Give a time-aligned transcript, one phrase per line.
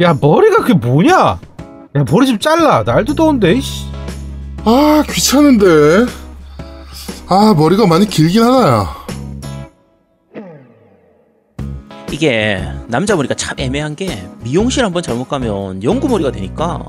[0.00, 1.16] 야 머리가 그게 뭐냐?
[1.16, 1.40] 야
[2.10, 2.82] 머리 좀 잘라.
[2.84, 3.52] 날도 더운데.
[3.54, 3.86] 이씨.
[4.64, 5.64] 아 귀찮은데
[7.28, 8.92] 아 머리가 많이 길긴 하나야
[12.10, 16.82] 이게 남자 머리가 참 애매한 게 미용실 한번 잘못 가면 연구 머리가 되니까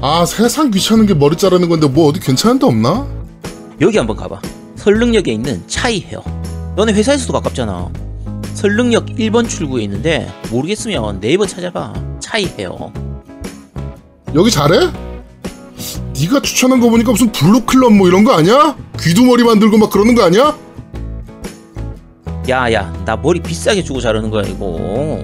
[0.00, 3.06] 아 세상 귀찮은 게 머리 자르는 건데 뭐 어디 괜찮은 데 없나?
[3.80, 4.40] 여기 한번 가봐.
[4.76, 6.22] 설릉역에 있는 차이 헤어.
[6.76, 7.90] 너네 회사에서도 가깝잖아.
[8.54, 11.92] 설릉역 1번 출구에 있는데 모르겠으면 네이버 찾아봐.
[12.20, 12.92] 차이 헤어.
[14.34, 14.90] 여기 잘해?
[16.20, 18.76] 네가 추천한 거 보니까 무슨 블루클럽 뭐 이런 거 아니야?
[19.00, 20.56] 귀두머리 만들고 막 그러는 거 아니야?
[22.48, 25.22] 야야 나 머리 비싸게 주고 자르는 거야 이거.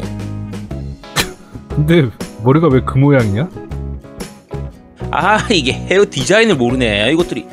[1.69, 2.09] 근데
[2.43, 3.49] 머리가 왜 그 모양이냐?
[5.13, 7.47] 아 이게 헤어 디자인을 모르네 이것들이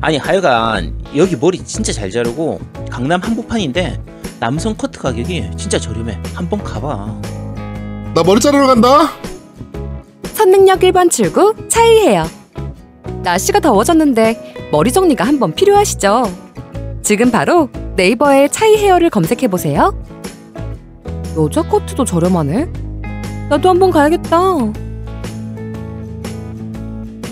[0.00, 2.60] 아니 하여간 여기 머리 진짜 잘 자르고
[2.90, 4.00] 강남 한복판인데
[4.44, 7.18] 남성 커트 가격이 진짜 저렴해 한번 가봐
[8.14, 9.08] 나 머리 자르러 간다
[10.34, 12.26] 선릉역 1번 출구 차이해요.
[13.22, 16.24] 날씨가 더워졌는데 머리 정리가 한번 필요하시죠?
[17.02, 19.98] 지금 바로 네이버에 차이 헤어를 검색해 보세요.
[21.38, 22.68] 여자 커트도 저렴하네.
[23.48, 24.38] 나도 한번 가야겠다.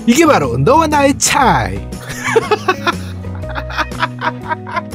[0.06, 1.78] 이게 바로 너와 나의 차이.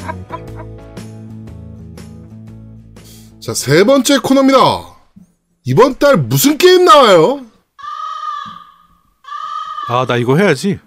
[3.48, 4.60] 자 세 번째 코너입니다
[5.64, 7.46] 이번 달 무슨 게임 나와요?
[9.88, 10.80] 아 나 이거 해야지.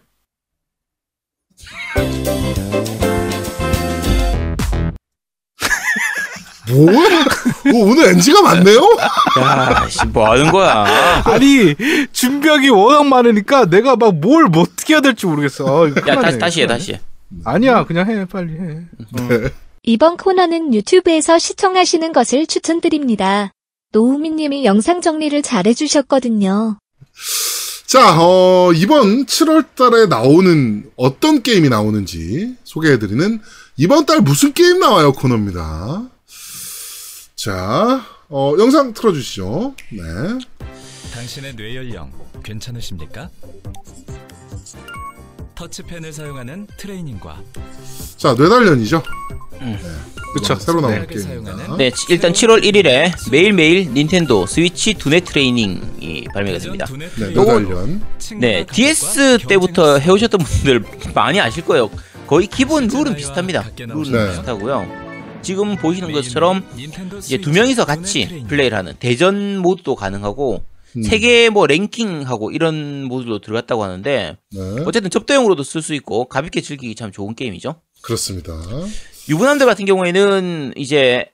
[6.69, 7.25] 뭐야?
[7.73, 8.81] 뭐 오늘 NG가 많네요?
[9.41, 10.85] 야 씨 뭐 하는 거야
[11.25, 11.75] 아니
[12.13, 15.87] 준비하기 워낙 많으니까 내가 막뭘뭐 어떻게 해야 될지 모르겠어.
[15.87, 16.39] 아, 야 다시.
[16.39, 17.01] 다시 해 다시 해
[17.45, 18.79] 아니야 그냥 해 빨리 해.
[19.83, 23.53] 이번 코너는 유튜브에서 시청하시는 것을 추천드립니다.
[23.93, 26.79] 노우미님이 영상 정리를 잘해주셨거든요.
[27.87, 33.41] 자, 어, 이번 7월 달에 나오는 어떤 게임이 나오는지 소개해드리는
[33.79, 36.09] 이번 달 무슨 게임 나와요 코너입니다.
[37.35, 39.75] 자, 어, 영상 틀어주시죠.
[39.93, 40.03] 네.
[41.15, 42.13] 당신의 뇌 연령
[42.45, 43.31] 괜찮으십니까?
[45.61, 47.43] 터치펜을 사용하는 트레이닝과
[48.17, 49.03] 자, 뇌단련이죠.
[50.33, 50.55] 그쵸.
[50.55, 51.07] 새로 나온 네.
[51.07, 51.77] 게임입니다.
[51.77, 56.87] 네 일단 7월 1일에 매일매일 닌텐도 스위치 두뇌 트레이닝이 발매가 됩니다
[57.19, 57.29] 네.
[57.35, 58.01] 뇌단련.
[58.39, 60.85] 네 DS 때부터 해오셨던 분들
[61.15, 61.91] 많이 아실 거예요
[62.27, 64.31] 거의 기본 룰은 비슷합니다 룰은 네.
[64.31, 64.87] 비슷하고요
[65.43, 66.65] 지금 보시는 것처럼
[67.19, 68.45] 이제 두 명이서 같이.
[68.49, 70.63] 플레이를 하는 대전 모드도 가능하고
[70.97, 71.03] 음.
[71.03, 76.95] 세계 뭐 랭킹하고 이런 모드로 들어갔다고 하는데 네, 어쨌든 접대용으로도 쓸 수 있고 가볍게 즐기기
[76.95, 77.77] 참 좋은 게임이죠.
[78.03, 78.53] 그렇습니다.
[79.29, 81.27] 유부남들 같은 경우에는 이제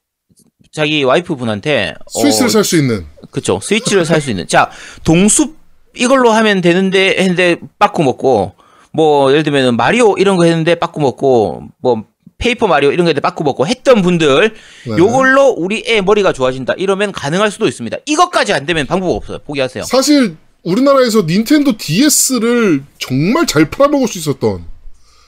[0.72, 3.06] 자기 와이프 분한테 스위치를 어, 살수 있는.
[3.30, 4.70] 그쵸 스위치를 살 수 있는 자
[5.04, 5.56] 동숲
[5.94, 8.52] 이걸로 하면 되는데 했는데 빠꾸 먹고
[8.92, 12.04] 뭐 예를 들면 마리오 이런 거 했는데 빠꾸 먹고 뭐
[12.38, 14.54] 페이퍼 마리오 이런 거 했는데 빠꾸 먹고 했던 분들
[14.86, 14.96] 네.
[14.98, 17.98] 요걸로 우리 애 머리가 좋아진다 이러면 가능할 수도 있습니다.
[18.06, 19.38] 이것까지 안 되면 방법 없어요.
[19.40, 19.84] 포기하세요.
[19.84, 24.64] 사실 우리나라에서 닌텐도 DS를 정말 잘 팔아먹을 수 있었던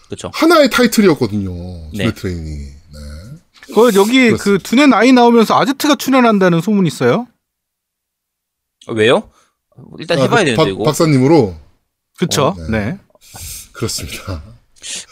[0.07, 0.31] 그렇죠.
[0.35, 1.51] 하나의 타이틀이었거든요.
[1.97, 2.07] 네.
[2.07, 2.15] 네.
[2.15, 2.45] 트레이닝.
[2.93, 2.99] 네.
[3.75, 7.27] 그 여기 그 두뇌 나이 나오면서 아제트가 출연한다는 소문 있어요?
[8.89, 9.31] 왜요?
[9.99, 10.85] 일단 아, 해봐야 그 되는데 박- 이거.
[10.85, 11.55] 박사님으로
[12.19, 12.55] 그쵸?
[12.59, 12.79] 어, 네.
[12.85, 12.99] 네.
[13.73, 14.43] 그렇습니다.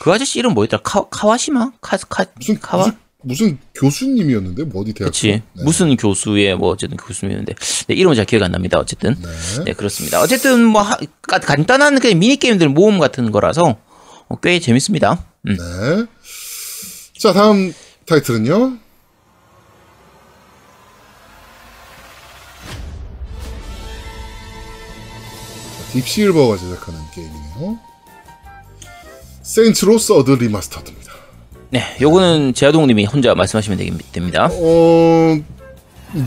[0.00, 0.82] 그 아저씨 이름 뭐였더라?
[0.82, 1.72] 카, 카와시마?
[1.80, 2.84] 카, 카, 무슨 카와?
[2.86, 5.08] 무슨, 무슨 교수님이었는데 뭐 어디 대학?
[5.08, 5.42] 그치.
[5.54, 7.54] 무슨 교수의 뭐 어쨌든 교수님이었는데.
[7.88, 8.78] 네, 이름은 잘 기억이 안 납니다.
[8.78, 9.14] 어쨌든.
[9.20, 9.64] 네.
[9.64, 10.20] 네, 그렇습니다.
[10.20, 13.76] 어쨌든 뭐 하- 가- 간단한 그냥 미니게임들 모음 같은 거라서
[14.28, 15.24] 어, 꽤 재밌습니다.
[15.48, 15.56] 음.
[15.56, 16.06] 네.
[17.18, 17.72] 자 다음
[18.06, 18.78] 타이틀은요.
[25.92, 27.78] 딥실버가 제작하는 게임이네요.
[29.60, 31.12] 세인츠로 서드 리마스터드입니다.
[31.70, 34.50] 네, 요거는 제아동 님이 혼자 말씀하시면 되겠- 됩니다.
[34.52, 35.38] 어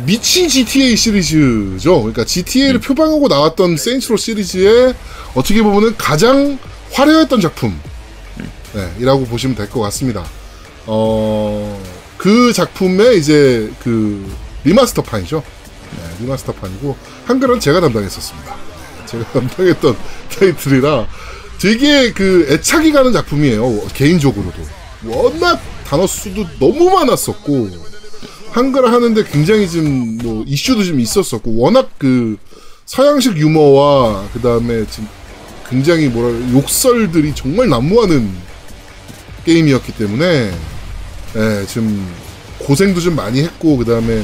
[0.03, 1.99] 미친 GTA 시리즈죠.
[1.99, 4.95] 그러니까 GTA를 표방하고 나왔던 세인츠로 시리즈의
[5.35, 6.57] 어떻게 보면은 가장
[6.91, 7.79] 화려했던 작품.
[8.73, 10.25] 네, 이라고 보시면 될 것 같습니다.
[10.87, 11.79] 어,
[12.17, 14.27] 그 작품의 이제 그
[14.63, 15.43] 리마스터판이죠.
[15.97, 16.95] 네, 리마스터판이고,
[17.25, 18.55] 한글은 제가 담당했었습니다.
[19.05, 19.95] 제가 담당했던
[20.37, 21.07] 타이틀이라
[21.59, 23.87] 되게 그 애착이 가는 작품이에요.
[23.93, 24.57] 개인적으로도.
[25.05, 27.69] 워낙 단어 수도 너무 많았었고,
[28.51, 32.37] 한글 하는데 굉장히 좀뭐 이슈도 좀 있었었고, 워낙 그
[32.85, 35.07] 서양식 유머와 그 다음에 지금
[35.69, 38.27] 굉장히 뭐라 욕설들이 정말 난무하는
[39.45, 40.51] 게임이었기 때문에
[41.35, 42.11] 예, 좀
[42.57, 44.23] 고생도 좀 많이 했고 그 다음에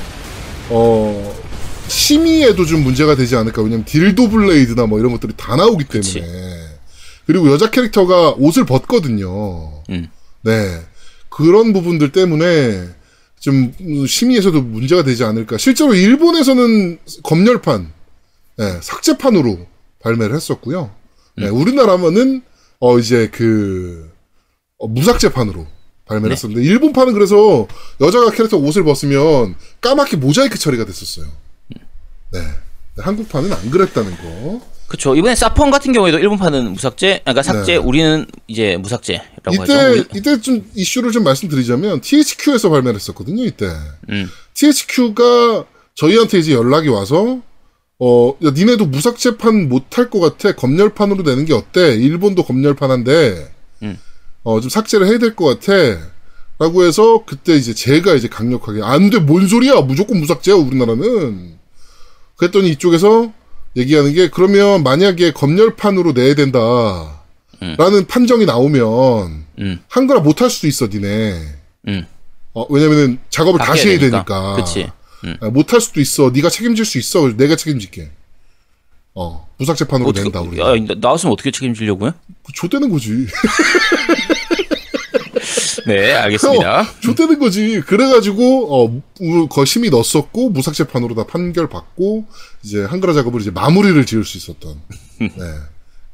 [0.69, 1.35] 어
[1.87, 3.61] 심의에도 좀 문제가 되지 않을까.
[3.61, 6.11] 왜냐면 딜도 블레이드나 뭐 이런 것들이 다 나오기 때문에.
[6.11, 6.64] 그치.
[7.25, 9.83] 그리고 여자 캐릭터가 옷을 벗거든요.
[9.89, 10.09] 음.
[10.41, 10.81] 네.
[11.29, 12.87] 그런 부분들 때문에
[13.39, 13.73] 좀
[14.07, 15.57] 심의에서도 문제가 되지 않을까.
[15.57, 17.91] 실제로 일본에서는 검열판,
[18.57, 19.67] 네, 삭제판으로
[20.01, 20.91] 발매를 했었고요.
[21.37, 22.41] 네, 우리나라는
[22.79, 24.09] 어 이제 그
[24.77, 25.67] 어, 무삭제판으로
[26.05, 26.33] 발매를 네.
[26.33, 27.67] 했었는데 일본판은 그래서
[27.99, 31.27] 여자가 캐릭터 옷을 벗으면 까맣게 모자이크 처리가 됐었어요.
[32.31, 32.39] 네.
[32.39, 34.74] 네, 한국판은 안 그랬다는 거.
[34.87, 35.15] 그쵸.
[35.15, 37.77] 이번에 사펑 같은 경우에도 일본판은 무삭제, 아, 그러니까 삭제, 네.
[37.77, 39.63] 우리는 이제 무삭제라고 하죠.
[39.63, 43.43] 이때 우리- 이때 좀 이슈를 좀 말씀드리자면 THQ에서 발매를 했었거든요.
[43.43, 43.67] 이때
[44.09, 44.29] 음.
[44.53, 45.65] THQ가
[45.95, 47.39] 저희한테 이제 연락이 와서
[47.97, 50.53] 어, 야, 니네도 무삭제판 못할 것 같아.
[50.53, 51.95] 검열판으로 내는 게 어때?
[51.95, 53.53] 일본도 검열판한데,
[53.83, 53.97] 음.
[54.43, 55.73] 어, 좀 삭제를 해야 될 것 같아.
[56.59, 59.75] 라고 해서, 그때 이제 제가 이제 강력하게, 안 돼, 뭔 소리야!
[59.81, 61.55] 무조건 무삭제야, 우리나라는.
[62.35, 63.31] 그랬더니 이쪽에서
[63.77, 67.23] 얘기하는 게, 그러면 만약에 검열판으로 내야 된다.
[67.61, 67.75] 음.
[67.77, 71.41] 라는 판정이 나오면, 음, 한글화 못할 수도 있어, 니네.
[71.87, 72.05] 음.
[72.53, 74.55] 어, 왜냐면은 작업을 다시 해야 되니까.
[74.63, 74.91] 되니까.
[75.25, 75.37] 음.
[75.41, 76.31] 아, 못할 수도 있어.
[76.33, 77.35] 네가 책임질 수 있어.
[77.35, 78.09] 내가 책임질게.
[79.13, 80.59] 어, 무삭제판으로 어떻게, 낸다 우리.
[80.59, 82.13] 야, 나- 나왔으면 어떻게 책임지려고요?
[82.53, 83.25] 좆되는 거지.
[85.87, 86.85] 네, 알겠습니다.
[87.01, 87.81] 좆되는 거지.
[87.81, 92.25] 그래가지고 어, 우- 거 심의 넣었었고 무삭제판으로 다 판결 받고
[92.63, 94.81] 이제 한글화 작업을 이제 마무리를 지을 수 있었던
[95.19, 95.29] 네,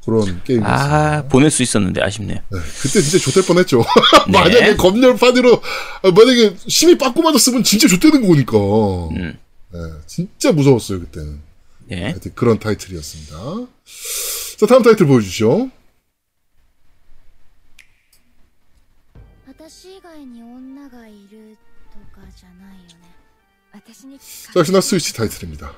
[0.04, 0.94] 그런 게임이었어요.
[0.94, 2.38] 아, 보낼 수 있었는데 아쉽네요.
[2.50, 3.78] 네, 그때 진짜 좆될 뻔했죠.
[4.28, 4.38] 네.
[4.38, 5.62] 만약에 검열 판으로
[6.02, 8.56] 아, 만약에 심의 빠꾸 맞았으면 진짜 좆되는 거니까.
[8.58, 9.38] 음.
[9.72, 11.40] 네, 진짜 무서웠어요 그때는.
[11.88, 12.02] 네.
[12.04, 13.32] 하여튼 그런 타이틀이었습니다.
[14.58, 15.70] 자, 다음 타이틀 보여주시죠.
[24.56, 25.72] 역시나 스위치 타이틀입니다.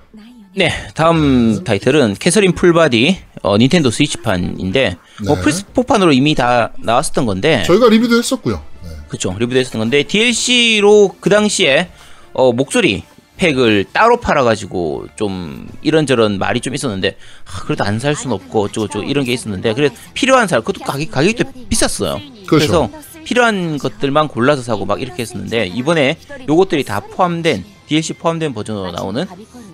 [0.56, 5.31] 네, 다음 타이틀은 캐서린 풀바디 어, 닌텐도 스위치판인데 네.
[5.31, 8.62] 어, 플스4판으로 이미 다 나왔었던 건데 저희가 리뷰도 했었고요.
[8.85, 8.91] 네.
[9.08, 11.88] 그렇죠, 리뷰도 했었던 건데 DLC로 그 당시에
[12.32, 13.05] 어, 목소리
[13.37, 17.17] 팩을 따로 팔아가지고 좀 이런저런 말이 좀 있었는데
[17.47, 21.11] 아, 그래도 안 살 순 없고 어쩌고저쩌고 이런 게 있었는데 그래 필요한 사람 그것도 가격
[21.11, 22.20] 가격도 비쌌어요.
[22.47, 22.88] 그렇죠.
[22.90, 22.90] 그래서
[23.25, 26.17] 필요한 것들만 골라서 사고 막 이렇게 했었는데 이번에
[26.49, 29.27] 요것들이 다 포함된 DLC 포함된 버전으로 나오는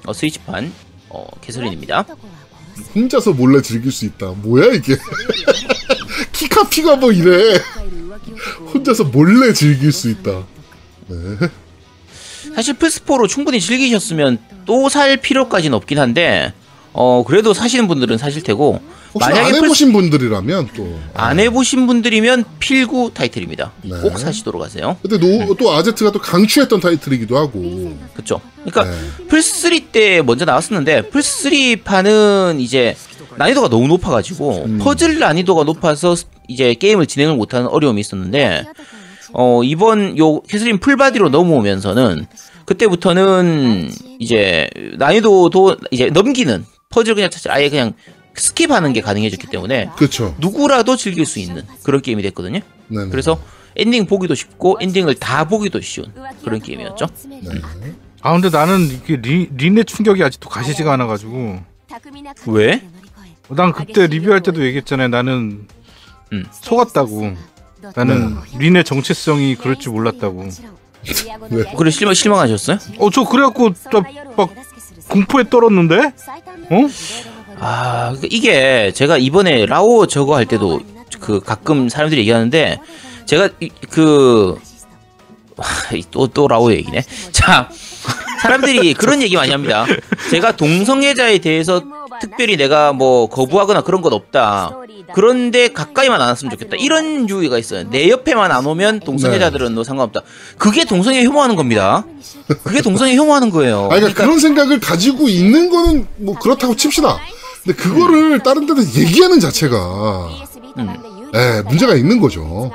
[0.07, 0.73] 어, 스위치판
[1.09, 2.07] 어, 캐서린입니다
[2.95, 4.31] 혼자서 몰래 즐길 수 있다.
[4.37, 4.97] 뭐야 이게?
[6.33, 7.61] 키카피가 뭐 이래.
[8.73, 10.45] 혼자서 몰래 즐길 수 있다.
[11.09, 11.17] 네.
[12.55, 16.53] 사실 플스4로 충분히 즐기셨으면 또 살 필요까지는 없긴 한데
[16.93, 18.81] 어 그래도 사시는 분들은 사실 테고
[19.19, 20.99] 만약에 플스 해보신 분들이라면 또.
[21.15, 23.73] 안 해보신 분들이면 필구 타이틀입니다.
[23.83, 24.01] 네.
[24.01, 24.97] 꼭 사시도록 하세요.
[25.03, 27.97] 근데 노, 또 아제트가 또 강추했던 타이틀이기도 하고.
[28.15, 28.41] 그쵸?
[28.65, 29.27] 그러니까 네.
[29.29, 32.95] 플스 3 때 먼저 나왔었는데 플스 3 판은 이제
[33.37, 34.79] 난이도가 너무 높아가지고 음.
[34.79, 36.15] 퍼즐 난이도가 높아서
[36.49, 38.67] 이제 게임을 진행을 못하는 어려움이 있었는데
[39.33, 42.27] 어 이번 요 캐서린 풀바디로 넘어오면서는
[42.67, 44.69] 그때부터는 이제
[44.99, 47.95] 난이도도 이제 넘기는 퍼즐 그냥 아예 그냥
[48.35, 50.35] 스킵하는 게 가능해졌기 때문에 그렇죠.
[50.39, 52.61] 누구라도 즐길 수 있는 그런 게임이 됐거든요.
[52.89, 53.09] 네.
[53.11, 53.41] 그래서
[53.77, 56.13] 엔딩 보기도 쉽고 엔딩을 다 보기도 쉬운
[56.45, 57.07] 그런 게임이었죠.
[58.23, 61.61] 아 근데 나는 이게 리, 린의 충격이 아직도 가시지가 않아가지고
[62.47, 62.83] 왜?
[63.49, 65.09] 난 그때 리뷰할 때도 얘기했잖아요.
[65.09, 65.67] 나는
[66.33, 66.45] 음.
[66.63, 67.37] 속았다고.
[67.97, 70.49] 나는 린의 정체성이 그럴 줄 몰랐다고.
[71.51, 71.75] 네.
[71.77, 72.79] 그래 실망 실망하셨어요?
[72.99, 74.51] 어 저 그래갖고 나막
[75.09, 75.97] 공포에 떨었는데?
[75.97, 76.77] 어?
[77.61, 80.81] 아 그- 이게 제가 이번에 라오 저거 할 때도
[81.21, 82.79] 그 가끔 사람들이 얘기하는데
[83.27, 84.57] 제가 이- 그
[86.11, 87.05] 또, 또 라오 얘기네.
[87.33, 87.69] 자,
[88.41, 89.85] 사람들이 그런 얘기 많이 합니다.
[90.31, 91.83] 제가 동성애자에 대해서
[92.21, 94.71] 특별히 내가 뭐 거부하거나 그런 건 없다.
[95.15, 96.77] 그런데 가까이만 안 왔으면 좋겠다.
[96.79, 97.89] 이런 유의가 있어요.
[97.91, 100.23] 내 옆에만 안 오면 동성애자들은 뭐 상관없다.
[100.57, 102.07] 그게 동성애 혐오하는 겁니다.
[102.63, 103.87] 그게 동성애 혐오하는 거예요.
[103.91, 107.19] 아, 그러니까 그런 생각을 가지고 있는 거는 뭐 그렇다고 칩시다.
[107.63, 110.29] 근데 그거를 다른 데서 얘기하는 자체가
[111.35, 112.71] 예, 문제가 있는 거죠.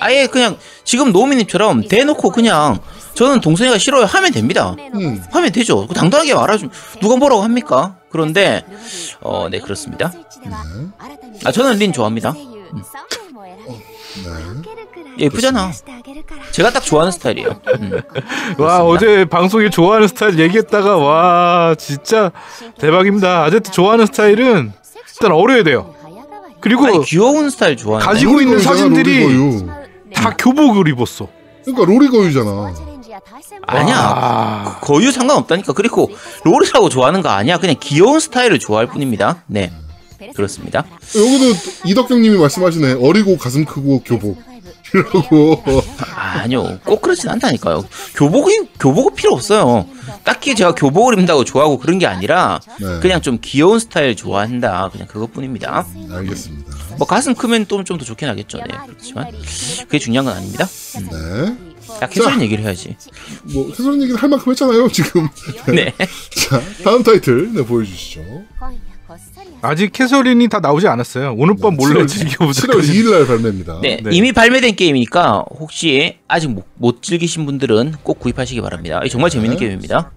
[0.00, 2.80] 아예 그냥 지금 노미님처럼 대놓고 그냥
[3.14, 4.74] 저는 동성애가 싫어요 하면 됩니다.
[4.94, 5.22] 음.
[5.30, 5.86] 하면 되죠.
[5.94, 6.68] 당당하게 말하죠.
[7.00, 7.96] 누가 뭐라고 합니까?
[8.10, 8.64] 그런데
[9.20, 10.12] 어, 네 그렇습니다.
[11.44, 12.34] 아 저는 린 좋아합니다.
[15.18, 15.72] 예쁘잖아.
[16.52, 17.60] 제가 딱 좋아하는 스타일이에요.
[17.80, 18.00] 음.
[18.58, 22.32] 와 어제 방송에 좋아하는 스타일 얘기했다가 와 진짜
[22.78, 23.44] 대박입니다.
[23.44, 24.72] 아제트 좋아하는 스타일은
[25.14, 25.94] 일단 어려야 돼요.
[26.60, 28.06] 그리고 아니 귀여운 스타일 좋아해요.
[28.06, 29.64] 가지고 있는 사진들이.
[30.14, 31.28] 다 교복을 입었어.
[31.64, 32.72] 그러니까 로리 거유잖아.
[33.66, 33.96] 아니야.
[33.96, 35.72] 아, 거유 상관없다니까.
[35.72, 36.10] 그리고
[36.44, 37.58] 롤이라고 좋아하는 거 아니야.
[37.58, 39.42] 그냥 귀여운 스타일을 좋아할 뿐입니다.
[39.46, 39.72] 네.
[40.34, 40.84] 그렇습니다.
[41.16, 42.96] 여기도 이덕경님이 말씀하시네.
[43.06, 44.38] 어리고 가슴 크고 교복.
[44.94, 45.62] 이라고.
[46.14, 46.78] 아니요.
[46.84, 47.84] 꼭 그렇진 않다니까요.
[48.14, 49.86] 교복이, 교복은 필요 없어요.
[50.24, 53.00] 딱히 제가 교복을 입는다고 좋아하고 그런 게 아니라 네.
[53.00, 54.90] 그냥 좀 귀여운 스타일 좋아한다.
[54.92, 55.86] 그냥 그것뿐입니다.
[56.10, 56.72] 알겠습니다.
[56.98, 58.58] 뭐 가슴 크면 좀좀더 좋긴 하겠죠.
[58.58, 58.74] 네.
[58.86, 59.32] 그렇지만
[59.82, 60.66] 그게 중요한 건 아닙니다.
[61.10, 61.56] 네.
[62.00, 62.96] 딱 해소는 얘기를 해야지.
[63.52, 65.28] 뭐 해설 얘기를 할 만큼 했잖아요 지금.
[65.74, 65.92] 네.
[66.48, 68.20] 자 다음 타이틀 네 보여주시죠.
[69.62, 71.34] 아직 캐서린이 다 나오지 않았어요.
[71.38, 72.66] 오늘 밤 몰래 즐겨보자.
[72.66, 73.78] 7월 2일 날 발매입니다.
[73.80, 74.10] 네, 네.
[74.12, 79.00] 이미 발매된 게임이니까 혹시 아직 못, 못 즐기신 분들은 꼭 구입하시기 바랍니다.
[79.08, 79.60] 정말 재밌는 네.
[79.60, 80.10] 게임입니다.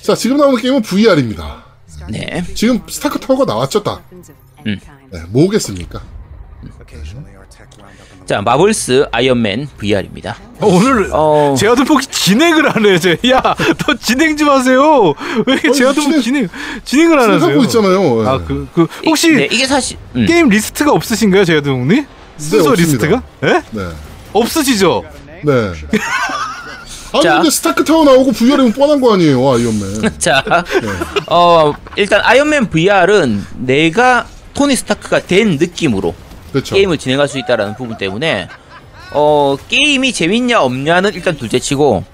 [0.00, 1.64] 자 지금 나오는 게임은 VR입니다.
[2.08, 2.42] 네.
[2.54, 4.02] 지금 스타크 타워가 나왔죠 딱.
[4.66, 4.78] 음.
[5.12, 6.02] 네, 뭐겠습니까?
[8.30, 10.36] 자, 마블스 아이언맨 VR입니다.
[10.60, 13.00] 어, 오늘 어, 제아드폭이 진행을 하네.
[13.00, 13.18] 제.
[13.28, 15.14] 야, 너 진행 좀 하세요.
[15.48, 16.48] 왜 이렇게 제아드폭 진행
[16.84, 17.50] 진행을 안 하세요?
[17.50, 18.22] 하고 있잖아요.
[18.22, 18.28] 네.
[18.28, 20.26] 아, 그, 그 혹시 네, 이게 사실 음.
[20.26, 22.06] 게임 리스트가 없으신가요, 제아드폭님?
[22.36, 23.08] 순서 없습니다.
[23.08, 23.22] 리스트가?
[23.42, 23.62] 예?
[23.72, 23.88] 네.
[24.32, 25.02] 없으시죠?
[25.42, 25.72] 네.
[27.12, 27.34] 아니 자.
[27.34, 30.12] 근데 스타크 타워 나오고 VR이면 뻔한 거 아니에요 아이언맨.
[30.20, 30.88] 자, 네.
[31.26, 36.14] 어, 일단 아이언맨 VR은 내가 토니 스타크가 된 느낌으로
[36.52, 36.74] 그렇죠.
[36.74, 38.48] 게임을 진행할 수 있다라는 부분 때문에
[39.12, 42.04] 어, 게임이 재밌냐 없냐는 일단 둘째치고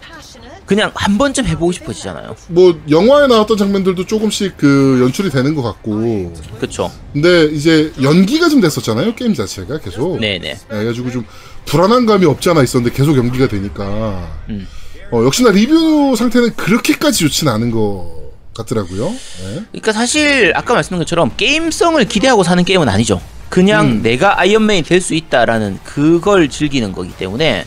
[0.67, 2.35] 그냥 한 번쯤 해보고 싶어지잖아요.
[2.49, 6.35] 뭐 영화에 나왔던 장면들도 조금씩 그 연출이 되는 것 같고.
[6.59, 6.91] 그쵸?
[7.13, 10.19] 근데 이제 연기가 좀 됐었잖아요 게임 자체가 계속.
[10.19, 10.39] 네네.
[10.39, 11.25] 네, 그래가지고 좀
[11.67, 14.29] 불안한 감이 없지 않아 있었는데 계속 연기가 되니까.
[14.49, 14.67] 음.
[15.13, 19.09] 어, 역시나 리뷰 상태는 그렇게까지 좋진 않은 것 같더라고요.
[19.11, 19.63] 네.
[19.71, 23.21] 그러니까 사실 아까 말씀드린 것처럼 게임성을 기대하고 사는 게임은 아니죠.
[23.49, 24.03] 그냥 음.
[24.03, 27.65] 내가 아이언맨이 될 수 있다라는 그걸 즐기는 거기 때문에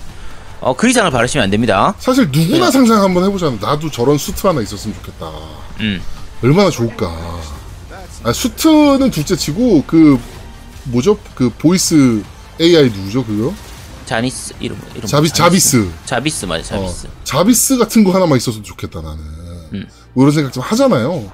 [0.61, 1.93] 어, 그 이상을 바라시면 안 됩니다.
[1.99, 2.71] 사실 누구나 네.
[2.71, 5.31] 상상 한번 해보자면 나도 저런 수트 하나 있었으면 좋겠다.
[5.79, 6.01] 음.
[6.43, 7.07] 얼마나 좋을까.
[8.23, 10.19] 아, 수트는 둘째치고 그
[10.83, 11.17] 뭐죠?
[11.35, 12.21] 그 보이스
[12.59, 13.23] AI 누구죠?
[13.25, 13.53] 그거?
[14.05, 15.87] 자니스 이름 이름 자비 자비스.
[16.05, 17.07] 자비스 맞아 자비스.
[17.07, 19.19] 어, 자비스 같은 거 하나만 있었으면 좋겠다 나는.
[19.73, 19.87] 음.
[20.13, 21.31] 뭐 이런 생각 좀 하잖아요.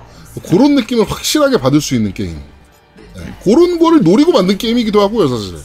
[0.49, 2.39] 그런 느낌을 확실하게 받을 수 있는 게임.
[3.17, 5.55] 네, 그런 거를 노리고 만든 게임이기도 하고요, 사실.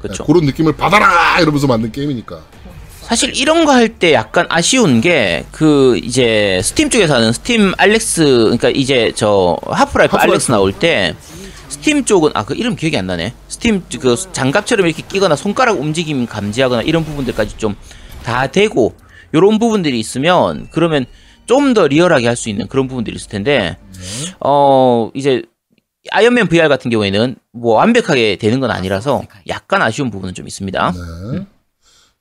[0.00, 0.22] 그렇죠.
[0.22, 2.40] 네, 그런 느낌을 받아라 이러면서 만든 게임이니까.
[3.02, 8.22] 사실 이런 거 할 때 약간 아쉬운 게 그 이제 스팀 쪽에서 하는 스팀 알렉스
[8.24, 10.18] 그러니까 이제 저 하프라이프 하프라이프.
[10.32, 11.14] 알렉스 나올 때
[11.70, 13.32] 스팀 쪽은 아 그 이름 기억이 안 나네.
[13.48, 17.76] 스팀 그 장갑처럼 이렇게 끼거나 손가락 움직임 감지하거나 이런 부분들까지 좀
[18.24, 18.94] 다 되고
[19.32, 21.06] 요런 부분들이 있으면 그러면
[21.46, 23.78] 좀 더 리얼하게 할 수 있는 그런 부분들이 있을 텐데
[24.40, 25.42] 어 이제
[26.10, 30.94] 아이언맨 VR 같은 경우에는 뭐 완벽하게 되는 건 아니라서 약간 아쉬운 부분은 좀 있습니다.
[31.32, 31.46] 네.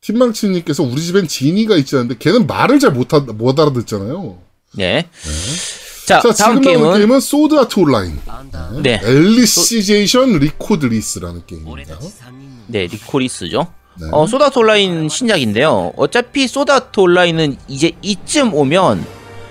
[0.01, 4.38] 팀망치님께서 우리 집엔 지니가 있지 않는데 걔는 말을 잘 못 못 알아듣잖아요.
[4.75, 5.08] 네.
[6.06, 8.17] 자, 자, 다음 지금 나오는 게임은 게임은 소드 아트 온라인.
[8.82, 9.00] 네.
[9.03, 12.00] 앨리시제이션 리코드리스라는 게임입니다.
[12.67, 13.67] 네, 리코리스죠.
[14.00, 14.08] 네.
[14.12, 15.94] 어, 소드 아트 온라인 신작인데요.
[15.98, 19.03] 어차피 소드 아트 온라인은 이제 이쯤 오면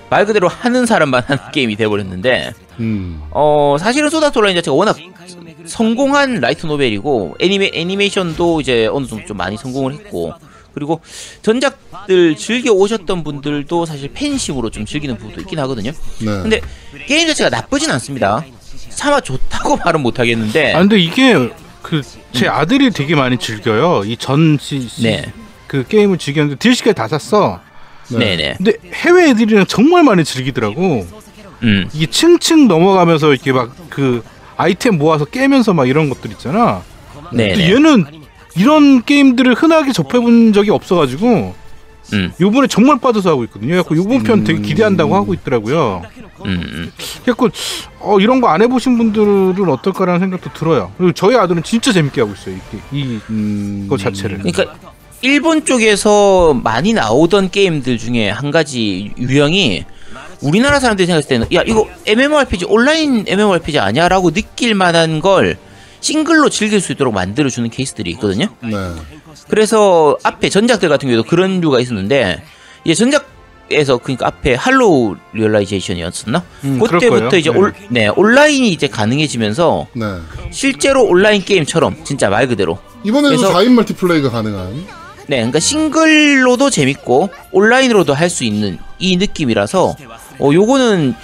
[0.08, 3.22] 말 그대로 하는 사람만 하는 게임이 돼버렸는데, 음.
[3.30, 4.96] 어, 사실은 소드 아트 온라인 자체가 워낙
[5.66, 10.32] 성공한 라이트 노벨이고, 애니메, 애니메이션도 이제 어느 정도 좀 많이 성공을 했고,
[10.74, 11.00] 그리고
[11.42, 15.90] 전작들 즐겨 오셨던 분들도 사실 팬심으로 좀 즐기는 부분도 있긴 하거든요.
[16.20, 16.26] 네.
[16.42, 16.60] 근데
[17.06, 18.44] 게임 자체가 나쁘진 않습니다.
[18.90, 21.34] 차마 좋다고 말은 못 하겠는데, 아 근데 이게
[21.82, 24.02] 그제 아들이 되게 많이 즐겨요.
[24.04, 25.32] 이전 시, 시- 네.
[25.66, 27.60] 그 게임을 즐겼는데 DLC까지 다 샀어.
[28.10, 28.54] 네네.
[28.58, 31.06] 근데 해외 애들이랑 정말 많이 즐기더라고.
[31.62, 34.22] 음, 이게 층층 넘어가면서 이렇게 막 그
[34.58, 36.82] 아이템 모아서 깨면서 막 이런 것들 있잖아.
[37.30, 37.72] 근데 네네.
[37.74, 38.04] 얘는
[38.56, 41.54] 이런 게임들을 흔하게 접해본 적이 없어가지고
[42.12, 43.82] 음, 요번에 정말 빠져서 하고 있거든요.
[43.82, 46.02] 그래서 요번 편 되게 기대한다고 하고 있더라고요.
[46.44, 46.92] 음, 음.
[47.24, 47.50] 그래서
[48.00, 50.92] 어, 이런 거 안 해보신 분들은 어떨까라는 생각도 들어요.
[50.96, 52.54] 그리고 저희 아들은 진짜 재밌게 하고 있어요.
[52.92, 53.86] 이, 이 음.
[53.90, 54.38] 거 자체를.
[54.38, 54.74] 그러니까
[55.22, 59.84] 일본 쪽에서 많이 나오던 게임들 중에 한 가지 유형이
[60.42, 65.56] 우리나라 사람들이 생각했을 때는 야 이거 MMORPG 온라인 MMORPG 아니야라고 느낄 만한 걸
[66.00, 68.46] 싱글로 즐길 수 있도록 만들어주는 케이스들이 있거든요.
[68.62, 68.70] 네.
[69.48, 72.42] 그래서 앞에 전작들 같은 경우도 그런 류가 있었는데
[72.84, 76.42] 이제 전작에서 그러니까 앞에 할로우 리얼라이제이션이었었나?
[76.64, 77.36] 음, 그때부터.
[77.36, 77.58] 이제 네.
[77.58, 80.04] 올, 네 온라인이 이제 가능해지면서 네.
[80.50, 85.05] 실제로 온라인 게임처럼 진짜 말 그대로 이번에도 그래서- 4인 멀티플레이가 가능한.
[85.28, 89.96] 네, 그러니까 싱글로도 재밌고 온라인으로도 할 수 있는 이 느낌이라서
[90.40, 91.14] 어 요거는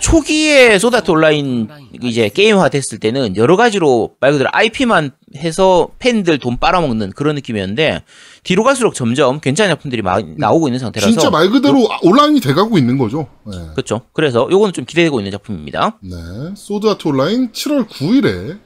[0.00, 1.68] 초기에 소드 아트 온라인
[2.02, 8.02] 이제 게임화 됐을 때는 여러 가지로 말 그대로 IP만 해서 팬들 돈 빨아먹는 그런 느낌이었는데
[8.42, 12.98] 뒤로 갈수록 점점 괜찮은 작품들이 많이 나오고 있는 상태라서 진짜 말 그대로 온라인이 돼가고 있는
[12.98, 13.28] 거죠.
[13.46, 13.56] 네.
[13.74, 14.00] 그렇죠.
[14.12, 15.98] 그래서 요거는 좀 기대되고 있는 작품입니다.
[16.02, 16.16] 네.
[16.56, 18.58] 소드 아트 온라인 7월 9일에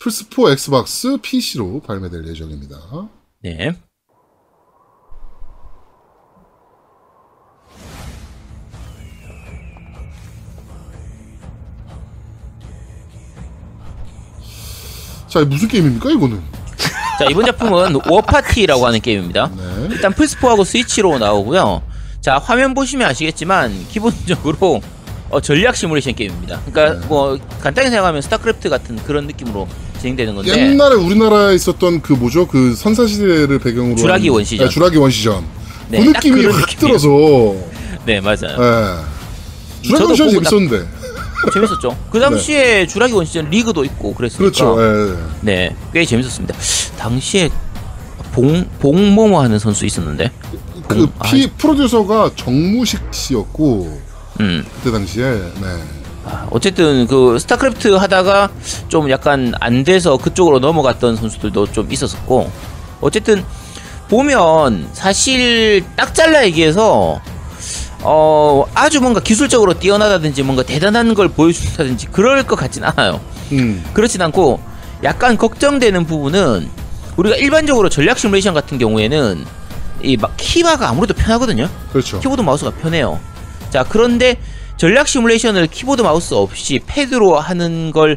[0.00, 2.76] 플스4, 엑스박스, PC로 발매될 예정입니다.
[3.42, 3.76] 네.
[15.30, 16.40] 자, 무슨 게임입니까, 이거는?
[17.18, 19.50] 자 이번 작품은 워파티라고 하는 게임입니다.
[19.54, 19.88] 네.
[19.90, 21.82] 일단 플스4하고 스위치로 나오고요.
[22.22, 24.80] 자 화면 보시면 아시겠지만 기본적으로
[25.28, 26.60] 어, 전략 시뮬레이션 게임입니다.
[26.72, 27.06] 그러니까 네.
[27.08, 29.68] 뭐 간단히 생각하면 스타크래프트 같은 그런 느낌으로
[30.00, 32.46] 진행되는 건데 옛날에 우리나라에 있었던 그 뭐죠?
[32.48, 33.96] 그 선사 시대를 배경으로.
[33.96, 34.66] 주라기 한- 원시전.
[34.66, 35.44] 네, 주라기 원시전.
[35.90, 36.98] 네, 그딱 느낌이 확 느낌이에요.
[36.98, 37.56] 들어서.
[38.06, 38.56] 네 맞아요.
[38.58, 39.82] 예.
[39.86, 40.88] 주라기 원시전 재밌었는데.
[41.52, 41.96] 재밌었죠.
[42.10, 44.50] 그 당시에 주라기 원시전 리그도 있고 그랬으니까 네.
[44.50, 44.82] 그렇죠.
[44.82, 45.16] 예.
[45.40, 46.54] 네, 꽤 재밌었습니다.
[46.98, 47.50] 당시에
[48.32, 50.30] 봉 봉모모 하는 선수 있었는데,
[50.86, 54.00] 그 아, 피, 프로듀서가 정무식 씨였고,
[54.40, 55.82] 음, 그때 당시에, 네.
[56.24, 58.50] 아, 어쨌든 그 스타크래프트 하다가
[58.88, 62.50] 좀 약간 안 돼서 그쪽으로 넘어갔던 선수들도 좀 있었었고,
[63.00, 63.44] 어쨌든
[64.08, 67.20] 보면 사실 딱 잘라 얘기해서
[68.02, 73.20] 어 아주 뭔가 기술적으로 뛰어나다든지 뭔가 대단한 걸 보여준다든지 그럴 것 같진 않아요.
[73.52, 73.84] 음.
[73.92, 74.60] 그렇진 않고
[75.04, 76.68] 약간 걱정되는 부분은
[77.16, 79.44] 우리가 일반적으로 전략 시뮬레이션 같은 경우에는
[80.02, 81.68] 이 막 키바가 아무래도 편하거든요.
[81.92, 82.20] 그렇죠.
[82.20, 83.20] 키보드 마우스가 편해요.
[83.68, 84.38] 자 그런데
[84.78, 88.16] 전략 시뮬레이션을 키보드 마우스 없이 패드로 하는 걸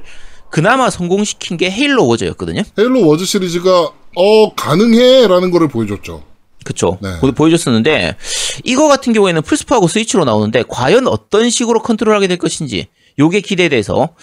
[0.49, 2.61] 그나마 성공시킨 게 헤일로 워즈였거든요.
[2.79, 5.27] 헤일로 워즈 시리즈가, 어, 가능해!
[5.27, 6.21] 라는 거를 보여줬죠.
[6.63, 6.97] 그쵸.
[7.01, 7.19] 네.
[7.19, 8.15] 보- 보여줬었는데
[8.63, 12.87] 이거 같은 경우에는 플스포하고 스위치로 나오는데 과연 어떤 식으로 컨트롤하게 될 것인지
[13.19, 14.15] 요게 기대돼서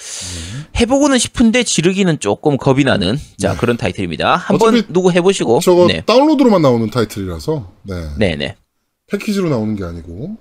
[0.81, 4.37] 해보고는 싶은데 지르기는 조금 겁이 나는 자 그런 타이틀입니다.
[4.37, 6.01] 한번 누구 해보시고 저거 네.
[6.03, 7.95] 다운로드로만 나오는 타이틀이라서, 네.
[8.19, 8.57] 네네.
[9.09, 10.37] 패키지로 나오는 게 아니고,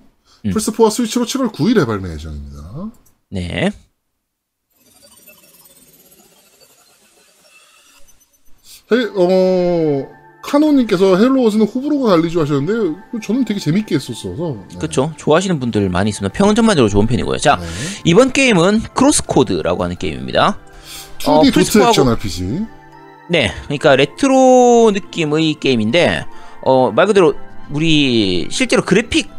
[0.46, 0.50] 음.
[0.52, 2.90] 플스4와 스위치로 7월 9일에 발매 예정입니다.
[3.30, 3.70] 네.
[8.92, 10.08] 헤, 어,
[10.42, 14.56] 카노님께서 헤일로 워즈는 호불호가 갈리죠 하셨는데, 저는 되게 재밌게 했었어서.
[14.70, 14.78] 네.
[14.78, 15.12] 그쵸.
[15.16, 16.32] 좋아하시는 분들 많이 있습니다.
[16.32, 17.38] 평은 전반적으로 좋은 편이고요.
[17.38, 17.66] 자, 네.
[18.04, 20.58] 이번 게임은 크로스코드라고 하는 게임입니다.
[21.18, 22.60] 2D 어, 도트 플스4하고 액션 RPG.
[23.28, 23.52] 네.
[23.64, 26.24] 그러니까 레트로 느낌의 게임인데,
[26.62, 27.34] 어, 말 그대로
[27.70, 29.30] 우리 실제로 그래픽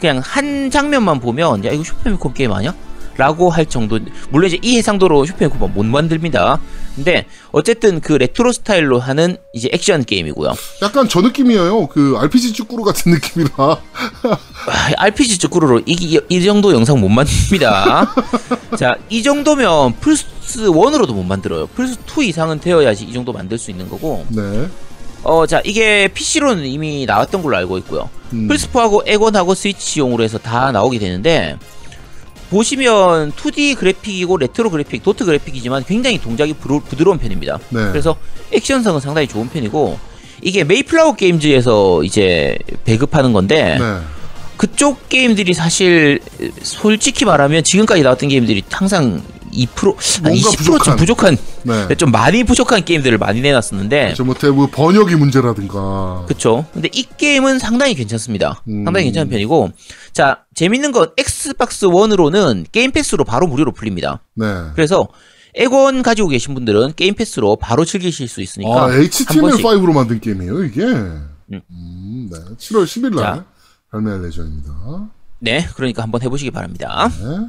[0.00, 2.74] 그냥 한 장면만 보면, 야, 이거 슈패미콤 게임 아니야?
[3.16, 3.98] 라고 할 정도,
[4.30, 6.60] 물론 이제 이 해상도로 슈패미콤은 못 만듭니다.
[6.96, 10.54] 근데, 어쨌든 그 레트로 스타일로 하는 이제 액션 게임이고요.
[10.82, 11.86] 약간 저 느낌이에요.
[11.88, 13.50] 그 RPG 쯔꾸르 같은 느낌이라.
[13.58, 13.78] 아,
[14.96, 18.14] RPG 쯔꾸르로 이, 이, 이 정도 영상 못 만듭니다.
[18.76, 21.66] 자, 이 정도면 플스 1으로도 못 만들어요.
[21.68, 24.24] 플스 2 이상은 되어야지 이 정도 만들 수 있는 거고.
[24.30, 24.68] 네.
[25.22, 28.08] 어, 자, 이게 PC로는 이미 나왔던 걸로 알고 있고요.
[28.32, 28.48] 음.
[28.48, 31.56] 플스4하고 엑원하고 스위치용으로 해서 다 나오게 되는데,
[32.50, 37.58] 보시면 2D 그래픽이고 레트로 그래픽, 도트 그래픽이지만 굉장히 동작이 부러, 부드러운 편입니다.
[37.70, 37.88] 네.
[37.88, 38.16] 그래서
[38.52, 39.98] 액션성은 상당히 좋은 편이고,
[40.42, 43.98] 이게 메이플라워 게임즈에서 이제 배급하는 건데, 네.
[44.56, 46.20] 그쪽 게임들이 사실
[46.62, 49.22] 솔직히 말하면 지금까지 나왔던 게임들이 항상
[49.56, 50.96] 2%, 한 뭔가 20%좀 부족한.
[50.96, 51.36] 부족한,
[51.88, 51.94] 네.
[51.96, 56.24] 좀 많이 부족한 게임들을 많이 내놨었는데, 저 못해 뭐 번역이 문제라든가.
[56.28, 56.66] 그쵸.
[56.72, 58.62] 근데 이 게임은 상당히 괜찮습니다.
[58.68, 58.84] 음.
[58.84, 59.70] 상당히 괜찮은 편이고,
[60.12, 64.20] 자, 재밌는 건 엑스박스 1으로는 게임 패스로 바로 무료로 풀립니다.
[64.34, 64.46] 네.
[64.74, 65.08] 그래서
[65.54, 68.70] 엑원 가지고 계신 분들은 게임 패스로 바로 즐기실 수 있으니까.
[68.70, 69.26] 아, 한 번씩-
[69.62, 70.82] HTML5로 만든 게임이에요, 이게.
[70.84, 72.38] 음, 네.
[72.58, 73.44] 7월 10일 날 자.
[73.90, 75.08] 발매할 예정입니다.
[75.38, 77.08] 네, 그러니까 한번 해보시기 바랍니다.
[77.20, 77.46] 네.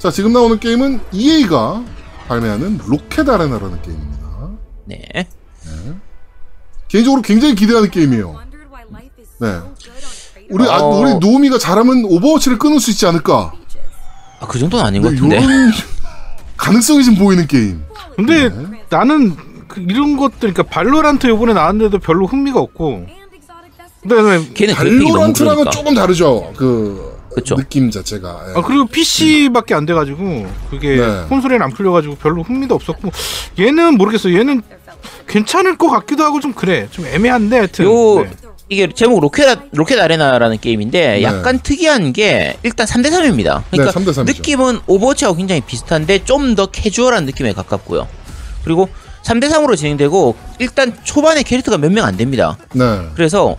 [0.00, 1.84] 자, 지금 나오는 게임은 EA가
[2.26, 4.50] 발매하는 로켓 아레나라는 게임입니다.
[4.86, 4.98] 네.
[6.88, 8.40] 개인적으로 굉장히 기대하는 게임이에요.
[9.40, 9.58] 네.
[10.48, 11.00] 우리, 아, 어.
[11.00, 13.52] 우리 노우미가 잘하면 오버워치를 끊을 수 있지 않을까?
[14.40, 15.36] 아, 그 정도는 아닌 것 네, 같은데.
[15.36, 15.70] 요런
[16.56, 17.84] 가능성이 좀 보이는 게임.
[18.16, 18.84] 근데 네.
[18.88, 19.36] 나는
[19.68, 24.08] 그 이런 것들 그러니까 발로란트 요번에 나왔는데도 별로 흥미가 없고 destiny.
[24.08, 25.70] 그다음에 걔는 발로란트랑은 그러니까.
[25.70, 26.52] 조금 다르죠.
[26.56, 27.56] 그 그쵸.
[27.56, 28.44] 느낌 자체가.
[28.54, 28.58] 예.
[28.58, 31.24] 아 그리고 PC밖에 안 돼가지고 그게 네.
[31.28, 33.10] 콘솔에는 안 풀려가지고 별로 흥미도 없었고
[33.58, 34.62] 얘는 모르겠어 얘는
[35.28, 38.30] 괜찮을 것 같기도 하고 좀 그래 좀 애매한데 하여튼 요 네.
[38.68, 41.22] 이게 제목 로켓 아- 로켓 아레나라는 게임인데 네.
[41.22, 43.62] 약간 특이한 게 일단 3대 3입니다.
[43.70, 44.32] 그러니까 네, 3대 3 이죠.
[44.38, 48.06] 느낌은 오버워치하고 굉장히 비슷한데 좀 더 캐주얼한 느낌에 가깝고요.
[48.64, 48.88] 그리고
[49.24, 52.56] 3대 3으로 진행되고 일단 초반에 캐릭터가 몇 명 안 됩니다.
[52.72, 52.84] 네.
[53.14, 53.56] 그래서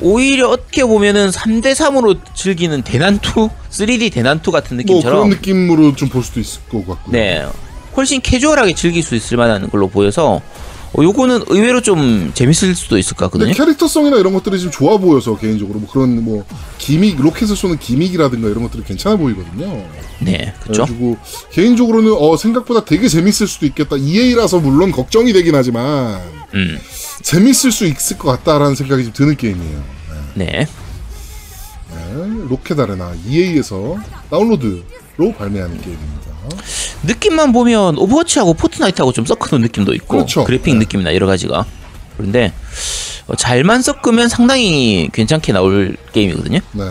[0.00, 6.08] 오히려 어떻게 보면은 3대 3으로 즐기는 대난투, 3D 대난투 같은 뭐 느낌처럼 그런 느낌으로 좀
[6.08, 7.12] 볼 수도 있을 것 같고요.
[7.12, 7.46] 네.
[7.96, 10.40] 훨씬 캐주얼하게 즐길 수 있을 만한 걸로 보여서
[10.96, 13.52] 어, 요거는 의외로 좀 재밌을 수도 있을 것 같거든요.
[13.52, 16.44] 캐릭터성이나 이런 것들이 좀 좋아 보여서 개인적으로 뭐 그런 뭐
[16.78, 19.84] 기믹 로켓을 쏘는 기믹이라든가 이런 것들이 괜찮아 보이거든요.
[20.20, 20.84] 네, 그렇죠.
[20.86, 21.16] 그래가지고
[21.52, 23.96] 개인적으로는 어 생각보다 되게 재밌을 수도 있겠다.
[23.96, 26.20] EA라서 물론 걱정이 되긴 하지만
[26.54, 26.78] 음,
[27.28, 29.82] 재밌을 수 있을 것 같다라는 생각이 좀 드는 게임이에요.
[30.34, 30.66] 네.
[31.90, 33.96] 네, 로켓 아레나 EA에서
[34.30, 36.24] 다운로드로 발매하는 게임입니다.
[37.04, 40.44] 느낌만 보면 오버워치하고 포트나이트하고 좀 섞어놓은 느낌도 있고 그렇죠.
[40.44, 40.80] 그래픽 네.
[40.80, 41.64] 느낌이나 여러 가지가
[42.18, 42.52] 그런데
[43.26, 46.58] 어, 잘만 섞으면 상당히 괜찮게 나올 게임이거든요.
[46.72, 46.90] 네.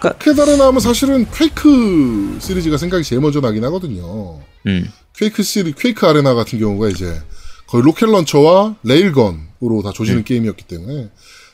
[0.00, 4.40] 그러니까- 로켓 아레나 하면 사실은 퀘이크 시리즈가 생각이 제일 먼저 나긴 하거든요.
[4.66, 7.20] 음, 퀘이크 시리 퀘이크 아레나 같은 경우가 이제
[7.70, 11.08] 거의 로켓 런처와 레일건으로 다 조지는 게임이었기 때문에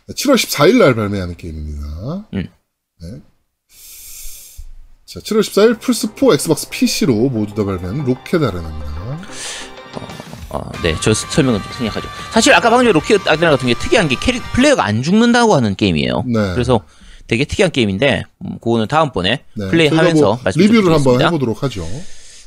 [0.09, 2.27] 7월 14일 날 발매하는 게임입니다.
[2.33, 2.49] 음.
[3.03, 3.21] 네.
[5.05, 9.21] 자, 7월 14일 플스4, 엑스박스 PC로 모두 다 발매하는 로켓 아레나입니다.
[10.49, 12.09] 어, 네, 저 설명은 좀 생략하죠.
[12.33, 16.25] 사실 아까 방금 로켓 아레나 같은 게 특이한 게 캐릭 플레이어가 안 죽는다고 하는 게임이에요.
[16.27, 16.53] 네.
[16.55, 16.81] 그래서
[17.27, 19.69] 되게 특이한 게임인데 음, 그거는 다음번에 네.
[19.69, 21.21] 플레이하면서 뭐 리뷰를 한번.
[21.21, 21.87] 해보도록 하죠.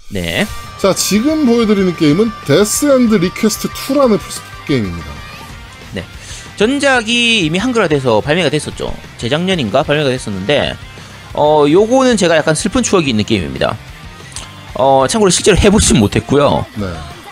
[0.09, 0.45] 네,
[0.79, 5.19] 자, 지금 보여드리는 게임은 데스 엔드 리퀘스트 2라는 플스 게임입니다.
[6.59, 8.93] 전작이 이미 한글화돼서 발매가 됐었죠.
[9.17, 10.75] 재작년인가 발매가 됐었는데
[11.33, 13.77] 어 요거는 제가 약간 슬픈 추억이 있는 게임입니다.
[14.73, 16.65] 어 참고로 실제로 해보진 못했고요.
[16.75, 16.85] 네.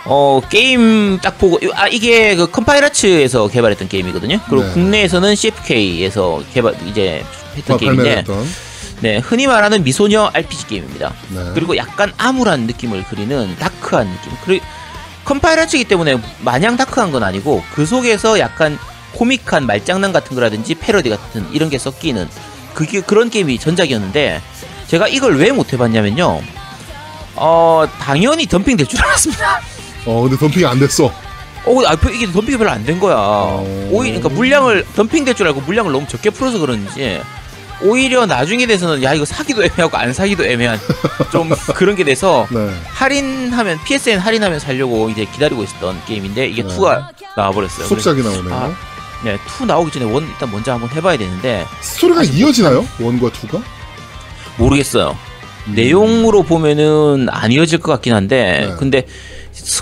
[0.05, 4.39] 어 게임 딱 보고 아 이게 그 컴파일하트에서 개발했던 게임이거든요.
[4.47, 4.71] 그리고 네.
[4.71, 7.25] 국내에서는 CFK에서 개발 이제
[7.57, 8.47] 했던 아, 게임인데 발매했던.
[9.01, 11.13] 네 흔히 말하는 미소녀 RPG 게임입니다.
[11.29, 11.51] 네.
[11.53, 14.31] 그리고 약간 암울한 느낌을 그리는 다크한 느낌.
[14.43, 14.65] 그리고
[15.25, 18.79] 컴파일아츠이기 때문에 마냥 다크한 건 아니고 그 속에서 약간
[19.13, 22.27] 코믹한 말장난 같은 거라든지 패러디 같은 이런 게 섞이는
[22.73, 24.41] 그게 그런 게임이 전작이었는데
[24.87, 26.41] 제가 이걸 왜 못 해봤냐면요.
[27.35, 29.61] 어 당연히 덤핑 될 줄 알았습니다.
[30.05, 31.05] 어, 근데 덤핑이 안 됐어.
[31.65, 33.15] 어, 아, 이게 덤핑이 별로 안 된 거야.
[33.17, 33.63] 어.
[33.91, 37.21] 오히려 그러니까 물량을 덤핑 될 줄 알고 물량을 너무 적게 풀어서 그런지
[37.81, 40.79] 오히려 나중에 돼서는 야 이거 사기도 애매하고 안 사기도 애매한
[41.31, 42.69] 좀 그런 게 돼서 네.
[42.87, 46.69] 할인하면 PSN 할인하면 살려고 이제 기다리고 있었던 게임인데 이게 네.
[46.69, 47.87] 2가 나와버렸어요.
[47.87, 48.53] 속삭이 나오네요.
[48.53, 48.75] 아,
[49.23, 52.85] 네, 2 나오기 전에 원 일단 먼저 한번 해봐야 되는데 스토리가 이어지나요?
[52.99, 53.61] 원과 투가?
[54.57, 55.15] 모르겠어요.
[55.67, 55.75] 음.
[55.75, 58.75] 내용으로 보면은 안 이어질 것 같긴 한데 네.
[58.77, 59.05] 근데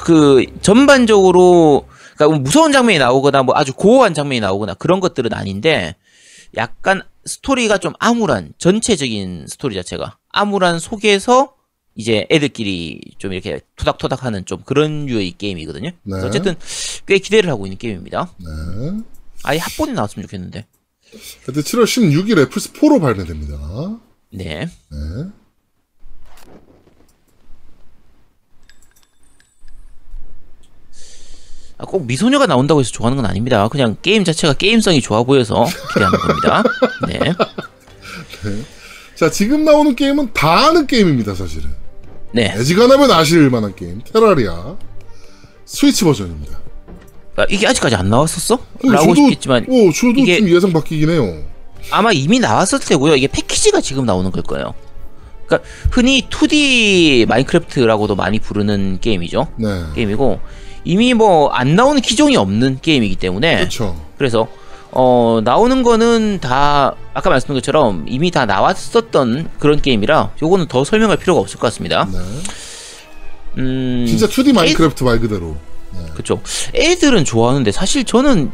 [0.03, 5.95] 그 전반적으로 그러니까 무서운 장면이 나오거나 뭐 아주 고어한 장면이 나오거나 그런 것들은 아닌데
[6.57, 11.55] 약간 스토리가 좀 암울한 전체적인 스토리 자체가 암울한 속에서
[11.95, 15.91] 이제 애들끼리 좀 이렇게 토닥토닥하는 좀 그런 류의 게임이거든요.
[16.03, 16.15] 네.
[16.23, 16.55] 어쨌든
[17.07, 18.31] 꽤 기대를 하고 있는 게임입니다.
[18.37, 19.03] 네.
[19.43, 20.65] 아예 합본이 나왔으면 좋겠는데.
[21.45, 23.99] 하여튼 7월 16일에 플스 4로 발매됩니다.
[24.31, 24.65] 네.
[24.65, 24.67] 네.
[31.77, 33.67] 꼭 미소녀가 나온다고 해서 좋아하는 건 아닙니다.
[33.67, 36.63] 그냥 게임 자체가 게임성이 좋아 보여서 기대하는 겁니다.
[37.07, 37.33] 네.
[39.15, 41.69] 자, 지금 나오는 게임은 다 아는 게임입니다, 사실은.
[42.31, 42.53] 네.
[42.57, 44.01] 애지간하면 아실 만한 게임.
[44.11, 44.75] 테라리아.
[45.65, 46.59] 스위치 버전입니다.
[47.37, 48.55] 아, 이게 아직까지 안 나왔었어?
[48.55, 51.43] 어, 라고 저도- 싶겠지만 어, 저도 이게- 좀 예상 밖이긴 해요.
[51.91, 53.15] 아마 이미 나왔을 테고요.
[53.15, 54.73] 이게 패키지가 지금 나오는 걸 거예요.
[55.45, 59.47] 그러니까 흔히 2D 마인크래프트라고도 많이 부르는 게임이죠.
[59.57, 59.83] 네.
[59.95, 60.39] 게임이고
[60.85, 63.99] 이미 뭐 안 나오는 기종이 없는 게임이기 때문에 그렇죠.
[64.17, 64.47] 그래서
[64.91, 71.17] 어 나오는 거는 다 아까 말씀드린 것처럼 이미 다 나왔었던 그런 게임이라 요거는 더 설명할
[71.17, 72.07] 필요가 없을 것 같습니다.
[72.11, 72.17] 네.
[73.57, 75.55] 음 진짜 2D 마인크래프트 말 그대로.
[76.13, 76.41] 그쵸.
[76.73, 78.51] 애들은 좋아하는데 사실 저는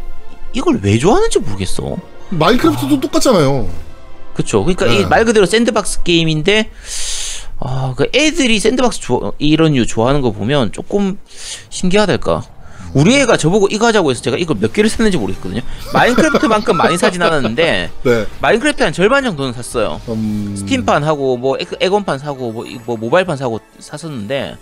[0.54, 1.98] 이걸 왜 좋아하는지 모르겠어.
[2.30, 3.70] 마인크래프트도 똑같잖아요.
[4.36, 4.64] 그쵸.
[4.64, 5.00] 그러니까 네.
[5.02, 6.70] 이말 그대로 샌드박스 게임인데
[7.64, 11.18] 아, 그 애들이 sandbox 좋아- 이런 류 좋아하는 거 보면 조금
[11.70, 12.42] 신기하달까.
[12.94, 15.62] 우리 애가 저보고 이거 하자고 해서 제가 이걸 몇 개를 샀는지 모르겠거든요.
[15.94, 18.26] 마인크래프트만큼 많이 사진 않았는데 네.
[18.42, 20.02] 마인크래프트 한 절반 정도는 샀어요.
[20.10, 20.56] 음...
[20.58, 24.58] 스팀판 하고 뭐 엑- 엑원판 사고 뭐, 이- 뭐 모바일판 사고 샀었는데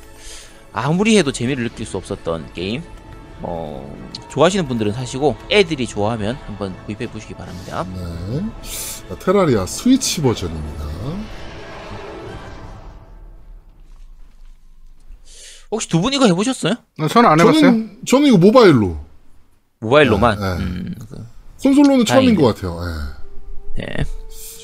[0.74, 2.84] 아무리 해도 재미를 느낄 수 없었던 게임.
[3.42, 3.90] 어,
[4.30, 7.86] 좋아하시는 분들은 사시고 애들이 좋아하면 한번 구입해 보시기 바랍니다.
[7.96, 8.42] 네.
[9.08, 10.84] 자, 테라리아 스위치 버전입니다.
[15.72, 16.74] 혹시 두 분 이거 해보셨어요?
[17.00, 17.62] 어, 저는 안 해봤어요.
[17.62, 19.00] 저는, 저는 이거 모바일로.
[19.80, 20.40] 모바일로만.
[20.40, 20.64] 네, 네.
[20.64, 21.26] 음, 그,
[21.62, 22.42] 콘솔로는 처음인 다행이네.
[22.42, 23.16] 것 같아요.
[23.76, 23.86] 네.
[23.86, 24.04] 네.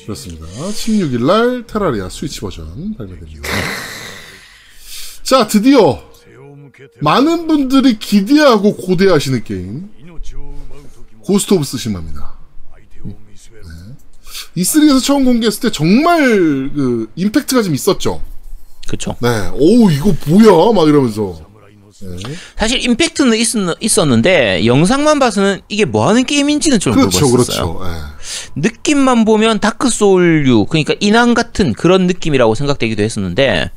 [0.04, 0.46] 그렇습니다.
[0.46, 3.42] 16일 날 테라리아 스위치 버전 발매됩니다.
[5.22, 6.00] 자, 드디어
[7.00, 9.90] 많은 분들이 기대하고 고대하시는 게임
[11.22, 12.34] 고스트 오브 스시마입니다.
[13.04, 13.16] 네.
[14.62, 16.20] E3에서 처음 공개했을 때 정말
[16.72, 18.22] 그 임팩트가 좀 있었죠.
[18.86, 19.16] 그쵸.
[19.20, 21.46] 네, 오 이거 뭐야 막 이러면서.
[21.98, 22.14] 네.
[22.58, 23.38] 사실 임팩트는
[23.80, 27.78] 있었, 는데 영상만 봐서는 이게 뭐 하는 게임인지는 좀 그렇죠, 모르겠어요.
[27.78, 27.84] 그렇죠.
[27.84, 28.60] 네.
[28.68, 33.70] 느낌만 보면 다크 소울류 그러니까 인왕 같은 그런 느낌이라고 생각되기도 했었는데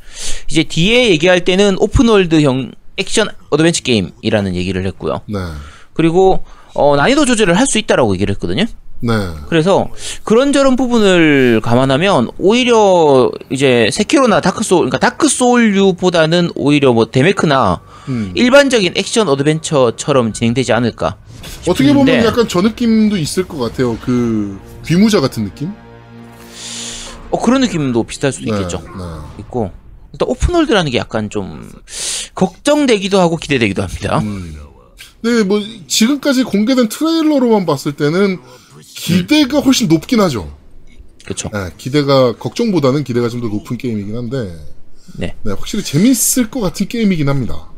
[0.49, 5.21] 이제 뒤에 얘기할 때는 open world형 액션 어드벤처 게임이라는 얘기를 했고요.
[5.29, 5.39] 네,
[5.93, 6.43] 그리고
[6.73, 8.65] 어, 난이도 조절을 할 수 있다라고 얘기를 했거든요.
[9.01, 9.13] 네,
[9.47, 9.87] 그래서
[10.23, 18.31] 그런저런 부분을 감안하면 오히려 이제 세키로나 다크 소울 그러니까 다크 소울류보다는 오히려 뭐 데메크나 음.
[18.35, 21.15] 일반적인 액션 어드벤처처럼 진행되지 않을까.
[21.67, 23.97] 어떻게 보면 싶은데 약간 저 느낌도 있을 것 같아요.
[23.99, 25.71] 그 귀무자 같은 느낌?
[27.31, 28.79] 어, 그런 느낌도 비슷할 수도 네, 있겠죠.
[28.79, 29.39] 네.
[29.39, 29.71] 있고
[30.11, 31.69] 일단 open world라는 게 약간 좀
[32.35, 34.19] 걱정되기도 하고 기대되기도 합니다.
[34.19, 34.55] 음.
[35.21, 38.39] 네, 뭐 지금까지 공개된 트레일러로만 봤을 때는
[38.95, 40.51] 기대가 훨씬 높긴 하죠.
[41.23, 41.49] 그렇죠.
[41.53, 44.55] 네, 기대가 걱정보다는 기대가 좀 더 높은 게임이긴 한데,
[45.17, 47.69] 네, 네, 확실히 재밌을 것 같은 게임이긴 합니다.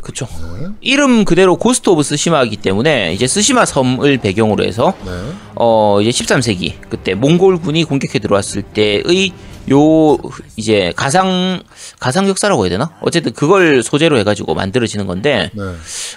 [0.00, 0.26] 그렇죠.
[0.58, 5.10] 네, 이름 그대로 고스트 오브 스시마이기 때문에 이제 스시마 섬을 배경으로 해서 네,
[5.56, 9.32] 어 이제 13세기 그때 몽골군이 공격해 들어왔을 때의
[9.70, 10.16] 요
[10.56, 11.62] 이제 가상
[11.98, 12.90] 가상 역사라고 해야 되나?
[13.02, 15.62] 어쨌든 그걸 소재로 해가지고 만들어지는 건데 네.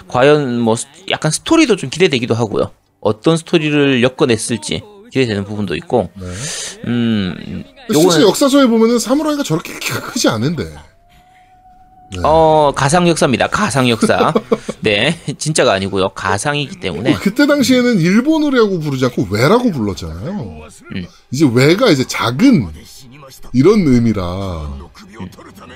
[0.08, 2.70] 과연 뭐 스- 약간 스토리도 좀 기대되기도 하고요.
[3.04, 6.26] 어떤 스토리를 엮어냈을지 기대되는 부분도 있고, 네.
[6.86, 10.64] 음, 실제 요거는 역사서에 보면은 사무라이가 저렇게 키가 크지 않은데.
[10.64, 12.20] 네.
[12.22, 13.48] 어 가상 역사입니다.
[13.48, 14.32] 가상 역사.
[14.80, 16.10] 네, 진짜가 아니고요.
[16.10, 20.62] 가상이기 때문에 뭐 그때 당시에는 일본어라고 부르지 않고 왜라고 불렀잖아요.
[20.94, 21.06] 음.
[21.30, 22.72] 이제 외가 이제 작은
[23.52, 24.70] 이런 의미라.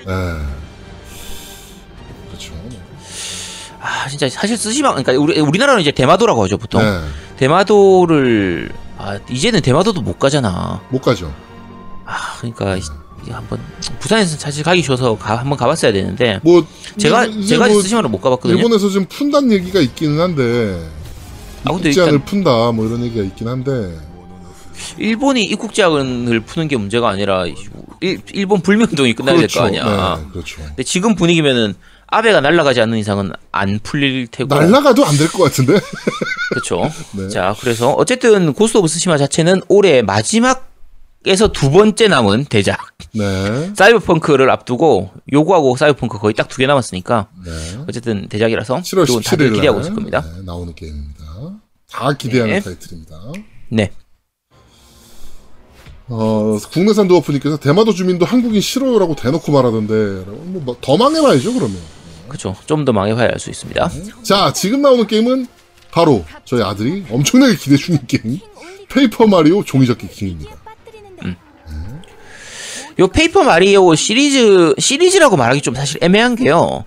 [0.06, 0.14] 네.
[3.80, 6.82] 아 진짜 사실 쓰시마 그러니까 우리 우리나라는 이제 대마도라고 하죠 보통.
[6.82, 7.00] 네.
[7.36, 10.80] 대마도를 아 이제는 대마도도 못 가잖아.
[10.88, 11.32] 못 가죠.
[12.04, 12.80] 아 그러니까 이-
[13.26, 13.60] 이 한번
[13.98, 16.64] 부산에서 사실 가기 쉬워서 가, 한번 가봤어야 되는데 뭐
[16.96, 18.56] 제가 이제 제가 뭐 스시마를 못 가봤거든요.
[18.56, 20.88] 일본에서 좀 푼다는 얘기가 있기는 한데
[21.64, 23.98] 아 근데 입국제한을 일단 푼다 뭐 이런 얘기가 있긴 한데
[24.96, 27.44] 일본이 입국 제한을 푸는 게 문제가 아니라
[28.00, 30.18] 일, 일본 불매운동이 끝나야 될거 아니야.
[30.22, 30.62] 네, 그렇죠.
[30.62, 31.74] 근데 지금 분위기면은
[32.10, 34.54] 아베가 날아가지 않는 이상은 안 풀릴 테고.
[34.54, 35.78] 날라가도 안 될 것 같은데.
[36.50, 36.90] 그렇죠.
[37.12, 37.28] 네.
[37.28, 42.78] 자, 그래서 어쨌든 고스트 오브 스시마 자체는 올해 마지막에서 두 번째 남은 대작
[43.12, 43.70] 네.
[43.76, 47.50] 사이버펑크를 앞두고 요거하고 사이버펑크 거의 딱 두 개 남았으니까 네.
[47.88, 50.22] 어쨌든 대작이라서 7월 이건 다들 17일 기대하고 있을 겁니다.
[50.22, 51.24] 네, 나오는 게임입니다.
[51.90, 52.60] 다 기대하는 네.
[52.60, 53.16] 타이틀입니다.
[53.68, 53.90] 네.
[56.10, 59.94] 어, 국내산 드워프님께서 대마도 주민도 한국인 싫어요라고 대놓고 말하던데
[60.64, 61.76] 뭐 더 망해봐야죠 그러면.
[62.28, 62.56] 그렇죠.
[62.66, 63.90] 좀 더 망해봐야 할수 있습니다.
[64.22, 65.46] 자 지금 나오는 게임은
[65.90, 68.38] 바로 저희 아들이 엄청나게 기대 중인 게임
[68.88, 70.52] 페이퍼 마리오 종이접기 킹입니다.
[73.00, 76.84] 요 페이퍼 마리오 시리즈 시리즈라고 말하기 좀 사실 애매한 게요.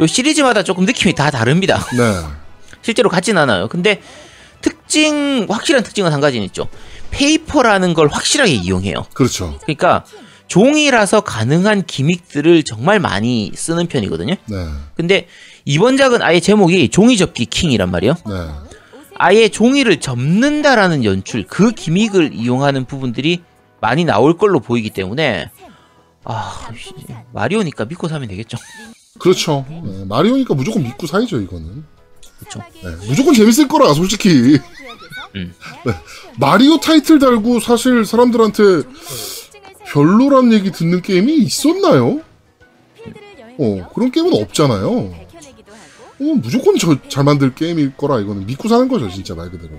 [0.00, 1.84] 요 시리즈마다 조금 느낌이 다 다릅니다.
[1.96, 2.26] 네.
[2.82, 3.68] 실제로 같진 않아요.
[3.68, 4.02] 근데
[4.60, 6.68] 특징 확실한 특징은 한 가지는 있죠.
[7.12, 9.06] paper라는 걸 확실하게 이용해요.
[9.14, 9.56] 그렇죠.
[9.62, 10.04] 그러니까
[10.46, 14.34] 종이라서 가능한 gimmick들을 정말 많이 쓰는 편이거든요.
[14.46, 14.56] 네.
[14.94, 15.26] 근데
[15.64, 18.14] 이번 작은 아예 제목이 종이 접기 킹이란 말이에요.
[18.26, 18.32] 네.
[19.16, 23.42] 아예 종이를 접는다라는 연출, 그 gimmick을 이용하는 부분들이
[23.80, 25.50] 많이 나올 걸로 보이기 때문에
[26.24, 26.68] 아
[27.32, 28.58] 마리오니까 믿고 사면 되겠죠.
[29.18, 29.64] 그렇죠.
[29.68, 31.84] 네, 마리오니까 무조건 믿고 사야죠 이거는.
[32.38, 32.60] 그렇죠.
[32.82, 34.58] 네, 무조건 재밌을 거라 솔직히.
[35.36, 35.54] 음.
[35.84, 35.92] 네,
[36.38, 38.62] 마리오 타이틀 달고 사실 사람들한테
[39.86, 42.20] 별로란 얘기 듣는 게임이 있었나요?
[43.58, 44.90] 어 그런 게임은 없잖아요.
[44.90, 49.72] 어, 무조건 저, 잘 만들 게임일 거라 이거는 믿고 사는 거죠 진짜 말 그대로.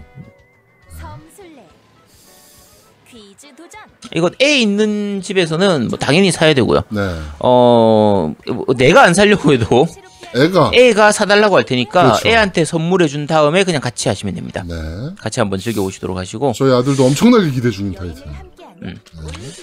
[4.13, 6.83] 이거 애 있는 집에서는 뭐 당연히 사야 되고요.
[6.89, 7.01] 네.
[7.39, 8.35] 어뭐
[8.77, 9.87] 내가 안 살려고 해도
[10.35, 12.27] 애가 애가 사달라고 할 테니까 그렇죠.
[12.27, 14.63] 애한테 선물해 준 다음에 그냥 같이 하시면 됩니다.
[14.67, 14.75] 네.
[15.19, 18.23] 같이 한번 즐겨 보시도록 하시고 저희 아들도 엄청나게 기대 중인 타이틀.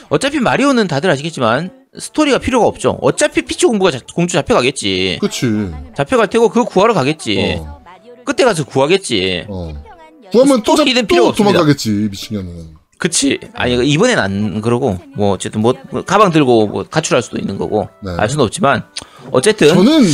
[0.08, 2.98] 어차피 마리오는 다들 아시겠지만 스토리가 필요가 없죠.
[3.02, 5.18] 어차피 피치 공부가 자- 공주 잡혀가겠지.
[5.20, 5.46] 그치.
[5.96, 7.56] 잡혀갈 테고 그거 구하러 가겠지.
[7.60, 7.82] 어.
[8.24, 9.46] 그때 가서 구하겠지.
[9.48, 9.72] 어.
[10.30, 11.52] 구하면 또, 잡, 또 필요가 없습니다.
[11.58, 12.76] 도망가겠지 미친년은.
[12.96, 13.38] 그치.
[13.54, 15.74] 아니 이번엔 안 그러고 뭐 어쨌든 뭐
[16.06, 18.12] 가방 들고 뭐 가출할 수도 있는 거고 네.
[18.16, 18.84] 알 수는 없지만
[19.32, 20.04] 어쨌든 저는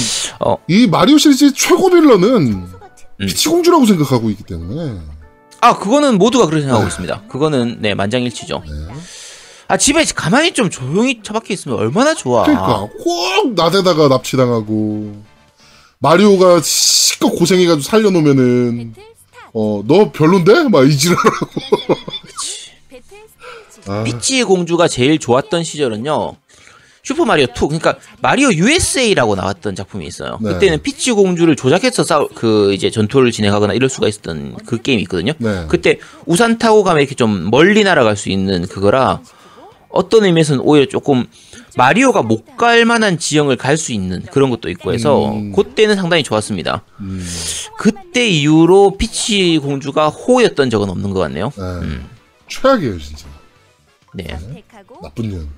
[0.41, 0.57] 어.
[0.69, 2.73] 이 마리오 시리즈 최고 빌런은 음.
[3.21, 4.99] 피치 공주라고 생각하고 있기 때문에
[5.61, 7.23] 아 그거는 모두가 그렇게 생각하고 있습니다.
[7.29, 8.63] 그거는 네 만장일치죠.
[8.67, 8.73] 네.
[9.69, 12.45] 아 집에 가만히 좀 조용히 처박혀 있으면 얼마나 좋아.
[12.45, 15.23] 그러니까 꼭 나대다가 납치당하고
[15.99, 18.95] 마리오가 실컷 고생해가지고 살려놓으면은
[19.55, 20.69] 어 너 별론데?
[20.69, 21.47] 막 이지랄하고.
[23.87, 26.37] 아, 피치 공주가 제일 좋았던 시절은요.
[27.09, 30.39] 슈퍼 마리오 2 그러니까 마리오 USA라고 나왔던 작품이 있어요.
[30.43, 30.53] 네.
[30.53, 35.33] 그때는 피치 공주를 조작해서 싸우 그 이제 전투를 진행하거나 이럴 수가 있었던 그 게임이 있거든요.
[35.39, 35.65] 네.
[35.69, 39.23] 그때 우산 타고 가면 이렇게 좀 멀리 날아갈 수 있는 그거라
[39.89, 41.25] 어떤 의미에서는 오히려 조금
[41.79, 45.53] 마리오가 못 갈 만한 지형을 갈 수 있는 그런 것도 있고 해서 음.
[45.53, 46.83] 그때는 상당히 좋았습니다.
[47.01, 47.25] 음,
[47.79, 51.53] 그때 이후로 피치 공주가 호였던 적은 없는 것 같네요.
[51.57, 52.01] 네.
[52.49, 53.27] 최악이에요 진짜.
[54.13, 54.27] 네.
[55.03, 55.49] 나쁜 년.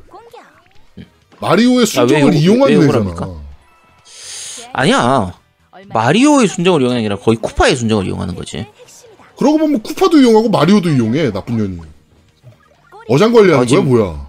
[1.40, 3.14] 마리오의 아, 왜 순정을 욕- 이용한 왜 욕을 애잖아.
[4.72, 5.35] 아니야.
[5.88, 8.66] 마리오의 순정을 이용하는 게 아니라 거의 쿠파의 순정을 이용하는 거지.
[9.38, 11.79] 그러고 보면 쿠파도 이용하고 마리오도 이용해 나쁜 년이.
[13.09, 14.29] 어장관리하는 아, 거야 뭐야?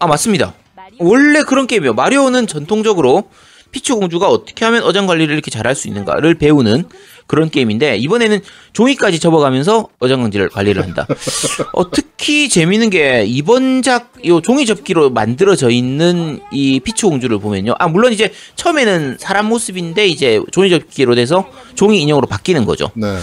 [0.00, 0.54] 아 맞습니다.
[1.00, 1.92] 원래 그런 게임이에요.
[1.94, 3.28] 마리오는 전통적으로
[3.70, 6.88] 피치 공주가 어떻게 하면 어장 관리를 이렇게 잘할 수 있는가를 배우는
[7.28, 8.40] 그런 게임인데 이번에는
[8.72, 11.06] 종이까지 접어가면서 어장 관리를 관리를 한다.
[11.74, 17.74] 어, 특히 재미있는 게 이번 작 요 종이 접기로 만들어져 있는 이 피치 공주를 보면요.
[17.78, 22.90] 아 물론 이제 처음에는 사람 모습인데 이제 종이 접기로 돼서 종이 인형으로 바뀌는 거죠.
[22.94, 23.18] 네.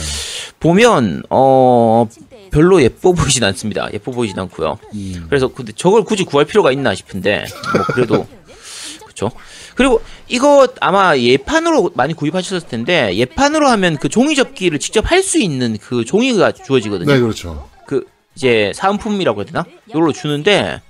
[0.59, 2.07] 보면 어
[2.51, 3.89] 별로 예뻐 보이진 않습니다.
[3.93, 4.77] 예뻐 보이진 않고요.
[4.93, 5.25] 음.
[5.27, 8.25] 그래서 근데 저걸 굳이 구할 필요가 있나 싶은데 뭐 그래도
[9.03, 9.31] 그렇죠.
[9.75, 15.39] 그리고 이거 아마 예판으로 많이 구입하셨을 텐데 예판으로 하면 그 종이 접기를 직접 할 수
[15.39, 17.11] 있는 그 종이가 주어지거든요.
[17.11, 17.67] 네 그렇죠.
[17.87, 19.65] 그 이제 사은품이라고 해야 되나?
[19.89, 20.81] 이걸로 주는데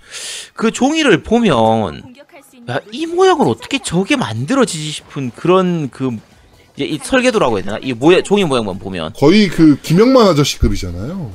[0.55, 2.15] 그 종이를 보면
[2.69, 6.11] 야, 이 모양을 어떻게 저게 만들어지지 싶은 그런 그
[6.75, 7.79] 이제 이 설계도라고 해야 되나?
[7.81, 11.31] 이 모양 종이 모양만 보면 거의 그 김영만 아저씨급이잖아요.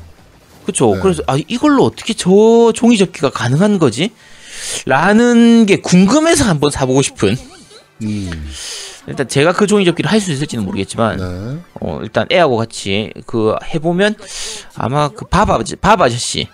[0.66, 0.94] 그쵸.
[0.94, 1.00] 네.
[1.00, 4.10] 그래서, 아, 이걸로 어떻게 저 종이 접기가 가능한 거지?
[4.86, 7.36] 라는 게 궁금해서 한번 사보고 싶은.
[8.02, 8.50] 음.
[9.06, 11.60] 일단 제가 그 종이 접기를 할 수 있을지는 모르겠지만, 네.
[11.80, 14.14] 어, 일단 애하고 같이 그 해보면
[14.74, 16.48] 아마 그밥 아저씨, 밥 아저씨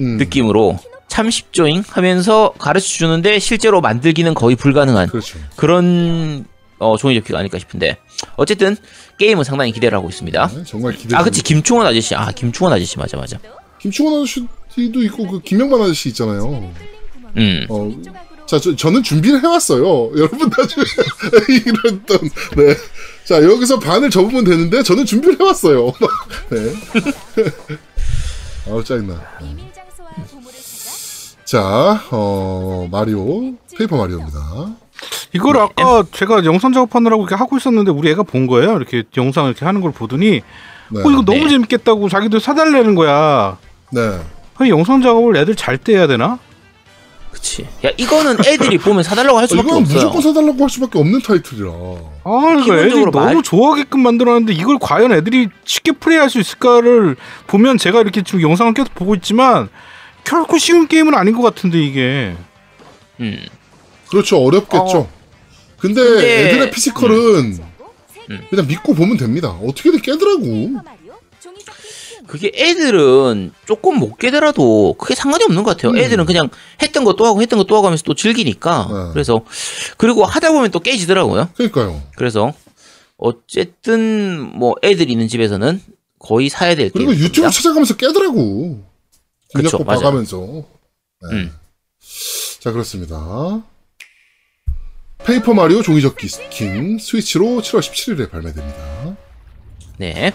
[0.00, 0.16] 음.
[0.18, 5.38] 느낌으로 참 쉽죠잉 하면서 가르쳐 주는데 실제로 만들기는 거의 불가능한 그렇죠.
[5.56, 6.44] 그런
[6.78, 7.96] 어, 종이 접기가 아닐까 싶은데.
[8.36, 8.76] 어쨌든
[9.18, 10.50] 게임은 상당히 기대를 하고 있습니다.
[10.54, 11.16] 네, 정말 기대.
[11.16, 11.42] 아, 그치.
[11.42, 12.14] 김충원 아저씨.
[12.14, 12.98] 아, 김충원 아저씨.
[12.98, 13.38] 맞아, 맞아.
[13.80, 16.70] 김충원 아저씨도 있고 그 김영만 아저씨 있잖아요.
[17.36, 17.66] 음.
[17.68, 17.90] 어,
[18.46, 20.12] 자, 저, 저는 준비를 해왔어요.
[20.16, 20.84] 여러분 나중에
[21.66, 22.18] 이런 떤
[22.56, 22.74] 네.
[23.24, 25.92] 자, 여기서 반을 접으면 되는데 저는 준비를 해왔어요.
[26.50, 26.72] 네.
[28.68, 29.20] 아우 짜증나.
[31.44, 34.70] 자, 어 마리오 페이퍼 마리오입니다.
[35.32, 38.76] 이걸 아까 제가 영상 작업하느라고 이렇게 하고 있었는데 우리 애가 본 거예요.
[38.76, 40.40] 이렇게 영상 이렇게 하는 걸 보더니
[40.88, 41.00] 네.
[41.00, 41.48] 어 이거 너무 네.
[41.50, 43.58] 재밌겠다고 자기들 사달라는 거야.
[43.92, 44.20] 네.
[44.56, 46.38] 아니, 영상 작업을 애들 잘 때 해야 되나?
[47.36, 47.66] 그치.
[47.84, 49.94] 야, 이거는 애들이 보면 사달라고 할 어, 수밖에 이건 없어요.
[49.96, 51.68] 무조건 사달라고 할 수밖에 없는 타이틀이라.
[51.70, 57.16] 아, 이거 애들이 기본적으로 너무 말- 좋아하게끔 만들어놨는데 이걸 과연 애들이 쉽게 플레이할 수 있을까를
[57.46, 59.68] 보면 제가 이렇게 지금 영상을 계속 보고 있지만
[60.24, 62.34] 결코 쉬운 게임은 아닌 것 같은데 이게.
[63.20, 63.38] 음.
[64.08, 64.38] 그렇죠.
[64.42, 64.98] 어렵겠죠.
[64.98, 65.10] 어.
[65.78, 67.58] 근데, 근데- 애들의 피지컬은
[68.30, 68.40] 음.
[68.48, 69.50] 그냥 믿고 보면 됩니다.
[69.62, 70.80] 어떻게든 깨더라고.
[72.26, 75.92] 그게 애들은 조금 못 깨더라도 크게 상관이 없는 것 같아요.
[75.92, 75.98] 음.
[75.98, 76.48] 애들은 그냥
[76.82, 78.88] 했던 거 또 하고 했던 거 또 하고 하면서 또 즐기니까.
[78.90, 79.12] 네.
[79.12, 79.44] 그래서
[79.96, 81.48] 그리고 하다 보면 또 깨지더라고요.
[81.54, 82.02] 그러니까요.
[82.16, 82.52] 그래서
[83.16, 85.80] 어쨌든 뭐 애들 있는 집에서는
[86.18, 87.22] 거의 사야 될 그리고 게임.
[87.24, 88.82] 유튜브 찾아가면서 깨더라고.
[89.54, 89.84] 맞아요.
[89.84, 90.38] 봐가면서.
[91.30, 91.36] 네.
[91.36, 91.52] 음.
[92.60, 93.62] 자, 그렇습니다.
[95.24, 99.16] 페이퍼 마리오 종이접기 킹 스위치로 7월 17일에 발매됩니다.
[99.98, 100.32] 네.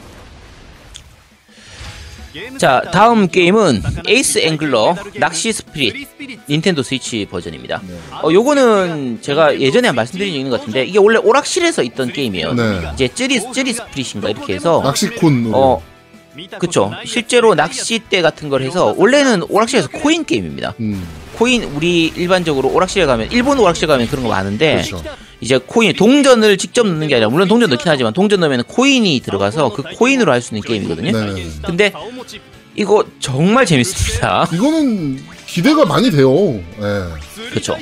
[2.58, 6.08] 자, 다음 게임은 에이스 앵글러 낚시 스피릿
[6.50, 7.82] 닌텐도 스위치 버전입니다.
[8.24, 12.54] 어, 요거는 제가 예전에 말씀드린 적이 있는 것 같은데 이게 원래 오락실에서 있던 게임이에요.
[12.54, 12.82] 네.
[12.94, 15.52] 이제 쯔리 쯔리 스피릿인가 이렇게 해서 낚시콘으로.
[15.58, 15.84] 어
[16.60, 20.76] 그쵸 실제로 낚싯대 같은 걸 해서 원래는 오락실에서 코인 게임입니다.
[20.80, 21.06] 음,
[21.42, 25.04] 코인 우리 일반적으로 오락실에 가면 일본 오락실 가면 그런 거 많은데 그렇죠.
[25.40, 29.74] 이제 코인 동전을 직접 넣는 게 아니라 물론 동전 넣긴 하지만 동전 넣으면 코인이 들어가서
[29.74, 31.34] 그 코인으로 할 수 있는 게임이거든요.
[31.34, 31.48] 네.
[31.66, 31.92] 근데
[32.76, 34.50] 이거 정말 재밌습니다.
[34.54, 36.32] 이거는 기대가 많이 돼요.
[36.32, 37.06] 네.
[37.50, 37.76] 그렇죠.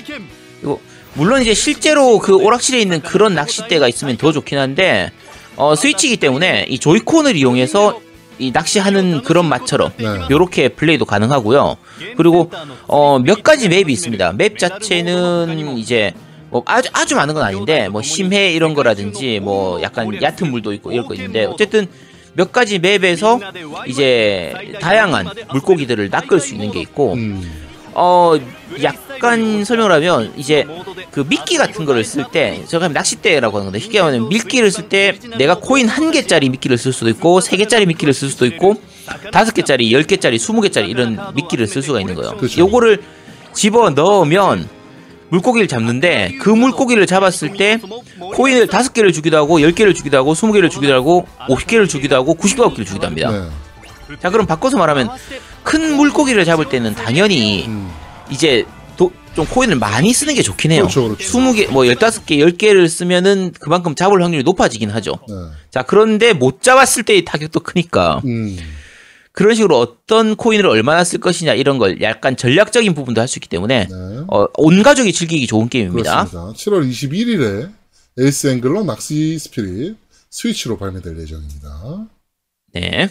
[0.61, 0.79] 이거
[1.15, 5.11] 물론 이제 실제로 그 오락실에 있는 그런 낚싯대가 있으면 더 좋긴 한데
[5.57, 7.99] 어, 스위치이기 때문에 이 조이콘을 이용해서
[8.39, 10.05] 이 낚시하는 그런 맛처럼 네.
[10.31, 11.77] 요렇게 플레이도 가능하고요.
[12.17, 12.49] 그리고
[12.87, 14.33] 어, 몇 가지 맵이 있습니다.
[14.33, 16.13] 맵 자체는 이제
[16.49, 20.91] 뭐 아주 아주 많은 건 아닌데 뭐 심해 이런 거라든지 뭐 약간 얕은 물도 있고
[20.91, 21.87] 이럴 거 있는데 어쨌든
[22.33, 23.39] 몇 가지 맵에서
[23.87, 27.68] 이제 다양한 물고기들을 낚을 수 있는 게 있고 음,
[28.01, 28.33] 어
[28.81, 30.65] 약간 설명을 하면 이제
[31.11, 35.55] 그 미끼 같은 거를 쓸때 제가 낚싯대라고 하는 건데 쉽게 말하면 미끼를 쓸 때 내가
[35.55, 38.81] 코인 한 개짜리 미끼를 쓸 수도 있고 세 개짜리 미끼를 쓸 수도 있고
[39.33, 42.37] 다섯 개짜리, 열 개짜리, 스무 개짜리 이런 미끼를 쓸 수가 있는 거예요.
[42.37, 42.61] 그렇죠.
[42.61, 43.01] 요거를
[43.53, 44.69] 집어 넣으면
[45.27, 47.79] 물고기를 잡는데 그 물고기를 잡았을 때
[48.33, 51.87] 코인을 다섯 개를 주기도 하고 열 개를 주기도 하고 스무 개를 주기도 하고 오십 개를
[51.87, 53.29] 주기도 하고 구십아홉 개를 주기도 합니다.
[53.29, 54.15] 네.
[54.21, 55.09] 자 그럼 바꿔서 말하면
[55.69, 57.91] 큰 물고기를 잡을 때는 당연히 음.
[58.31, 58.65] 이제
[58.97, 60.81] 도, 좀 코인을 많이 쓰는 게 좋긴 해요.
[60.81, 61.23] 그렇죠, 그렇죠.
[61.23, 65.19] 20개, 뭐 15개, 10개를 쓰면은 그만큼 잡을 확률이 높아지긴 하죠.
[65.27, 65.35] 네.
[65.69, 68.57] 자, 그런데 못 잡았을 때의 타격도 크니까 음.
[69.31, 73.47] 그런 식으로 어떤 코인을 얼마나 쓸 것이냐 이런 걸 약간 전략적인 부분도 할 수 있기
[73.47, 73.95] 때문에 네.
[74.27, 76.25] 어, 온 가족이 즐기기 좋은 게임입니다.
[76.25, 76.53] 그렇습니다.
[76.57, 77.71] 7월 21일에
[78.17, 79.95] 에이스 앵글러 낚시 스피릿
[80.31, 82.07] 스위치로 발매될 예정입니다.
[82.73, 83.09] 네.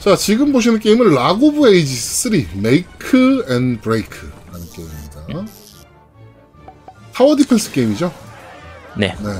[0.00, 5.52] 자, 지금 보시는 게임은 락 오브 에이지스 3 메이크 앤 브레이크라는 게임입니다.
[7.12, 8.12] tower defense 게임이죠?
[8.96, 9.08] 네.
[9.20, 9.30] 네.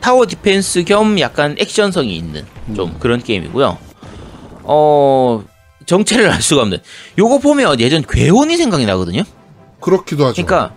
[0.00, 2.96] tower defense 겸 약간 액션성이 있는 좀 음.
[2.98, 3.76] 그런 게임이고요.
[4.62, 5.44] 어,
[5.84, 6.78] 정체를 알 수가 없는.
[7.18, 9.22] 요거 보면 예전 괴혼이 생각이 나거든요.
[9.80, 10.42] 그렇기도 하죠.
[10.42, 10.74] 그러니까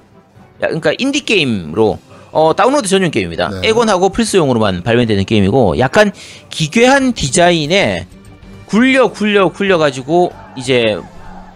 [0.62, 2.00] 야, 그러니까 인디 게임으로
[2.32, 3.62] 어, 다운로드 전용 게임입니다.
[3.62, 3.70] 네.
[3.70, 6.12] 엑원하고 플스용으로만 발매되는 게임이고 약간
[6.50, 8.08] 기괴한 디자인에
[8.68, 11.00] 굴려 굴려 굴려 가지고 이제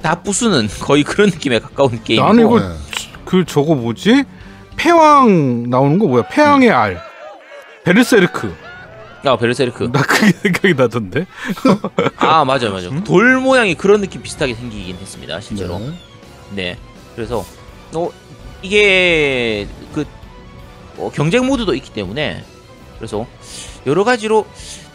[0.02, 2.76] 다 부수는 거의 그런 느낌에 가까운 게임이고 나는 이거 네.
[3.26, 4.24] 그 저거 뭐지?
[4.78, 6.24] 패왕 나오는 거 뭐야?
[6.30, 7.02] 패왕의 알.
[7.84, 8.56] 베르세르크.
[9.24, 11.26] 아 베르세르크 나 그게 생각이 나던데.
[12.18, 15.92] 아 맞아요 맞아요 돌 모양이 그런 느낌 비슷하게 생기긴 했습니다 실제로 네.
[16.56, 16.78] 네.
[17.16, 17.46] 그래서
[17.94, 18.10] 어
[18.64, 20.06] 이게 그
[20.98, 22.44] 어, 경쟁 모드도 있기 때문에
[22.98, 23.28] 그래서
[23.86, 24.46] 여러 가지로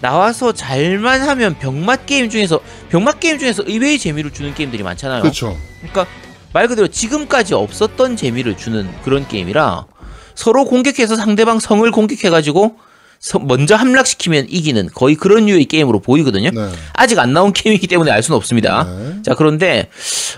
[0.00, 5.22] 나와서 잘만 하면 병맛 게임 중에서 병맛 게임 중에서 의외의 재미를 주는 게임들이 많잖아요.
[5.22, 5.56] 그렇죠.
[5.80, 6.06] 그러니까
[6.52, 9.86] 말 그대로 지금까지 없었던 재미를 주는 그런 게임이라
[10.34, 12.76] 서로 공격해서 상대방 성을 공격해가지고
[13.18, 16.50] 서- 먼저 함락시키면 이기는 거의 그런 류의 게임으로 보이거든요.
[16.50, 16.68] 네.
[16.92, 18.84] 아직 안 나온 게임이기 때문에 알 수는 없습니다.
[18.84, 19.22] 네.
[19.22, 19.88] 자 그런데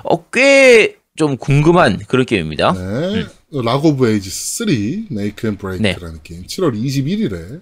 [0.04, 2.74] 어, 꽤 좀 궁금한 그런 게임입니다.
[2.74, 3.26] 네.
[3.64, 7.60] 락 오브 에이지스 3 메이크 앤 브레이크라는 게임 7월 21일에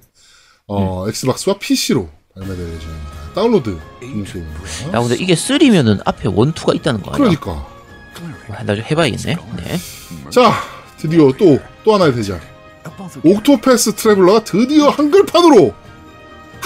[0.69, 3.11] 어, 엑스박스와 PC로 발매될 예정입니다.
[3.35, 4.93] 다운로드 전용 게임입니다.
[4.95, 7.19] 야 근데 이게 3면은 앞에 one two가 있다는 거 아니야?
[7.39, 7.67] 그러니까.
[8.65, 9.37] 나좀 해봐야겠네.
[9.57, 9.79] 네.
[10.31, 10.53] 자,
[10.99, 12.41] 드디어 또, 또 하나의 대작.
[13.25, 15.75] 옥토패스 트래블러가 드디어 한글판으로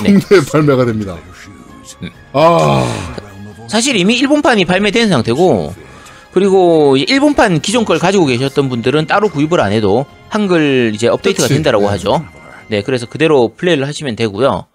[0.02, 0.12] 네.
[0.12, 1.18] 국내에 발매가 됩니다.
[2.02, 2.10] 음.
[2.32, 2.86] 아,
[3.68, 5.74] 사실 이미 일본판이 발매된 상태고
[6.32, 11.54] 그리고 일본판 기존 걸 가지고 계셨던 분들은 따로 구입을 안 해도 한글 이제 업데이트가 그치.
[11.54, 11.90] 된다라고 네.
[11.90, 12.24] 하죠.
[12.70, 14.66] 네, 그래서 그대로 플레이를 하시면 되고요.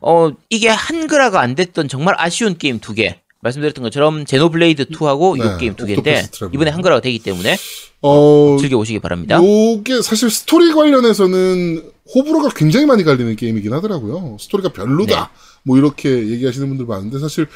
[0.00, 3.20] 어, 이게 한글화가 안 됐던 정말 아쉬운 게임 두 개.
[3.40, 6.26] 말씀드렸던 것처럼 제노블레이드 2하고 네, 이 게임 두 개인데.
[6.52, 7.56] 이번에 한글화가 되기 때문에
[8.02, 9.36] 어, 즐겨보시기 바랍니다.
[9.36, 14.38] 요게 사실 스토리 관련해서는 호불호가 굉장히 많이 갈리는 게임이긴 하더라고요.
[14.40, 15.30] 스토리가 별로다.
[15.32, 15.38] 네.
[15.62, 17.46] 뭐 이렇게 얘기하시는 분들 많은데 사실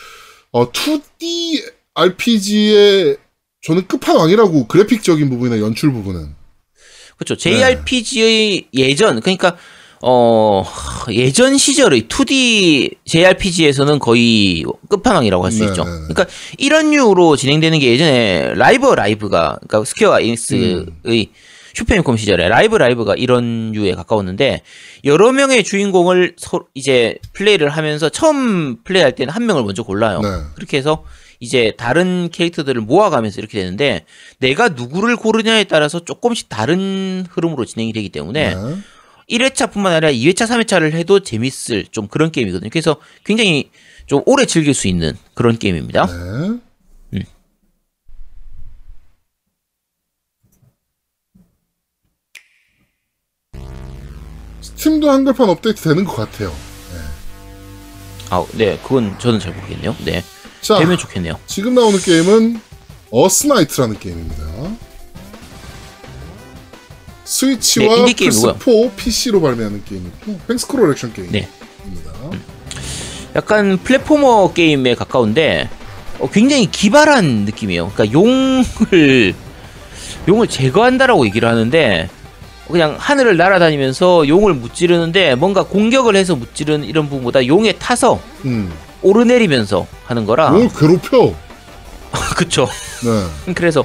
[0.52, 1.62] 어 2D
[1.94, 3.16] RPG의
[3.62, 6.34] 저는 끝판왕이라고 그래픽적인 부분이나 연출 부분은
[7.24, 7.36] 그렇죠.
[7.36, 9.56] JRPG의 예전 그러니까
[10.00, 10.64] 어
[11.10, 15.84] 예전 시절의 2D JRPG에서는 거의 끝판왕이라고 할수 네, 있죠.
[15.84, 15.96] 네, 네.
[16.08, 16.26] 그러니까
[16.58, 21.26] 이런 류로 진행되는 게 예전에 라이브 라이브가 그러니까 스퀘어 에닉스의 음.
[21.74, 24.62] 슈퍼패미콤 시절에 라이브 라이브가 이런 류에 가까웠는데
[25.04, 30.20] 여러 명의 주인공을 서, 이제 플레이를 하면서 처음 플레이할 때는 한 명을 먼저 골라요.
[30.20, 30.28] 네.
[30.54, 31.04] 그렇게 해서
[31.42, 34.04] 이제 다른 캐릭터들을 모아가면서 이렇게 되는데
[34.38, 38.76] 내가 누구를 고르냐에 따라서 조금씩 다른 흐름으로 진행이 되기 때문에 네.
[39.28, 42.70] 1회차뿐만 아니라 2회차, 3회차를 해도 재밌을 좀 그런 게임이거든요.
[42.70, 43.70] 그래서 굉장히
[44.06, 46.06] 좀 오래 즐길 수 있는 그런 게임입니다.
[46.06, 46.60] 네.
[47.14, 47.24] 음.
[54.60, 56.52] 스팀도 한글판 업데이트 되는 것 같아요.
[58.30, 59.96] 아, 네, 그건 저는 잘 모르겠네요.
[60.04, 60.22] 네,
[60.62, 61.38] 자, 되면 좋겠네요.
[61.46, 62.60] 지금 나오는 게임은
[63.10, 64.42] 어스나이트라는 게임입니다.
[67.24, 68.54] 스위치와 네, 인디 게임이고요.
[68.56, 71.48] 플스4, PC로 발매하는 게임이고 횡스크롤 액션 게임입니다.
[72.30, 72.38] 네.
[73.34, 75.68] 약간 platformer 게임에 가까운데
[76.18, 77.90] 어, 굉장히 기발한 느낌이에요.
[77.94, 79.34] 그러니까 용을
[80.28, 82.08] 용을 제거한다라고 얘기를 하는데
[82.70, 88.72] 그냥 하늘을 날아다니면서 용을 무찌르는데 뭔가 공격을 해서 무찌르는 이런 부분보다 용에 타서 음,
[89.02, 91.34] 오르내리면서 하는 거라 뭘 괴롭혀.
[92.36, 92.68] 그쵸.
[93.46, 93.52] 네.
[93.54, 93.84] 그래서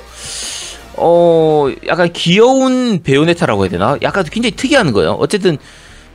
[0.95, 3.97] 어 약간 귀여운 베요네타라고 해야 되나?
[4.01, 5.11] 약간 굉장히 특이한 거예요.
[5.19, 5.57] 어쨌든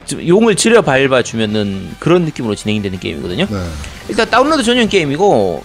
[0.05, 3.47] 좀 용을 지려 밟아 주면은 그런 느낌으로 진행이 되는 게임이거든요.
[3.49, 3.65] 네.
[4.09, 5.65] 일단 다운로드 전용 게임이고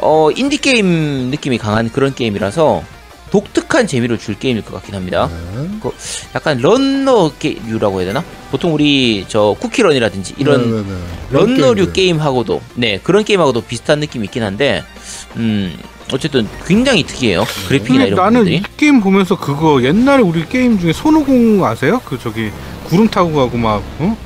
[0.00, 0.86] 어 인디 게임
[1.30, 2.82] 느낌이 강한 그런 게임이라서
[3.34, 5.28] 독특한 재미를 줄 게임일 것 같긴 합니다.
[5.28, 5.90] 네.
[6.36, 8.22] 약간 runner류라고 해야 되나?
[8.52, 10.98] 보통 우리 저 쿠키런이라든지 이런 네, 네, 네.
[11.32, 11.92] 런너류 게임들.
[11.94, 14.84] 게임하고도 네 그런 게임하고도 비슷한 느낌이 있긴 한데
[15.34, 15.76] 음
[16.12, 20.92] 어쨌든 굉장히 특이해요 그래픽이나 이런 나는 부분들이 이 게임 보면서 그거 옛날에 우리 게임 중에
[20.92, 22.00] 손오공 아세요?
[22.04, 22.52] 그 저기
[22.84, 24.16] 구름 타고 가고 막 어?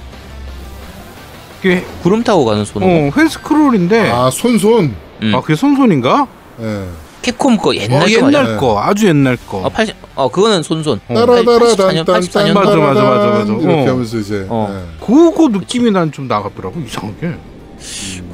[1.63, 2.87] 그게 구름 타고 가는 손어
[3.17, 4.95] 헬스크롤인데 아, 아 손손.
[5.23, 5.41] 음.
[5.41, 6.29] 그게 손손인가?
[6.61, 6.85] 예.
[7.23, 8.57] Capcom 거 옛날 어, 거 옛날 맞아 네.
[8.59, 9.59] 거 아주 옛날 거.
[9.59, 11.15] 어, 80, 어 그거는 손손 어.
[11.15, 13.53] 따라다라단 84년 맞아, 맞아, 맞아, 맞아.
[13.53, 13.93] 이렇게 어.
[13.93, 14.69] 하면서 이제 어.
[14.73, 15.05] 네.
[15.07, 17.35] 그거 느낌이 난 좀 나갔더라고 이상하게.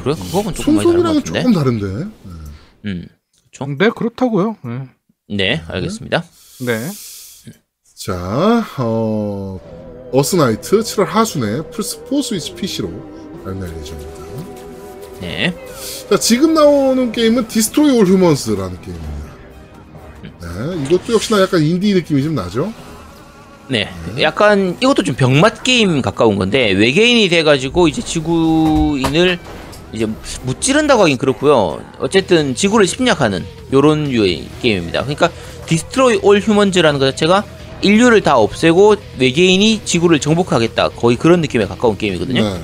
[0.02, 1.86] 그래 그거는 조금 많이 다른 것 조금 다른데.
[2.86, 3.06] 음.
[3.78, 4.56] 네 그렇다고요.
[4.64, 4.88] 네.
[5.28, 6.24] 네 알겠습니다
[6.66, 6.90] 네.
[7.96, 9.58] 자, 어,
[10.12, 12.90] 어스나이트 7월 하순에 플스4 스위치 PC로
[13.44, 14.23] 발매할 예정입니다.
[15.20, 15.54] 네
[16.10, 19.24] 자, 지금 나오는 게임은 디스트로이 올 휴먼스라는 게임입니다.
[20.42, 22.72] 네, 이것도 역시나 약간 인디 느낌이 좀 나죠?
[23.68, 23.88] 네,
[24.20, 29.38] 약간 이것도 좀 병맛 게임 가까운 건데 외계인이 돼 가지고 이제 지구인을
[29.92, 30.06] 이제
[30.42, 31.80] 무찌른다고 하긴 그렇고요.
[31.98, 35.02] 어쨌든 지구를 침략하는 요런 류의 게임입니다.
[35.02, 35.30] 그러니까
[35.66, 37.44] 디스트로이 올 휴먼즈라는 것 자체가
[37.80, 42.42] 인류를 다 없애고 외계인이 지구를 정복하겠다 거의 그런 느낌에 가까운 게임이거든요.
[42.42, 42.60] 네.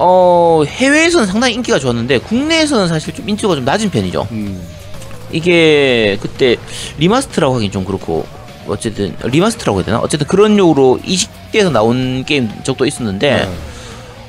[0.00, 4.28] 어 해외에서는 상당히 인기가 좋았는데 국내에서는 사실 좀 인기가 좀 낮은 편이죠.
[4.30, 4.62] 음,
[5.32, 6.56] 이게 그때
[6.98, 8.24] remaster라고 하긴 좀 그렇고
[8.68, 9.98] 어쨌든 remaster라고 해야 되나?
[9.98, 13.52] 어쨌든 그런 용으로 이식돼서 나온 게임 적도 있었는데 네.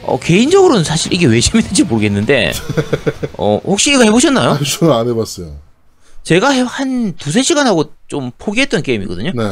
[0.04, 2.52] 어, 개인적으로는 사실 이게 왜 재밌는지 모르겠는데
[3.38, 4.52] 어, 혹시 이거 해보셨나요?
[4.52, 5.69] 아, 저는 안 해봤어요.
[6.24, 9.32] 제가 해- 한 두세 시간 하고 좀 포기했던 게임이거든요.
[9.36, 9.44] 네.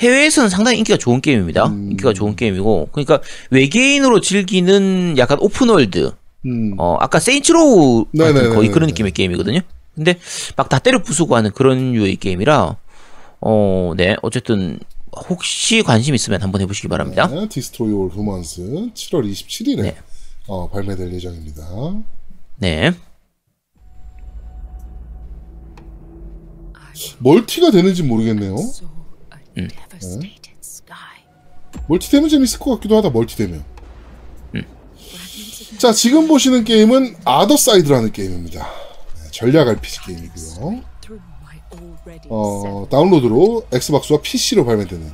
[0.00, 1.66] 해외에서는 상당히 인기가 좋은 게임입니다.
[1.66, 1.90] 음.
[1.92, 6.12] 인기가 좋은 게임이고 그러니까 외계인으로 즐기는 약간 open world
[6.46, 8.54] 음, 어, 아까 세인츠로우 같은 네네네네네.
[8.54, 9.60] 거의 그런 느낌의 게임이거든요.
[9.94, 10.18] 근데
[10.56, 12.76] 막 다 때려 부수고 하는 그런 류의 게임이라
[13.42, 14.16] 어, 네.
[14.22, 14.78] 어쨌든
[15.28, 17.26] 혹시 관심 있으면 한번 해 보시기 바랍니다.
[17.26, 18.62] 네, Destroy All Humans
[18.94, 19.96] 7월 27일에 네.
[20.46, 21.62] 어, 발매될 예정입니다.
[22.56, 22.92] 네.
[27.18, 28.56] 멀티가 되는지 모르겠네요.
[28.56, 29.68] 음.
[30.20, 30.36] 네.
[31.86, 33.10] 멀티 되면 재밌을 것 같기도 하다.
[33.10, 33.64] 멀티 되면.
[34.54, 34.62] 음.
[35.78, 38.60] 자, 지금 보시는 게임은 Othercide라는 게임입니다.
[38.64, 40.82] 네, 전략 RPG 게임이고요.
[42.28, 45.12] 어, 다운로드로 Xbox와 PC로 발매되는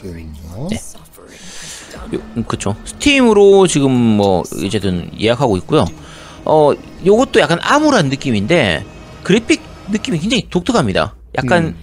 [0.00, 0.68] 게임입니다.
[0.70, 2.42] 네.
[2.46, 2.76] 그쵸.
[2.84, 5.84] Steam으로 지금 뭐, 언제든 예약하고 있고요.
[6.44, 6.72] 어,
[7.04, 8.84] 요것도 약간 암울한 느낌인데,
[9.22, 11.14] 그래픽 느낌이 굉장히 독특합니다.
[11.36, 11.76] 약간, 음.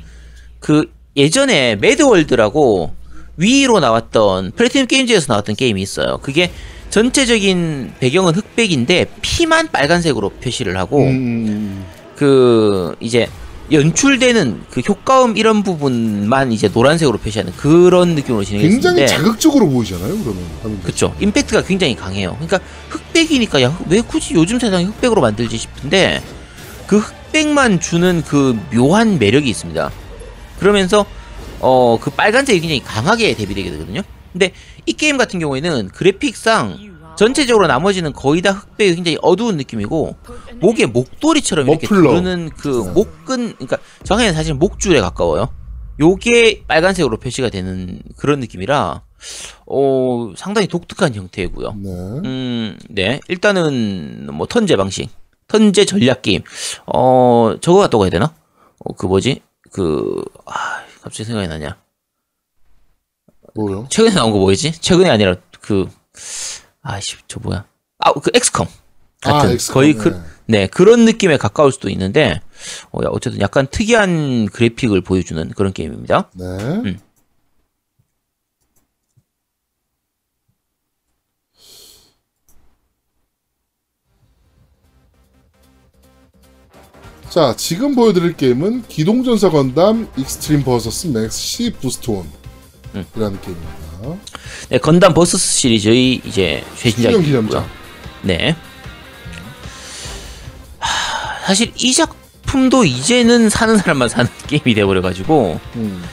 [0.60, 2.94] 그, 예전에 MadWorld라고
[3.38, 6.20] Wii로 나왔던, PlatinumGames에서 나왔던 게임이 있어요.
[6.22, 6.52] 그게
[6.90, 11.86] 전체적인 배경은 흑백인데, 피만 빨간색으로 표시를 하고, 음,
[12.16, 13.28] 그 이제
[13.72, 20.82] 연출되는 그 효과음 이런 부분만 이제 노란색으로 표시하는 그런 느낌으로 진행했는데 굉장히 자극적으로 보이잖아요, 그러면.
[20.84, 26.22] 그쵸 임팩트가 굉장히 강해요 그러니까 흑백이니까 야 왜 굳이 요즘 세상에 흑백으로 만들지 싶은데
[26.88, 29.92] 그 흑백만 주는 그 묘한 매력이 있습니다
[30.60, 31.06] 그러면서
[31.60, 34.02] 어 그 빨간색이 굉장히 강하게 대비되게 되거든요
[34.32, 34.52] 근데
[34.86, 40.16] 이 게임 같은 경우에는 그래픽상 전체적으로 나머지는 거의 다 흑백이 굉장히 어두운 느낌이고
[40.60, 42.10] 목에 목도리처럼 이렇게 머플러.
[42.12, 42.92] 두르는 그 네.
[42.92, 45.50] 목근 그러니까 정확히는 사실 목줄에 가까워요.
[46.00, 49.02] 요게 빨간색으로 표시가 되는 그런 느낌이라
[49.66, 51.74] 어 상당히 독특한 형태이고요.
[51.82, 51.90] 네.
[52.26, 53.20] 음, 네.
[53.30, 55.10] 일단은 뭐 턴제 방식,
[55.48, 56.42] 턴제 전략 게임.
[56.86, 58.34] 어 저거 같다고 해야 되나?
[58.86, 59.42] 어 그 뭐지?
[59.72, 61.78] 그 아, 갑자기 생각이 나냐?
[63.56, 63.88] 뭐요?
[63.90, 64.74] 최근에 나온 거 뭐였지?
[64.74, 65.88] 최근에 아니라 그
[66.82, 67.66] 아씨 저 뭐야?
[68.00, 68.68] 아 그 XCOM
[69.22, 70.00] 같은 아, XCOM, 거의 네.
[70.00, 72.40] 그 네, 그런 느낌에 가까울 수도 있는데
[72.92, 76.30] 어, 야, 어쨌든 약간 특이한 그래픽을 보여주는 그런 게임입니다.
[76.36, 76.46] 네.
[76.46, 77.00] 음.
[87.30, 92.26] 자, 지금 보여드릴 게임은 기동전사 건담 Extreme Versus Maxi Boost ON
[92.96, 93.06] 음.
[93.16, 94.22] 이라는 게임입니다.
[94.70, 97.68] 네, 건담 Versus 시리즈의 이제 최신작이고요.
[98.22, 98.56] 네.
[100.80, 106.04] 하, 사실 이 작품도 이제는 사는 사람만 사는 게임이 돼버려가지고 음.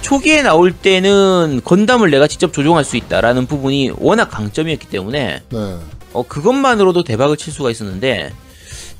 [0.00, 5.76] 초기에 나올 때는 건담을 내가 직접 조종할 수 있다라는 부분이 워낙 강점이었기 때문에 네.
[6.12, 8.32] 어, 그것만으로도 대박을 칠 수가 있었는데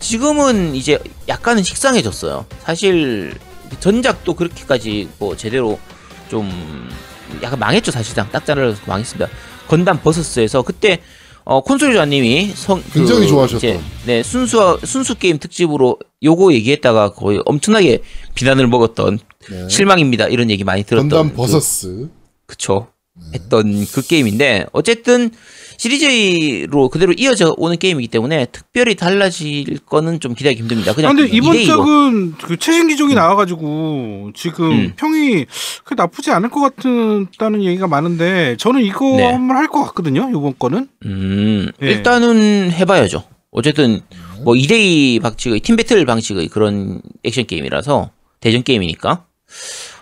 [0.09, 0.99] 지금은 이제
[1.29, 2.45] 약간은 식상해졌어요.
[2.63, 3.35] 사실
[3.81, 5.79] 전작도 그렇게까지 뭐 제대로
[6.29, 6.51] 좀
[7.43, 9.29] 약간 망했죠 사실상 딱 잘라서 망했습니다.
[9.67, 11.01] 건담 Versus에서 그때
[11.45, 13.83] 어, 콘솔조아님이 성 그 굉장히 좋아하셨던.
[14.07, 18.03] 네 순수 순수 게임 특집으로 요거 얘기했다가 거의 엄청나게
[18.35, 19.19] 비난을 먹었던
[19.51, 19.69] 네.
[19.69, 22.09] 실망입니다 이런 얘기 많이 들었던 건담 그- Versus.
[22.47, 22.89] 그쵸.
[23.33, 25.31] 했던 그 게임인데, 어쨌든
[25.77, 30.93] 시리즈로 그대로 이어져 오는 게임이기 때문에 특별히 달라질 거는 좀 기대하기 힘듭니다.
[30.93, 31.67] 아, 그냥 근데 이번 2대2로.
[31.67, 34.93] 작은 그 최신 기종이 나와가지고 지금 음.
[34.97, 35.47] 평이
[35.85, 39.25] 그 나쁘지 않을 것 같다는 얘기가 많은데 저는 이거 네.
[39.25, 40.29] 한번 할 것 같거든요.
[40.31, 40.89] 이번 거는.
[41.07, 41.87] 음, 예.
[41.91, 43.25] 일단은 해봐야죠.
[43.51, 44.01] 어쨌든,
[44.45, 48.11] 뭐 2대2 방식의, 팀 배틀 방식의 그런 액션 게임이라서,
[48.41, 49.25] 대전 게임이니까.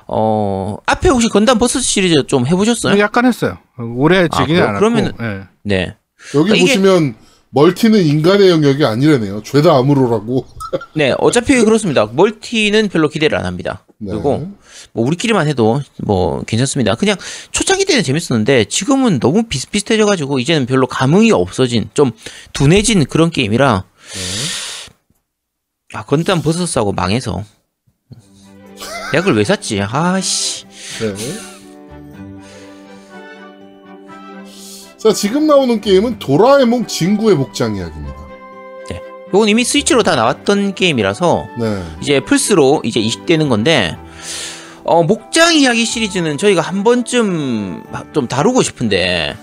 [0.07, 2.99] 어, 앞에 혹시 건담 버스 시리즈 좀 해보셨어요?
[2.99, 3.59] 약간 했어요.
[3.97, 4.69] 오래 즐기는 그래요?
[4.69, 4.81] 않았고.
[4.87, 5.47] 그러면은- 예.
[5.63, 5.97] 네.
[6.35, 7.15] 여기 그러니까 이게- 보시면
[7.55, 9.43] 멀티는 인간의 영역이 아니라네요.
[9.43, 10.47] 죄다 아무로라고.
[10.95, 12.07] 네, 어차피 그렇습니다.
[12.07, 13.85] 멀티는 별로 기대를 안 합니다.
[13.99, 14.11] 네.
[14.13, 14.51] 그리고
[14.93, 16.95] 뭐 우리끼리만 해도 뭐 괜찮습니다.
[16.95, 17.17] 그냥
[17.51, 22.13] 초창기 때는 재밌었는데 지금은 너무 비슷비슷해져 가지고 이제는 별로 감흥이 없어진 좀
[22.55, 23.85] 둔해진 그런 게임이라
[25.95, 27.45] 아 건담 버섯하고 망해서
[29.15, 29.81] 약을 왜 샀지?
[29.83, 30.65] 아씨.
[31.01, 31.15] 네.
[34.97, 38.23] 자, 지금 나오는 게임은 도라에몽 진구의 복장 이야기입니다.
[39.35, 41.83] 이건 이미 스위치로 다 나왔던 게임이라서 네.
[42.03, 43.97] 이제 플스로 이제 이식되는 건데
[44.85, 49.35] 어 목장 이야기 시리즈는 저희가 한 번쯤 좀 다루고 싶은데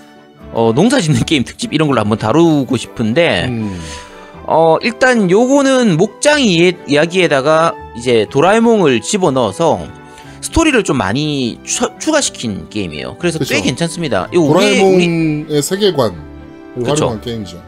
[0.53, 3.80] 어 농사 짓는 게임 특집 이런 걸로 한번 다루고 싶은데 음,
[4.52, 9.86] 어 일단 요거는 목장 이- 이야기에다가 이제 도라에몽을 집어넣어서
[10.41, 13.18] 스토리를 좀 많이 추, 추가시킨 게임이에요.
[13.20, 13.62] 그래서 꽤 그쵸.
[13.64, 14.28] 괜찮습니다.
[14.32, 16.16] 우리, 우리 도라에몽의 세계관을
[16.78, 16.89] 그쵸.
[16.89, 17.62] 활용한 게임이죠.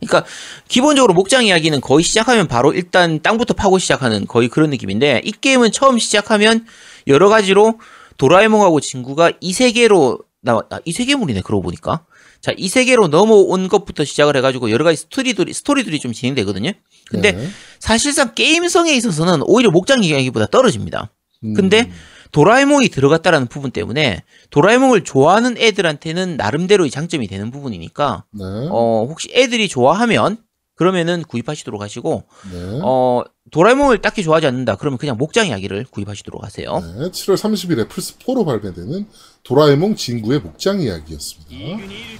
[0.00, 0.24] 그러니까
[0.66, 5.70] 기본적으로 목장 이야기는 거의 시작하면 바로 일단 땅부터 파고 시작하는 거의 그런 느낌인데 이 게임은
[5.70, 6.66] 처음 시작하면
[7.06, 7.78] 여러 가지로
[8.16, 12.00] 도라에몽하고 친구가 이세계로 나와 아, 이세계물이네 그러고 보니까
[12.40, 16.72] 자 이세계로 넘어온 것부터 시작을 해가지고 여러 가지 스토리들이 스토리들이 좀 진행되거든요.
[17.10, 17.48] 근데 네.
[17.80, 21.10] 사실상 게임성에 있어서는 오히려 목장 이야기보다 떨어집니다.
[21.44, 21.90] 음, 근데
[22.32, 28.44] 도라에몽이 들어갔다라는 부분 때문에 도라에몽을 좋아하는 애들한테는 나름대로의 장점이 되는 부분이니까 네.
[28.70, 30.36] 어, 혹시 애들이 좋아하면
[30.78, 32.22] 그러면은 구입하시도록 하시고
[32.52, 32.80] 네.
[32.84, 34.76] 어, 도라에몽을 딱히 좋아하지 않는다.
[34.76, 36.78] 그러면 그냥 목장 이야기를 구입하시도록 하세요.
[36.78, 39.06] 네, 7월 30일에 플스 4로 발매되는
[39.42, 41.50] 도라에몽 진구의 복장 이야기였습니다.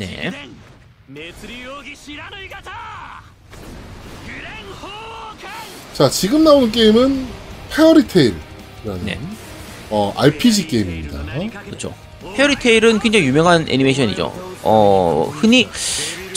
[0.01, 0.33] 네.
[5.95, 7.27] 자, 지금 나오는 게임은
[7.71, 9.21] Fairy Tail이라는 네.
[9.91, 11.63] 어, RPG 게임입니다.
[11.63, 11.95] 그렇죠.
[12.35, 14.33] Fairy Tail은 굉장히 유명한 애니메이션이죠.
[14.65, 15.69] 어, 흔히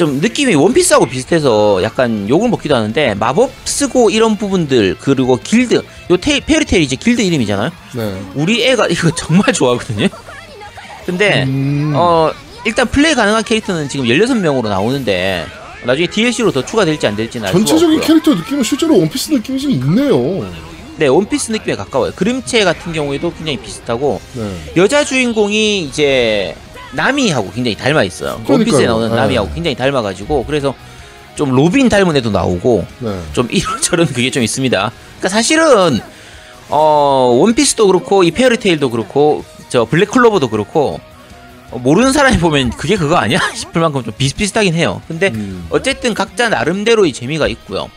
[0.02, 5.76] 좀 느낌이 원피스하고 비슷해서 약간 욕을 먹기도 하는데 마법 쓰고 이런 부분들 그리고 길드
[6.10, 7.70] 요 테이, Fairy Tail이 이제 길드 이름이잖아요.
[7.94, 8.22] 네.
[8.34, 10.08] 우리 애가 이거 정말 좋아하거든요.
[11.06, 12.32] 근데 음, 어
[12.66, 15.46] 일단 플레이 가능한 캐릭터는 지금 16명으로 나오는데
[15.86, 18.00] 나중에 DLC로 더 추가될지 안 될지는 알 전체적인.
[18.02, 20.52] 캐릭터 느낌은 실제로 원피스 느낌이 좀 있네요.
[20.98, 22.12] 네, 원피스 느낌에 가까워요.
[22.16, 24.52] 그림체 같은 경우에도 굉장히 비슷하고 네.
[24.78, 26.56] 여자 주인공이 이제
[26.94, 28.32] 나미하고 굉장히 닮아 있어요.
[28.44, 28.54] 그러니까요.
[28.58, 29.16] 원피스에 나오는 네.
[29.16, 30.74] 나미하고 굉장히 닮아가지고 그래서
[31.36, 33.20] 좀 로빈 닮은 애도 나오고 네.
[33.34, 34.92] 좀 이런저런 그게 좀 있습니다.
[35.18, 36.00] 그러니까 사실은
[36.70, 41.00] 어 원피스도 그렇고 이 Fairy Tail도 그렇고 저 Black Clover도 그렇고
[41.72, 45.02] 어, 모르는 사람이 보면 그게 그거 아니야 싶을 만큼 좀 비슷비슷하긴 해요.
[45.08, 45.66] 근데 음.
[45.70, 47.90] 어쨌든 각자 나름대로의 재미가 있고요.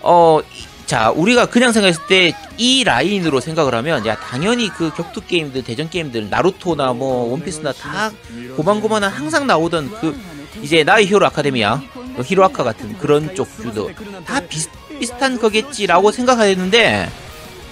[0.00, 5.22] 어, 이- 자, 우리가 그냥 생각했을 때 이 라인으로 생각을 하면, 야, 당연히 그 격투
[5.28, 8.10] 게임들, 대전 게임들, 나루토나 뭐, 원피스나 다
[8.56, 10.18] 고만고만한 항상 나오던 그,
[10.60, 11.80] 이제 나의 히어로 아카데미아,
[12.16, 13.90] 그 히로아카 같은 그런 쪽 주도
[14.26, 17.08] 다 비슷, 비슷한 거겠지라고 생각했는데,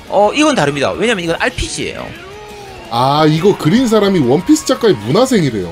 [0.09, 0.93] 어, 이건 다릅니다.
[0.93, 2.07] 왜냐면 이건 RPG예요.
[2.91, 5.69] 아, 이거 그린 사람이 원피스 작가의 문하생이래요.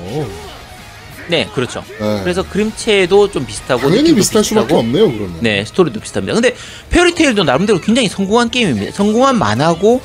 [1.27, 1.83] 네, 그렇죠.
[1.99, 2.19] 네.
[2.23, 5.37] 그래서 그림체도 좀 비슷하고, 당연히 비슷할 수밖에 비슷하고, 없네요, 그러면.
[5.41, 6.33] 네, 스토리도 비슷합니다.
[6.33, 6.55] 근데
[6.89, 8.91] Fairy Tail도 나름대로 굉장히 성공한 게임입니다.
[8.91, 10.01] 성공한 만화고,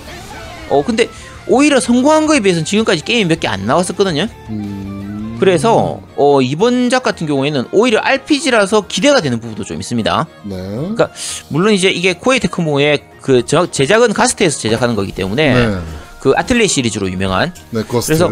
[0.70, 1.08] 어 근데
[1.46, 4.28] 오히려 성공한 거에 비해서는 지금까지 게임이 몇 개 안 나왔었거든요.
[4.50, 5.36] 음...
[5.40, 10.26] 그래서 어 이번 작 같은 경우에는 오히려 RPG라서 기대가 되는 부분도 좀 있습니다.
[10.44, 10.56] 네.
[10.56, 11.10] 그러니까
[11.48, 15.78] 물론 이제 이게 코에이 테크모의 그 저- 제작은 Gust에서 제작하는 거기 때문에 네.
[16.20, 17.82] 그 아틀레 시리즈로 유명한 네.
[17.88, 18.30] 그래서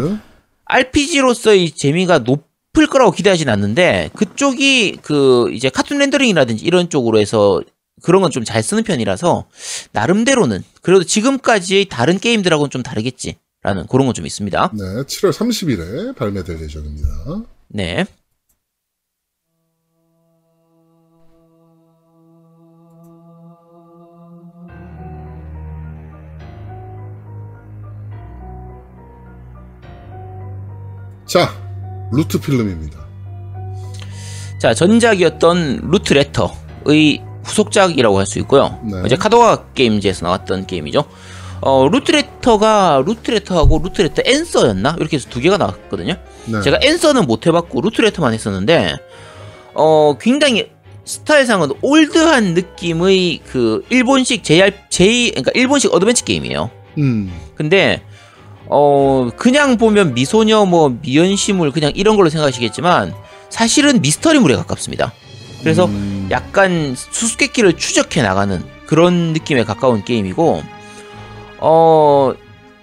[0.65, 2.47] RPG로서의 재미가 높
[2.77, 7.61] 을 거라고 기대하진 않는데 그쪽이 그 이제 카툰 렌더링이라든지 이런 쪽으로 해서
[8.03, 9.45] 그런 건 좀 잘 쓰는 편이라서
[9.91, 14.71] 나름대로는 그래도 지금까지의 다른 게임들하고는 좀 다르겠지라는 그런 건 좀 있습니다.
[14.73, 17.07] 네, 7월 30일에 발매될 예정입니다.
[17.69, 18.05] 네.
[31.25, 31.49] 자,
[32.11, 32.99] Root Film입니다.
[34.57, 38.79] 자 전작이었던 Root Letter의 후속작이라고 할 수 있고요.
[38.83, 39.01] 네.
[39.05, 41.05] 이제 카도카와 Games에서 나왔던 게임이죠.
[41.61, 46.15] 어, Root Letter가 Root Letter하고 Root Letter Answer였나 이렇게 해서 두 개가 나왔거든요.
[46.45, 46.61] 네.
[46.61, 48.95] 제가 Answer는 못 해봤고 Root Letter만 했었는데
[49.73, 50.71] 어 굉장히
[51.05, 56.69] 스타일상은 old한 느낌의 그 일본식 JR J 그러니까 일본식 어드벤처 게임이에요.
[56.99, 57.31] 음.
[57.55, 58.01] 근데
[58.69, 63.13] 어 그냥 보면 미소녀 뭐 미연시물 그냥 이런 걸로 생각하시겠지만
[63.49, 65.11] 사실은 미스터리물에 가깝습니다.
[65.61, 66.27] 그래서 음.
[66.31, 70.63] 약간 수수께끼를 추적해 나가는 그런 느낌에 가까운 게임이고
[71.59, 72.33] 어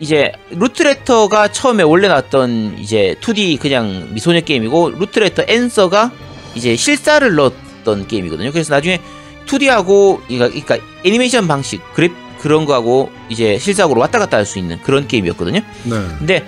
[0.01, 6.11] 이제 루트레터가 처음에 원래 나왔던 이제 2D 그냥 미소녀 게임이고 루트레터 앤서가
[6.57, 8.51] 이제 실사를 넣었던 게임이거든요.
[8.51, 9.01] 그래서 나중에
[9.47, 12.11] 2D하고 그러니까 애니메이션 방식 그래
[12.41, 15.61] 그런 거하고 이제 실사하고 왔다 갔다 할 수 있는 그런 게임이었거든요.
[15.85, 15.91] 네.
[16.19, 16.47] 근데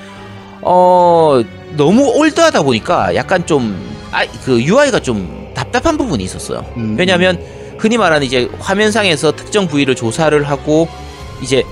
[0.62, 1.40] 어
[1.76, 6.64] 너무 old하다 보니까 약간 좀 그 UI가 좀 답답한 부분이 있었어요.
[6.76, 6.96] 음.
[6.98, 7.40] 왜냐하면
[7.78, 10.88] 흔히 말하는 이제 화면상에서 특정 부위를 조사를 하고
[11.42, 11.62] 이제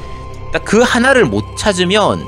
[0.52, 2.24] 딱 그 하나를 못 찾으면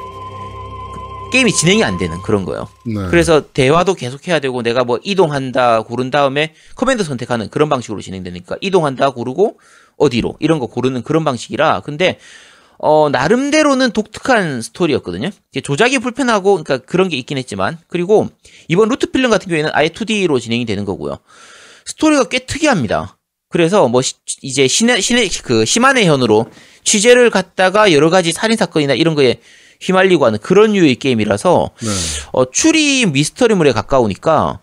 [1.30, 2.68] 게임이 진행이 안 되는 그런 거예요.
[2.84, 2.94] 네.
[3.10, 8.56] 그래서 대화도 계속 해야 되고 내가 뭐 이동한다 고른 다음에 커맨드 선택하는 그런 방식으로 진행되니까
[8.60, 9.58] 이동한다 고르고
[9.98, 12.18] 어디로 이런 거 고르는 그런 방식이라 근데
[12.78, 15.30] 어 나름대로는 독특한 스토리였거든요.
[15.64, 18.28] 조작이 불편하고 그러니까 그런 게 있긴 했지만 그리고
[18.68, 21.18] 이번 루트 필름 같은 경우에는 아예 2D로 진행이 되는 거고요.
[21.84, 23.18] 스토리가 꽤 특이합니다.
[23.50, 26.46] 그래서 뭐 시- 이제 신의 신의 그 심한의 현으로
[26.84, 29.40] 취재를 갔다가 여러 가지 살인 사건이나 이런 거에
[29.80, 31.88] 휘말리고 하는 그런 류의 게임이라서 네.
[32.32, 34.60] 어, 추리 미스터리물에 가까우니까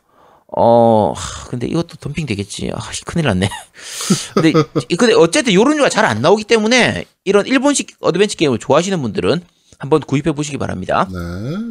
[0.58, 2.72] 어 하, 근데 이것도 덤핑 되겠지.
[2.74, 3.50] 아, 큰일 났네.
[4.36, 4.54] 근데
[4.90, 9.42] 이- 근데 어쨌든 요런 류가 잘 안 나오기 때문에 이런 일본식 어드벤처 게임을 좋아하시는 분들은
[9.80, 11.10] 한번 구입해 보시기 바랍니다.
[11.12, 11.18] 네.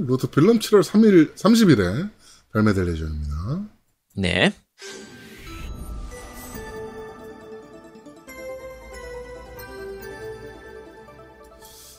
[0.07, 2.11] Root Film 7월 3일 30일에
[2.53, 3.61] 발매될 예정입니다.
[4.17, 4.53] 네.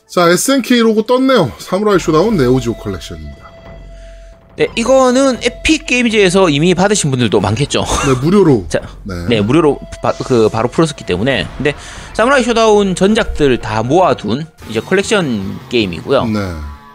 [0.07, 1.51] 자, SNK 로고 떴네요.
[1.59, 3.44] Samurai Shodown NeoGeo Collection입니다.
[4.57, 7.83] 네, 이거는 에픽 게임즈에서 이미 받으신 분들도 많겠죠.
[8.07, 8.65] 네, 무료로.
[8.69, 9.15] 자, 네.
[9.27, 11.45] 네, 무료로 바, 그 바로 풀었었기 때문에.
[11.57, 11.73] 근데
[12.13, 16.25] 사무라이 쇼다운 전작들 다 모아둔 이제 컬렉션 게임이고요.
[16.27, 16.39] 네.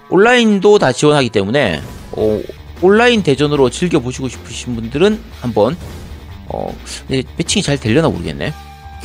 [0.09, 1.83] 온라인도 다 지원하기 때문에
[2.13, 2.41] 어,
[2.81, 5.77] 온라인 대전으로 즐겨 보시고 싶으신 분들은 한번
[6.47, 6.75] 어,
[7.09, 8.55] 네, 매칭이 잘 되려나 모르겠네.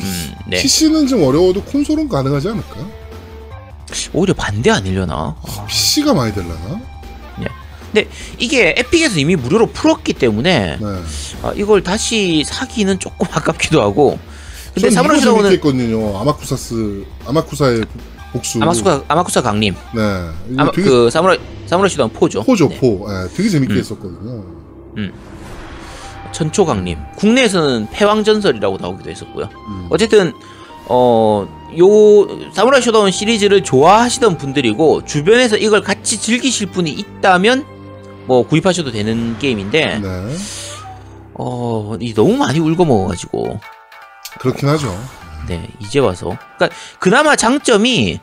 [0.00, 0.56] 음, 네.
[0.62, 2.76] PC는 좀 어려워도 콘솔은 가능하지 않을까?
[4.12, 5.36] 오히려 반대 아니려나?
[5.68, 6.80] PC가 많이 되려나?
[7.92, 8.08] 근데
[8.38, 10.86] 이게 에픽에서 이미 무료로 풀었기 때문에 네.
[11.42, 14.18] 아, 이걸 다시 사기는 조금 아깝기도 하고.
[14.74, 16.18] 근데 전 사무라이 이거 쇼다운은 재밌겠거든요.
[16.18, 17.84] 아마쿠사스, 아마쿠사의
[18.32, 18.58] 복수.
[18.62, 19.74] 아마쿠사 아마쿠사 강림.
[19.94, 20.00] 네.
[20.58, 22.42] 아마 되게 그 사무라이 사무라이 쇼다운 four죠.
[22.42, 22.78] four죠, 네.
[22.78, 23.06] four.
[23.08, 23.78] 네, 되게 재밌게 음.
[23.78, 24.44] 했었거든요.
[26.32, 26.98] 천초 강림.
[27.16, 29.48] 국내에서는 패왕 전설이라고 나오기도 했었고요.
[29.68, 29.86] 음.
[29.90, 30.34] 어쨌든
[30.88, 37.64] 어, 요 사무라이 쇼다운 시리즈를 좋아하시던 분들이고 주변에서 이걸 같이 즐기실 분이 있다면
[38.26, 40.36] 뭐 구입하셔도 되는 게임인데 네.
[41.34, 43.60] 어, 이 너무 많이 우려먹어가지고
[44.40, 44.98] 그렇긴 하죠.
[45.48, 48.18] 네 이제 와서 그러니까 그나마 장점이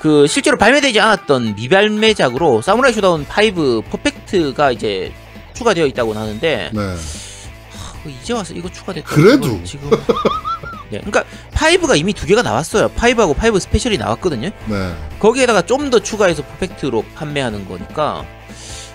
[0.00, 5.12] 그 실제로 발매되지 않았던 미발매작으로 사무라이 쇼다운 5 퍼펙트가 이제
[5.54, 6.80] 추가되어 있다고 하는데 네.
[6.80, 6.96] 어,
[8.22, 9.08] 이제 와서 이거 추가됐다.
[9.08, 9.62] 그래도.
[9.64, 9.90] 지금
[10.90, 11.24] 네, 그러니까
[11.54, 12.88] 5가 이미 두 개가 나왔어요.
[12.90, 14.50] 5하고 5 스페셜이 나왔거든요.
[14.66, 14.94] 네.
[15.18, 18.24] 거기에다가 좀 더 추가해서 퍼펙트로 판매하는 거니까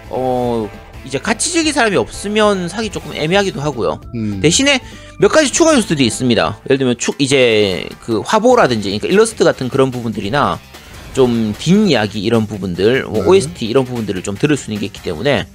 [0.10, 0.70] 어
[1.05, 4.01] 이제 같이 즐길 사람이 없으면 사기 조금 애매하기도 하고요.
[4.16, 4.39] 음.
[4.41, 4.82] 대신에
[5.20, 6.60] 몇 가지 추가 요소들이 있습니다.
[6.66, 10.60] 예를 들면 축 이제 그 화보라든지 그러니까 일러스트 같은 그런 부분들이나
[11.14, 13.30] 좀 뒷 이야기 이런 부분들, 뭐 네.
[13.30, 15.47] OST 이런 부분들을 좀 들을 수 있는 게 있기 때문에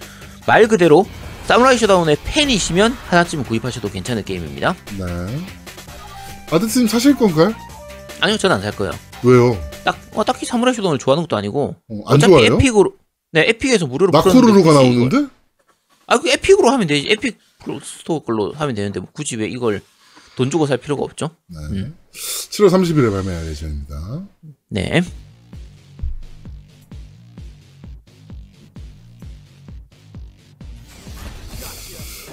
[0.47, 1.07] 말 그대로
[1.47, 4.75] 사무라이 쇼다운의 팬이시면 하나쯤 구입하셔도 괜찮은 게임입니다.
[4.99, 5.05] 네.
[6.51, 7.55] 아드님 사실 건가요?
[8.21, 8.93] 아니요, 저는 안 살 거예요.
[9.23, 9.57] 왜요?
[9.85, 12.55] 딱 어, 딱히 사무라이 쇼다운을 좋아하는 것도 아니고 어, 안 어차피 좋아요?
[12.55, 12.93] 에픽으로
[13.35, 15.27] 네 에픽에서 무료로 나코루루가 나오는데?
[16.07, 17.09] 아, 그 에픽으로 하면 되지.
[17.11, 17.37] 에픽
[17.83, 19.83] 스토어 걸로 하면 되는데 뭐 굳이 왜 이걸
[20.37, 21.31] 돈 주고 살 필요가 없죠?
[21.49, 21.59] 네.
[21.73, 21.97] 음.
[22.13, 24.23] 7월 30일에 발매할 예정입니다.
[24.69, 25.03] 네.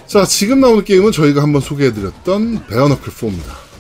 [0.06, 3.72] 자, 지금 나오는 게임은 저희가 한번 소개해드렸던 베어너클 4입니다.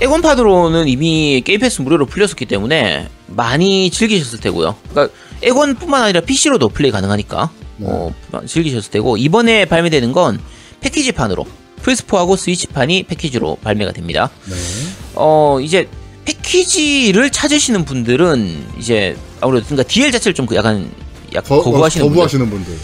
[0.00, 4.76] 엑원판으로는 이미 게임 패스 무료로 풀렸었기 때문에 많이 즐기셨을 테고요.
[4.90, 8.14] 그러니까 엑원뿐만 아니라 PC로도 플레이 가능하니까 어,
[8.46, 10.40] 즐기셨을 테고 이번에 발매되는 건
[10.80, 11.46] 패키지판으로
[11.82, 14.30] 플스4하고 스위치판이 패키지로 발매가 됩니다.
[14.46, 14.54] 네.
[15.14, 15.88] 어 이제
[16.24, 20.90] 패키지를 찾으시는 분들은 이제 아무래도 그러니까 DL 자체를 좀 그 약간
[21.34, 22.78] 약 거, 거부하시는 분들 거부하시는 분들.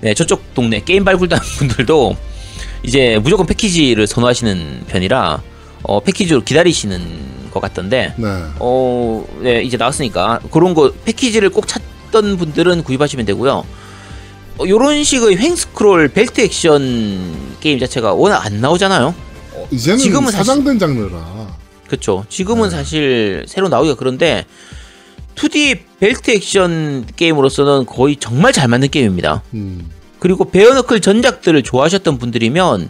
[0.00, 2.16] 네, 저쪽 동네 게임 발굴단 분들도
[2.82, 5.42] 이제 무조건 패키지를 선호하시는 편이라
[5.88, 8.26] 어, 패키지로 기다리시는 것 같던데 네.
[8.58, 13.64] 어, 네, 이제 나왔으니까 그런 거 패키지를 꼭 찾던 분들은 구입하시면 되고요.
[14.58, 19.14] 어, 요런 식의 횡스크롤 벨트 액션 게임 자체가 워낙 안 나오잖아요.
[19.52, 21.46] 어, 이제는 지금은 사실- 사장된 장르라.
[21.86, 22.24] 그렇죠.
[22.28, 22.76] 지금은 네.
[22.76, 24.44] 사실 새로 나오기가 그런데
[25.36, 29.42] 2D 벨트 액션 게임으로서는 거의 정말 잘 만든 게임입니다.
[29.54, 29.88] 음.
[30.18, 32.88] 그리고 베어너클 전작들을 좋아하셨던 분들이면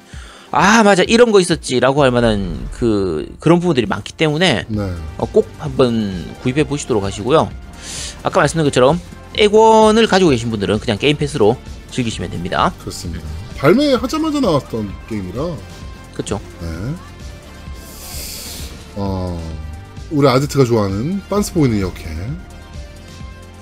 [0.59, 4.95] 아 맞아 이런 거 있었지라고 할 만한 그 그런 부분들이 많기 때문에 네.
[5.19, 7.51] 어, 꼭 한번 구입해 보시도록 하시고요.
[8.23, 8.99] 아까 말씀드린 것처럼
[9.37, 11.59] 액원을 가지고 계신 분들은 그냥 게임 패스로
[11.91, 12.73] 즐기시면 됩니다.
[12.81, 13.23] 그렇습니다.
[13.59, 15.43] 발매하자마자 나왔던 게임이라.
[16.15, 16.41] 그렇죠.
[16.63, 16.95] 네.
[18.95, 19.39] 어,
[20.11, 22.07] 우리 아지트가 좋아하는 빤스 보이는 이렇게.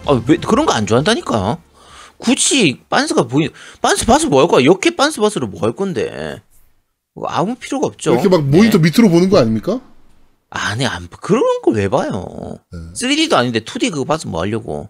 [0.07, 1.59] 아, 왜 그런 거 안 좋아한다니까.
[2.19, 3.49] 굳이 빤스가 보이
[3.83, 4.61] 빤스 봐서 뭐할 거야?
[4.61, 6.41] 이렇게 빤스 봐서를 뭐할 건데.
[7.15, 8.13] 뭐 아무 필요가 없죠.
[8.13, 9.81] 이렇게 막 모니터 밑으로 보는 거 아닙니까?
[10.51, 12.59] 아니 안 그런 걸 왜 봐요?
[12.73, 12.79] 네.
[12.95, 14.89] 3D도 아닌데 2D 그거 봐서 뭐 하려고?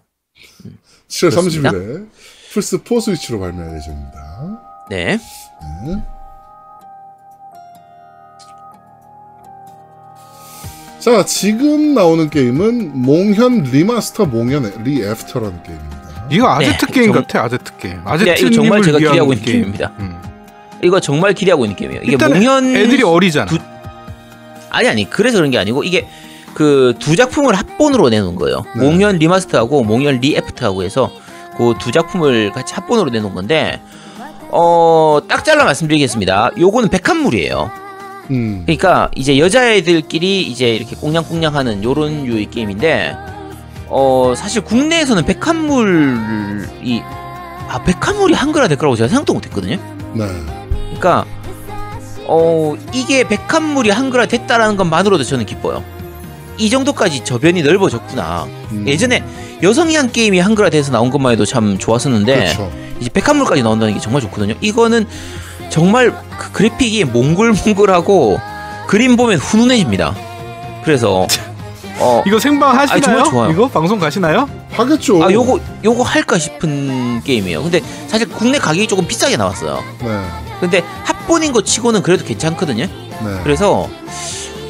[1.07, 1.71] 7월 그렇습니다.
[1.71, 2.07] 30일에
[2.51, 4.61] 플스 4 스위치로 발매할 예정입니다.
[4.89, 5.17] 네.
[5.17, 6.03] 네.
[10.99, 16.27] 자, 지금 나오는 게임은 몽현 리마스터 몽현 리애프터라는 게임입니다.
[16.31, 17.95] 이거 아제트 네, 게임 정- 같아 아제트 게임.
[17.97, 19.57] 네, 아제트 이거 정말 제가 기대하고 있는 게임.
[19.57, 19.91] 게임입니다.
[19.99, 20.14] 음.
[20.83, 22.01] 이거 정말 기대하고 있는 게임이에요.
[22.03, 23.45] 이게 몽현 애들이 어리잖아.
[23.47, 23.57] 두-
[24.69, 26.07] 아니 아니 그래서 그런 게 아니고 이게
[26.53, 28.65] 그 두 작품을 합본으로 내놓은 거예요.
[28.75, 28.81] 네.
[28.83, 31.11] 몽현 리마스터하고 몽현 리애프터하고 해서
[31.57, 33.81] 그 두 작품을 같이 합본으로 내놓은 건데
[34.51, 36.51] 어 딱 잘라 말씀드리겠습니다.
[36.59, 37.71] 요거는 백합물이에요.
[38.31, 38.63] 음.
[38.65, 43.15] 그러니까 이제 여자애들끼리 이제 이렇게 꽁냥꽁냥하는 요런 유의 게임인데
[43.87, 47.01] 어 사실 국내에서는 백합물이
[47.69, 49.77] 아 백합물이 한글화 될 거라고 제가 생각도 못했거든요.
[50.13, 50.25] 네.
[50.99, 51.25] 그러니까
[52.27, 55.83] 어 이게 백합물이 한글화 됐다라는 것만으로도 저는 기뻐요.
[56.57, 58.47] 이 정도까지 저변이 넓어졌구나.
[58.71, 58.87] 음.
[58.87, 59.23] 예전에
[59.61, 62.71] 여성향 게임이 한글화 돼서 나온 것만 해도 참 좋았었는데 그렇죠.
[62.99, 64.55] 이제 백합물까지 나온다는 게 정말 좋거든요.
[64.61, 65.05] 이거는
[65.69, 68.39] 정말 그 그래픽이 몽글몽글하고
[68.87, 70.15] 그림 보면 훈훈해집니다.
[70.83, 71.27] 그래서
[71.99, 72.91] 어, 이거 생방 하시나요?
[72.93, 73.51] 아니, 정말 좋아요.
[73.51, 74.49] 이거 방송 가시나요?
[74.71, 75.23] 하겠죠.
[75.23, 77.63] 아 요거 요거 할까 싶은 게임이에요.
[77.63, 79.81] 근데 사실 국내 가격이 조금 비싸게 나왔어요.
[80.03, 80.21] 네.
[80.59, 82.85] 근데 합본인 거 치고는 그래도 괜찮거든요.
[82.85, 83.39] 네.
[83.43, 83.89] 그래서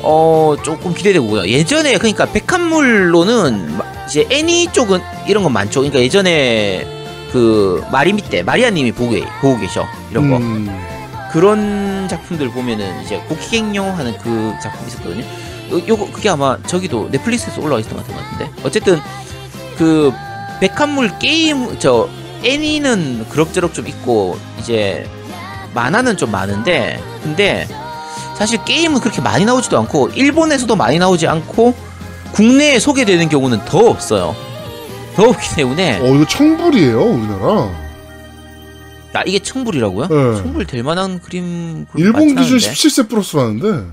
[0.04, 1.48] 어 조금 기대되고요.
[1.48, 5.80] 예전에 그러니까 백합물로는 마- 이제 애니 쪽은 이런 건 많죠.
[5.82, 6.86] 그러니까 예전에
[7.32, 10.70] 그 마리미 때 마리아님이 보고, 계- 보고 계셔 이런 거 음.
[11.32, 15.24] 그런 작품들 보면은 이제 고키갱요 하는 그 작품 있었거든요.
[15.72, 19.00] 요, 요거 그게 아마 저기도 넷플릭스에서 올라와 있었던 것 같은데 어쨌든
[19.78, 20.12] 그
[20.60, 22.08] 백합물 게임 저
[22.44, 25.08] 애니는 그럭저럭 좀 있고 이제
[25.74, 27.68] 만화는 좀 많은데 근데
[28.38, 31.74] 사실 게임은 그렇게 많이 나오지도 않고 일본에서도 많이 나오지 않고
[32.34, 34.36] 국내에 소개되는 경우는 더 없어요.
[35.16, 37.72] 더 없기 때문에 어, 이거 청불이에요, 우리나라.
[39.14, 40.08] 아 이게 청불이라고요?
[40.08, 40.42] 네.
[40.42, 42.58] 청불 될 만한 그림 일본 기준 않은데.
[42.58, 43.86] 17세 플러스라는데.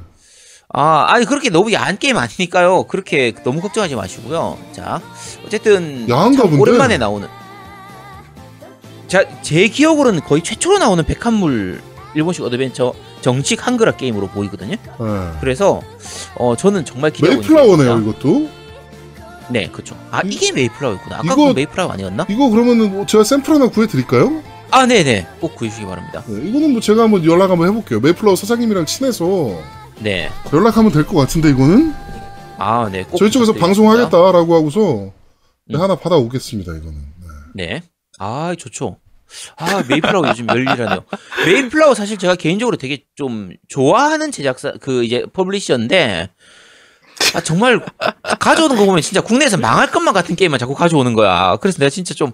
[0.74, 2.84] 아, 아니 그렇게 너무 야한 게임 아니니까요.
[2.84, 4.56] 그렇게 너무 걱정하지 마시고요.
[4.72, 5.00] 자,
[5.44, 6.62] 어쨌든 야한가 참 본데?
[6.62, 7.28] 오랜만에 나오는.
[9.06, 11.82] 자, 제 기억으로는 거의 최초로 나오는 백합물
[12.14, 14.76] 일본식 어드벤처 정식 한글화 게임으로 보이거든요.
[14.76, 15.30] 네.
[15.40, 15.82] 그래서
[16.36, 17.98] 어 저는 정말 기대하고 메이플라워네요.
[17.98, 18.48] 이것도.
[19.50, 19.94] 네, 그렇죠.
[20.10, 21.16] 아 이- 이게 메이플라워였구나.
[21.16, 22.26] 아까 이거- 그 메이플라워 아니었나?
[22.30, 24.42] 이거 그러면은 뭐 제가 샘플 하나 구해드릴까요?
[24.70, 26.22] 아, 네, 네, 꼭 구해주시기 바랍니다.
[26.26, 28.00] 네, 이거는 뭐 제가 한번 연락 한번 해볼게요.
[28.00, 29.50] 메이플라워 사장님이랑 친해서
[30.02, 31.94] 네, 연락하면 될 것 같은데 이거는
[32.58, 33.52] 아, 네, 꼭 저희 쪽에서.
[33.54, 35.12] 방송하겠다라고 하고서
[35.66, 35.80] 네, 음.
[35.80, 36.72] 하나 받아오겠습니다.
[36.76, 36.94] 이거는.
[37.54, 37.66] 네.
[37.66, 37.82] 네.
[38.18, 38.98] 아, 좋죠.
[39.56, 41.04] 아, 메이플라워 요즘 열일하네요.
[41.46, 46.28] 메이플라워 사실 제가 개인적으로 되게 좀 좋아하는 제작사, 그 이제 publisher인데,
[47.34, 47.80] 아, 정말
[48.38, 51.56] 가져오는 거 보면 진짜 국내에서 망할 것만 같은 게임만 자꾸 가져오는 거야.
[51.56, 52.32] 그래서 내가 진짜 좀,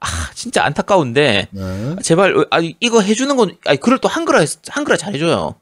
[0.00, 1.96] 아, 진짜 안타까운데, 네.
[2.02, 5.54] 제발, 아, 이거 해주는 건, 아니, 그걸 또 한글화, 한글화 잘해줘요.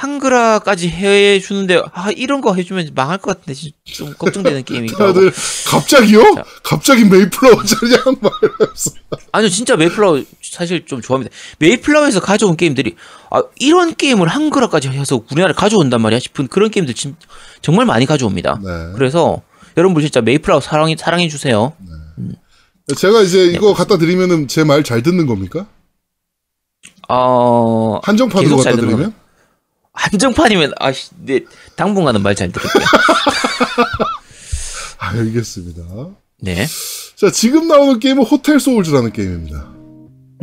[0.00, 5.12] 한글화까지 해주는데, 아, 이런 거 해주면 망할 것 같은데, 좀 걱정되는 게임이기도 하고.
[5.12, 5.32] 다들
[5.66, 6.22] 갑자기요?
[6.36, 6.44] 자.
[6.62, 8.92] 갑자기 메이플라워 자리한 말이었어.
[9.32, 11.34] 아니요, 진짜 메이플라워 사실 좀 좋아합니다.
[11.58, 12.96] 메이플라워에서 가져온 게임들이
[13.30, 17.14] 아 이런 게임을 한글화까지 해서 우리나라에 가져온단 말이야 싶은 그런 게임들 진,
[17.62, 18.58] 정말 많이 가져옵니다.
[18.64, 18.92] 네.
[18.96, 19.42] 그래서
[19.76, 21.74] 여러분들 진짜 메이플라워 사랑해 사랑해 주세요.
[22.96, 25.66] 제가 이제 네, 이거 갖다 드리면은 제 말 잘 듣는 겁니까?
[27.08, 29.14] 어 한정판으로 갖다 드리면?
[29.92, 31.40] 한정판이면 아씨 네
[31.76, 32.84] 당분간은 말 잘 들을게요.
[34.98, 35.82] 아, 알겠습니다.
[36.42, 36.66] 네.
[37.16, 39.56] 자, 지금 나오는 게임은 호텔 소울즈라는 게임입니다.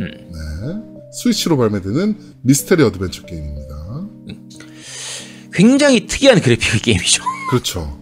[0.00, 1.08] 네.
[1.12, 3.68] 스위치로 발매되는 미스테리 어드벤처 게임입니다.
[5.52, 7.24] 굉장히 특이한 그래픽 게임이죠.
[7.50, 7.98] 그렇죠.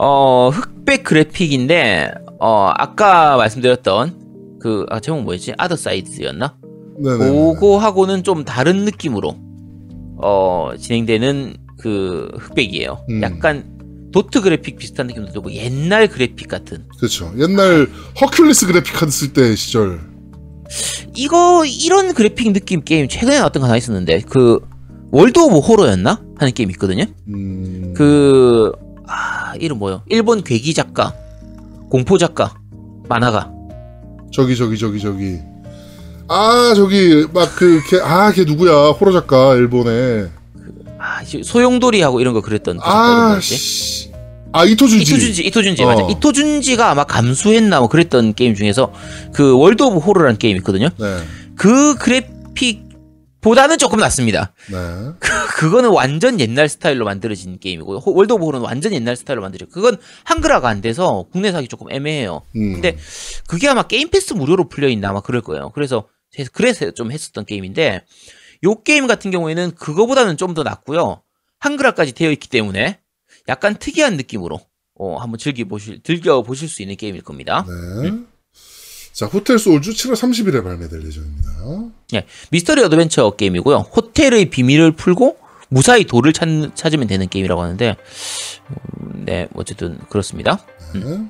[0.00, 5.54] 어, 흑백 그래픽인데, 어, 아까 말씀드렸던 그, 아, 제목 뭐였지?
[5.56, 6.56] 아더 사이드였나?
[7.00, 7.18] 네네.
[7.30, 9.36] 그거하고는 좀 다른 느낌으로,
[10.18, 13.04] 어, 진행되는 그 흑백이에요.
[13.08, 13.22] 음.
[13.22, 13.64] 약간
[14.12, 16.84] 도트 그래픽 비슷한 느낌도 들고, 옛날 그래픽 같은.
[16.96, 17.32] 그렇죠.
[17.38, 20.00] 옛날 허큘리스 그래픽 카드 쓸때 시절.
[21.14, 24.60] 이거, 이런 그래픽 느낌 게임 최근에 나왔던 거 하나 있었는데, 그,
[25.10, 26.22] 월드 오브 호러였나?
[26.36, 27.04] 하는 게임 있거든요?
[27.28, 27.94] 음.
[27.96, 28.72] 그,
[29.06, 30.02] 아, 이름 뭐요?
[30.08, 31.14] 일본 괴기 작가,
[31.90, 32.54] 공포 작가,
[33.08, 33.52] 만화가.
[34.32, 35.38] 저기 저기 저기 저기.
[36.28, 40.28] 아 저기 막 그 아 걔 누구야 호러 작가 일본에.
[40.98, 43.40] 아, 지- 소용돌이하고 이런 거 그랬던 그 이름 아?
[43.40, 44.10] 씨.
[44.52, 45.02] 아 이토준지.
[45.04, 45.86] 이토준지, 이토준지, 어.
[45.86, 46.02] 맞아.
[46.10, 48.92] 이토준지가 아마 감수했나 뭐 그랬던 게임 중에서
[49.32, 50.88] 그 월드 오브 호러라는 게임 있거든요.
[50.98, 51.18] 네.
[51.54, 52.88] 그 그래픽
[53.40, 54.52] 보다는 조금 낫습니다.
[54.70, 54.76] 네.
[55.56, 59.70] 그거는 완전 옛날 스타일로 만들어진 게임이고, 호- 월드 오브 호러는 완전 옛날 스타일로 만들어져.
[59.72, 62.42] 그건 한글화가 안 돼서 국내에서 하기 조금 애매해요.
[62.56, 62.72] 음.
[62.74, 62.96] 근데
[63.46, 65.70] 그게 아마 게임 패스 무료로 풀려 있나 아마 그럴 거예요.
[65.74, 66.06] 그래서,
[66.52, 68.04] 그래서 좀 했었던 게임인데,
[68.64, 71.22] 요 게임 같은 경우에는 그거보다는 좀 더 낫고요.
[71.60, 72.98] 한글화까지 되어 있기 때문에
[73.48, 74.60] 약간 특이한 느낌으로
[74.94, 77.64] 어, 한번 즐겨보실, 즐겨 보실 수 있는 게임일 겁니다.
[78.02, 78.12] 네.
[79.12, 81.50] 자 호텔 소울즈 7월 30일에 발매될 예정입니다.
[82.14, 83.76] 예, 미스터리 어드벤처 게임이고요.
[83.78, 85.38] 호텔의 비밀을 풀고
[85.70, 87.96] 무사히 돌을 찾, 찾으면 되는 게임이라고 하는데,
[89.00, 90.64] 음, 네, 어쨌든 그렇습니다.
[90.94, 91.28] 네.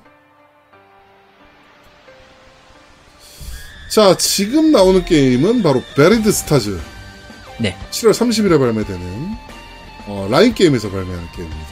[3.89, 6.78] 자 지금 나오는 게임은 바로 베리드 스타즈.
[7.59, 7.76] 네.
[7.91, 9.36] 7월 30일에 발매되는
[10.07, 11.68] 어, 라인 게임에서 발매하는 게임입니다.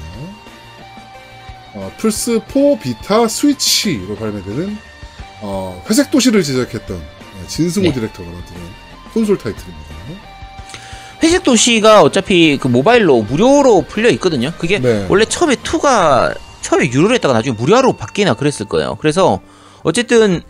[1.75, 4.79] 어, 플스 4 비타 스위치로 발매되는
[5.43, 7.93] 어, 회색 도시를 제작했던 어, 진승호 네.
[7.95, 8.61] 디렉터가 만드는
[9.13, 9.87] 콘솔 타이틀입니다.
[11.23, 14.53] 회색 도시가 어차피 그 모바일로 무료로 풀려 있거든요.
[14.59, 15.07] 그게 네.
[15.09, 18.97] 원래 처음에 2가 처음에 유료로 했다가 나중에 무료로 바뀌나 그랬을 거예요.
[19.01, 19.41] 그래서
[19.83, 20.43] 어쨌든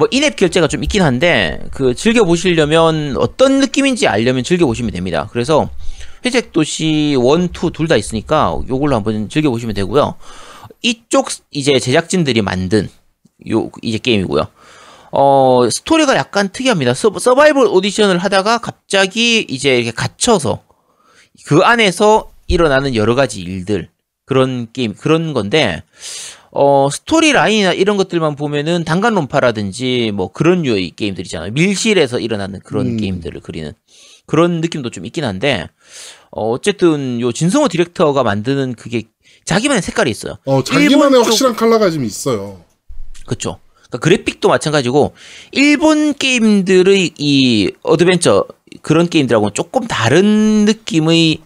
[0.00, 5.28] 뭐 인앱 결제가 좀 있긴 한데 그 즐겨 보시려면 어떤 느낌인지 알려면 즐겨 보시면 됩니다.
[5.30, 5.68] 그래서
[6.24, 10.14] 회색 도시 1, 2둘다 있으니까 요걸로 한번 즐겨 보시면 되고요.
[10.80, 12.88] 이쪽 이제 제작진들이 만든
[13.50, 14.48] 요 이제 게임이고요.
[15.10, 16.94] 어 스토리가 약간 특이합니다.
[16.94, 20.62] 서, 서바이벌 오디션을 하다가 갑자기 이제 이렇게 갇혀서
[21.44, 23.90] 그 안에서 일어나는 여러 가지 일들
[24.24, 25.82] 그런 게임 그런 건데
[26.52, 31.52] 어 스토리 라인이나 이런 것들만 보면은 단간론파라든지 뭐 그런 류의 게임들이잖아요.
[31.52, 32.96] 밀실에서 일어나는 그런 음.
[32.96, 33.72] 게임들을 그리는
[34.26, 35.68] 그런 느낌도 좀 있긴 한데
[36.30, 39.04] 어 어쨌든 요 진승호 디렉터가 만드는 그게
[39.44, 40.36] 자기만의 색깔이 있어요.
[40.44, 42.62] 어, 자기만의 확실한 컬러가 좀 있어요.
[43.26, 43.58] 그쵸.
[43.74, 45.14] 그러니까 그래픽도 마찬가지고
[45.52, 48.46] 일본 게임들의 이 어드벤처
[48.82, 51.38] 그런 게임들하고는 조금 다른 느낌의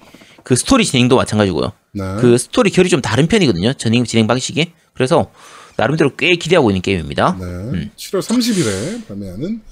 [0.43, 1.73] 그 스토리 진행도 마찬가지고요.
[1.95, 2.17] 네.
[2.21, 3.73] 그 스토리 결이 좀 다른 편이거든요.
[3.75, 4.73] 진행 진행 방식이.
[4.95, 5.31] 그래서
[5.77, 7.37] 나름대로 꽤 기대하고 있는 게임입니다.
[7.39, 7.45] 네.
[7.45, 7.91] 음.
[7.97, 9.63] 7월 30일에 발매하는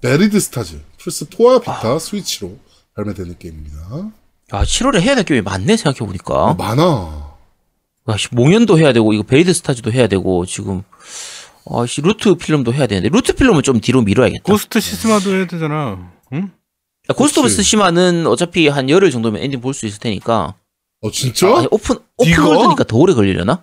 [0.00, 2.56] 베리드 스타즈 플스 4와 비타 스위치로
[2.94, 4.10] 발매되는 게임입니다.
[4.50, 6.34] 아 7월에 해야 될 게임이 많네 생각해 보니까.
[6.34, 7.28] 어, 많아.
[8.06, 10.82] 아씨 몽현도 해야 되고 이거 베리드 스타즈도 해야 되고 지금
[11.70, 14.42] 아씨 루트 필름도 해야 되는데 루트 필름은 좀 뒤로 미뤄야겠다.
[14.44, 16.10] 고스트 시스마도 해야 되잖아.
[16.32, 16.50] 응?
[17.10, 17.48] 야, 고스트 오브.
[17.50, 20.54] 쓰시마는 어차피 한 열흘 정도면 엔딩 볼 수 있을 테니까.
[21.00, 21.46] 어 진짜?
[21.48, 22.48] 아, 오픈 오픈 이거?
[22.48, 23.62] 월드니까 더 오래 걸리려나?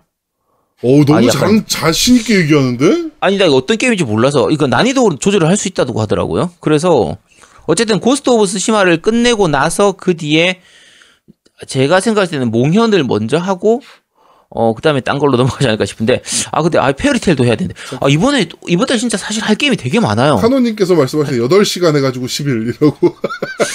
[0.83, 3.09] 어 너무 아, 약간- 잘 자신 있게 얘기하는데?
[3.19, 6.51] 아니 나 이거 어떤 게임인지 몰라서 이거 난이도 조절을 할 수 있다고 하더라고요.
[6.59, 7.17] 그래서
[7.65, 10.61] 어쨌든 고스트 오브 쓰시마를 끝내고 나서 그 뒤에
[11.67, 13.81] 제가 생각할 때는 몽현을 먼저 하고
[14.49, 16.21] 어 그다음에 딴 걸로 넘어가지 않을까 싶은데
[16.51, 19.99] 아 근데 아 페어리테일도 해야 되는데 아 이번에 이번 달 진짜 사실 할 게임이 되게
[19.99, 20.35] 많아요.
[20.37, 23.15] 카노님께서 말씀하신 8시간 해가지고 10일 이라고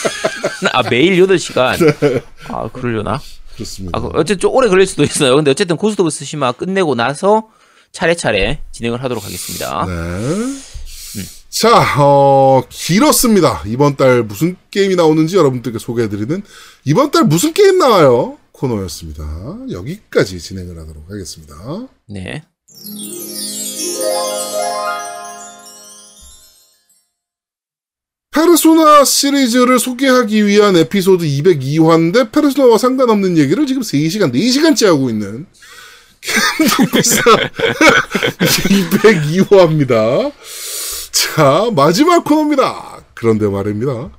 [0.73, 2.23] 아 매일 8시간.
[2.49, 3.21] 아 그러려나?
[3.61, 3.99] 그렇습니다.
[3.99, 5.37] 아, 그 어쨌든 좀 오래 걸릴 수도 있어요.
[5.37, 7.49] 근데 어쨌든 고스트 오브 쓰시마 끝내고 나서
[7.93, 9.87] 차례차례 진행을 하도록 하겠습니다.
[9.87, 10.61] 네.
[11.51, 13.65] 자, 어, 길었습니다.
[13.67, 16.43] 이번 달 무슨 게임이 나오는지 여러분들께 소개해드리는
[16.85, 18.39] 이번 달 무슨 게임 나와요?
[18.53, 19.25] 코너였습니다.
[19.71, 21.55] 여기까지 진행을 하도록 하겠습니다.
[22.07, 22.45] 네.
[28.33, 35.47] 페르소나 시리즈를 소개하기 위한 에피소드 202화인데 페르소나와 상관없는 얘기를 지금 3시간, 4시간째 하고 있는
[36.21, 37.23] 캔도비사
[38.39, 40.33] 202화입니다.
[41.11, 43.05] 자, 마지막 코너입니다.
[43.15, 44.11] 그런데 말입니다.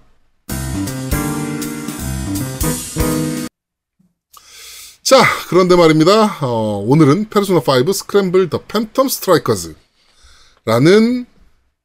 [5.04, 6.38] 자, 그런데 말입니다.
[6.42, 9.76] 어, 오늘은 페르소나 5 스크램블 더 팬텀 스트라이커즈
[10.66, 11.26] 라는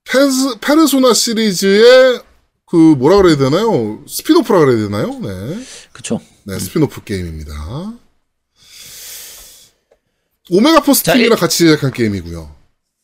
[0.09, 2.21] 페스, 페르소나 시리즈의
[2.67, 4.03] 그 뭐라 그래야 되나요?
[4.07, 5.19] 스핀오프라 그래야 되나요?
[5.21, 5.65] 네.
[5.93, 6.21] 그쵸.
[6.45, 7.53] 네, 스핀오프 게임입니다.
[10.51, 12.55] 오메가 포스 팀이랑 같이 제작한 게임이고요.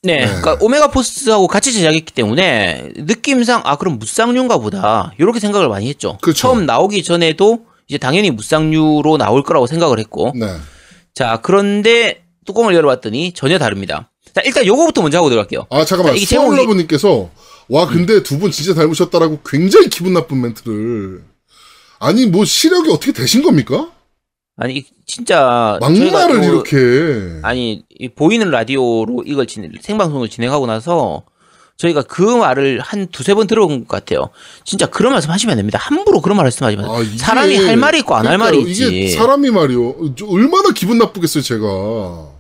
[0.05, 0.27] 네, 네.
[0.27, 6.19] 그러니까 오메가 포스하고 같이 제작했기 때문에 느낌상 아 그럼 무쌍류인가 보다 이렇게 생각을 많이 했죠.
[6.21, 6.37] 그쵸.
[6.39, 10.57] 처음 나오기 전에도 이제 당연히 무쌍류로 나올 거라고 생각을 했고 네.
[11.15, 14.11] 자 그런데 뚜껑을 열어봤더니 전혀 다릅니다.
[14.35, 15.67] 자 일단 요거부터 먼저 하고 들어갈게요.
[15.71, 17.31] 아 잠깐만 자, 제목이- 수원러브님께서
[17.69, 21.23] 와 근데 두분 진짜 닮으셨다라고 굉장히 기분 나쁜 멘트를
[21.99, 23.91] 아니 뭐 시력이 어떻게 되신 겁니까?
[24.57, 31.23] 아니 진짜 막말을 이렇게 아니 이 보이는 라디오로 이걸 진, 생방송을 진행하고 나서
[31.79, 34.29] 저희가 그 말을 한 두세 번 들어본 것 같아요.
[34.65, 35.79] 진짜 그런 말씀 하시면 안 됩니다.
[35.81, 36.93] 함부로 그런 말 말씀하지 마세요.
[36.95, 38.61] 아, 이게- 사람이 할 말이 있고 안 할 말이.
[38.63, 38.87] 있지.
[38.87, 40.15] 이게 사람이 말이요.
[40.17, 42.32] 저 얼마나 기분 나쁘겠어요, 제가.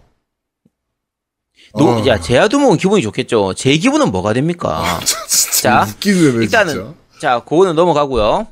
[1.75, 2.07] 노, 아.
[2.07, 3.55] 야, 제아두목은 기분이 좋겠죠.
[3.55, 4.83] 제 기분은 뭐가 됩니까?
[4.85, 6.95] 아, 진짜 자, 웃기네, 일단은 진짜.
[7.20, 8.47] 자, 그거는 넘어가고요.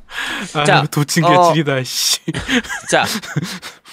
[0.55, 2.21] 아, 자, 도친 어, 개질이다, 씨.
[2.91, 3.05] 자,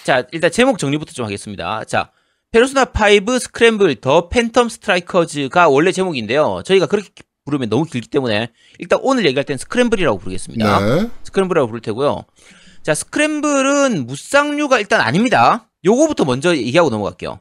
[0.04, 1.84] 자, 일단 제목 정리부터 좀 하겠습니다.
[1.86, 2.12] 자,
[2.52, 6.62] 페르소나 5 스크램블 더 팬텀 스트라이커즈가 원래 제목인데요.
[6.64, 7.10] 저희가 그렇게
[7.46, 10.80] 부르면 너무 길기 때문에 일단 오늘 얘기할 땐 스크램블이라고 부르겠습니다.
[10.80, 11.10] 네.
[11.24, 12.24] 스크램블이라고 부를 테고요.
[12.84, 15.70] 자, 스크램블은 무쌍류가 일단 아닙니다.
[15.84, 17.40] 요거부터 먼저 얘기하고 넘어갈게요.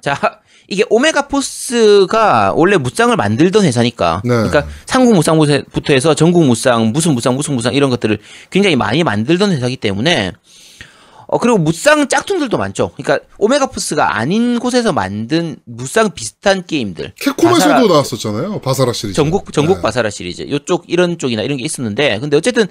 [0.00, 4.20] 자, 이게 오메가 포스가 원래 무쌍을 만들던 회사니까.
[4.24, 4.30] 네.
[4.30, 8.18] 그러니까 삼국 무쌍부터 해서 전국 무쌍, 무슨 무쌍, 무슨 무쌍 이런 것들을
[8.50, 10.32] 굉장히 많이 만들던 회사이기 때문에
[11.30, 12.90] 어 그리고 무쌍 짝퉁들도 많죠.
[12.96, 17.12] 그러니까 오메가 포스가 아닌 곳에서 만든 무쌍 비슷한 게임들.
[17.20, 18.60] 캡콤에서도 바사라- 나왔었잖아요.
[18.60, 19.14] 바사라 시리즈.
[19.16, 19.82] 전국 전국 네.
[19.82, 22.66] 바사라 시리즈 요쪽 이런 쪽이나 이런 게 있었는데 근데 어쨌든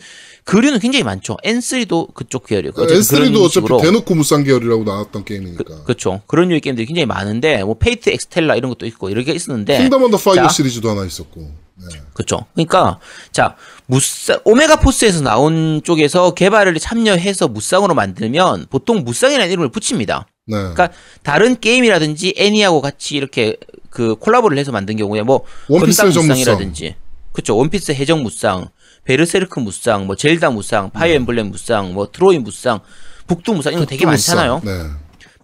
[0.47, 1.35] 그류는 굉장히 많죠.
[1.43, 5.63] N3도 그쪽 어쨌든 N3도 그런 어차피 대놓고 무쌍 계열이라고 나왔던 게임이니까.
[5.63, 6.21] 그, 그렇죠.
[6.25, 10.17] 그런 류의 게임들이 굉장히 많은데 뭐 페이트 엑스텔라 이런 것도 있고 이렇게 있었는데 킹덤 언더
[10.17, 10.47] 파이어 자.
[10.47, 11.41] 시리즈도 하나 있었고.
[11.41, 11.99] 네.
[12.13, 12.45] 그렇죠.
[12.53, 12.97] 그러니까
[13.33, 20.27] 자 무쌍 오메가 포스에서 나온 쪽에서 개발을 참여해서 무쌍으로 만들면 보통 무쌍이라는 이름을 붙입니다.
[20.45, 20.55] 네.
[20.55, 20.91] 그러니까
[21.23, 23.57] 다른 게임이라든지 애니하고 같이 이렇게
[23.89, 26.03] 그 콜라보를 해서 만든 경우에 뭐 원피스.
[26.03, 26.95] 무쌍이라든지
[27.33, 27.55] 그렇죠.
[27.55, 28.69] 원피스 해적 무쌍,
[29.08, 32.82] 베르세르크 무쌍, 뭐 젤다 무쌍, 파이어 엠블렘 무쌍, 뭐 트로이 무쌍,
[33.26, 34.05] 북두 무쌍 이런 거 되게.
[34.05, 34.62] 많잖아요.
[34.66, 34.72] 네.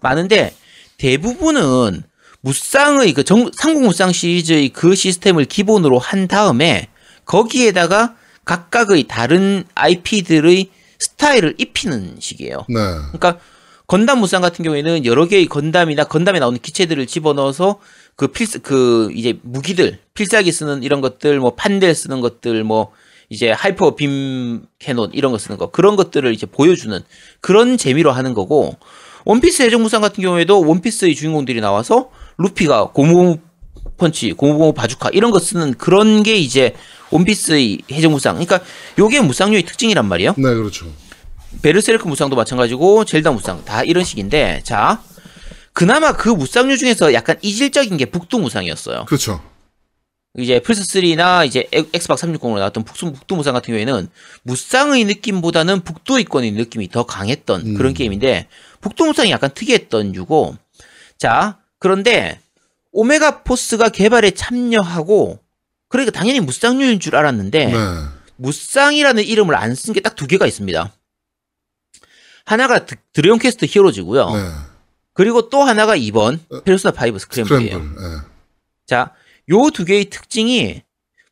[0.00, 0.54] 많은데
[0.98, 2.02] 대부분은
[2.42, 6.88] 무쌍의 그 정, 삼국 무쌍 시리즈의 그 시스템을 기본으로 한 다음에
[7.24, 12.66] 거기에다가 각각의 다른 IP들의 스타일을 입히는 식이에요.
[12.68, 12.74] 네.
[13.12, 13.38] 그러니까
[13.86, 17.80] 건담 무쌍 같은 경우에는 여러 개의 건담이나 건담에 나오는 기체들을 집어넣어서
[18.14, 22.92] 그 필사 그 이제 무기들 필살기 쓰는 이런 것들 뭐 funnel 쓰는 것들 뭐
[23.28, 27.00] 이제 hyper beam cannon 이런 거 쓰는 거 그런 것들을 이제 보여주는
[27.40, 28.76] 그런 재미로 하는 거고
[29.24, 33.38] 원피스 해적 무쌍 같은 경우에도 원피스의 주인공들이 나와서 루피가 고무
[33.96, 36.74] 펀치, 고무 바주카 이런 거 쓰는 그런 게 이제
[37.10, 38.34] 원피스의 해적 무쌍.
[38.34, 38.60] 그러니까
[38.98, 40.34] 요게 무쌍류의 특징이란 말이에요.
[40.36, 40.86] 네, 그렇죠.
[41.62, 45.00] 베르세르크 무쌍도 마찬가지고 젤다 무쌍 다 이런 식인데 자
[45.72, 49.04] 그나마 그 무쌍류 중에서 약간 이질적인 게 북두 무쌍이었어요.
[49.06, 49.40] 그렇죠.
[50.36, 54.08] 이제 플스 3나 이제 엑- 엑스박 360으로 나왔던 북두, 북두 무쌍 같은 경우에는
[54.42, 57.74] 무쌍의 느낌보다는 북두의권의 느낌이 더 강했던 음.
[57.74, 58.48] 그런 게임인데
[58.80, 60.56] 북두 무쌍이 약간 특이했던 요거고
[61.18, 62.40] 자 그런데
[62.92, 65.38] 오메가 포스가 개발에 참여하고
[65.88, 67.72] 그러니까 당연히 무쌍류인 줄 알았는데 네.
[68.36, 70.92] 무쌍이라는 이름을 안 쓴 게 딱 두 개가 있습니다.
[72.44, 74.30] 하나가 드, 드래곤 퀘스트 히어로즈고요.
[74.34, 74.40] 네.
[75.12, 77.78] 그리고 또 하나가 이번 페르소나 5 스크램블이에요.
[77.78, 78.02] 스크램블.
[78.02, 78.18] 네.
[78.86, 79.12] 자,
[79.50, 80.82] 요 두 개의 특징이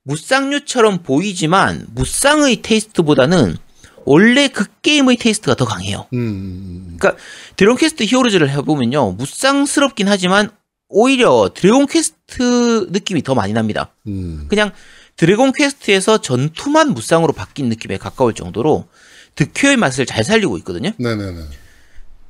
[0.05, 3.57] 무쌍류처럼 보이지만 무쌍의 taste보다는
[4.05, 6.07] 원래 그 게임의 taste가 더 강해요.
[6.13, 7.23] 음, 음, 그러니까
[7.57, 9.13] 드래곤 퀘스트 히어로즈를 해보면요.
[9.13, 10.51] 무쌍스럽긴 하지만
[10.89, 13.95] 오히려 드래곤 퀘스트 느낌이 더 많이 납니다.
[14.09, 14.47] 음.
[14.49, 14.73] 그냥
[15.17, 18.89] 드래곤 퀘스트에서 전투만 무쌍으로 바뀐 느낌에 가까울 정도로
[19.37, 20.91] 득표의 맛을 잘 살리고 있거든요.
[20.99, 21.41] 네네네.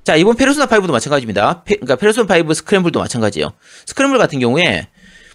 [0.04, 1.62] 자, 이번 페르소나 5도 마찬가지입니다.
[1.62, 3.52] 페, 그러니까 페르소나 5 스크램블도 마찬가지예요.
[3.86, 4.88] 스크램블 같은 경우에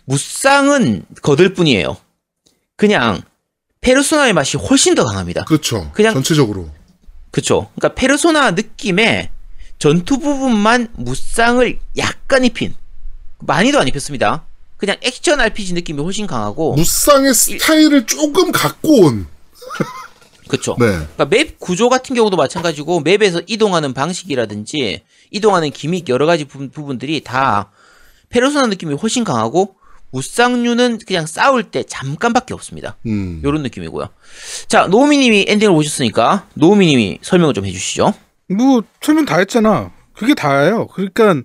[0.07, 1.97] 무쌍은 거들 뿐이에요.
[2.77, 3.21] 그냥
[3.81, 5.43] 페르소나의 맛이 훨씬 더 강합니다.
[5.45, 5.91] 그렇죠.
[5.93, 6.69] 그냥- 전체적으로.
[7.31, 7.69] 그쵸.
[7.75, 9.29] 그러니까 페르소나 느낌의
[9.79, 12.73] 전투 부분만 무쌍을 약간 입힌
[13.39, 14.45] 많이도 안 입혔습니다.
[14.77, 19.27] 그냥 액션 RPG 느낌이 훨씬 강하고 무쌍의 스타일을 조금 갖고 온.
[20.47, 20.77] 그쵸.
[20.79, 20.85] 네.
[20.88, 27.21] 그러니까 맵 구조 같은 경우도 마찬가지고 맵에서 이동하는 방식이라든지 이동하는 기믹 여러 가지 부, 부분들이
[27.21, 27.71] 다
[28.29, 29.75] 페르소나 느낌이 훨씬 강하고
[30.11, 32.95] 무쌍류는 그냥 싸울 때 잠깐밖에 없습니다.
[33.05, 33.41] 음.
[33.43, 34.09] 요런 느낌이고요.
[34.67, 38.13] 자, 노우미님이 엔딩을 보셨으니까 노우미님이 설명을 좀 해주시죠.
[38.49, 39.91] 뭐 설명 다 했잖아.
[40.13, 40.88] 그게 다예요.
[40.88, 41.35] 그러니까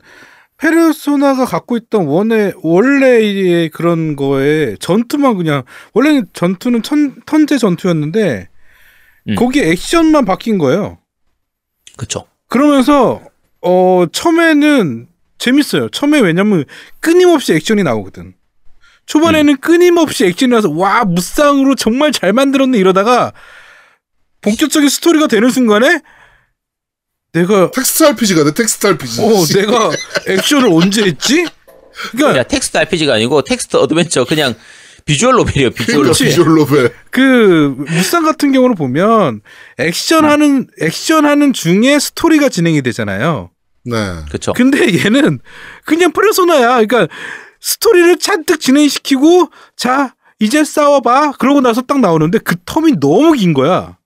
[0.59, 8.48] 페르소나가 갖고 있던 원의 원래의 그런 거에 전투만 그냥 원래는 전투는 천, turn제 전투였는데
[9.28, 9.34] 음.
[9.34, 10.98] 거기 액션만 바뀐 거예요.
[11.97, 12.26] 그쵸.
[12.48, 13.20] 그러면서
[13.60, 15.09] 어 처음에는
[15.39, 15.89] 재밌어요.
[15.89, 16.64] 처음에 왜냐면
[17.01, 18.34] 끊임없이 액션이 나오거든.
[19.07, 23.33] 초반에는 끊임없이 액션이 나서 와 무쌍으로 정말 잘 만들었네 이러다가
[24.41, 26.01] 본격적인 스토리가 되는 순간에
[27.33, 29.23] 내가 텍스트 RPG가 돼 텍스트 RPG.
[29.23, 29.91] 어 내가
[30.29, 31.47] 액션을 언제 했지?
[32.12, 34.55] 그러니까 야, 텍스트 RPG가 아니고 텍스트 adventure 그냥
[35.05, 36.06] visual novel이에요, visual.
[36.06, 36.12] novel.
[36.12, 36.94] visual novel.
[37.11, 39.41] 그 무쌍 같은 경우를 보면
[39.79, 43.51] 액션하는 액션하는 중에 스토리가 진행이 되잖아요.
[43.85, 43.97] 네.
[44.31, 44.53] 그쵸.
[44.53, 45.41] 근데 얘는
[45.85, 46.85] 그냥 페르소나야.
[46.85, 47.09] 그러니까
[47.62, 51.32] 스토리를 잔뜩 진행시키고 자 이제 싸워봐.
[51.39, 53.97] 그러고 나서 딱 나오는데 그 텀이 너무 긴 거야.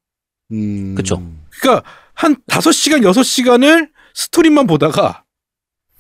[0.53, 0.95] 음.
[0.95, 1.21] 그쵸.
[1.59, 1.83] 그러니까
[2.15, 5.25] 한 5시간 6시간을 스토리만 보다가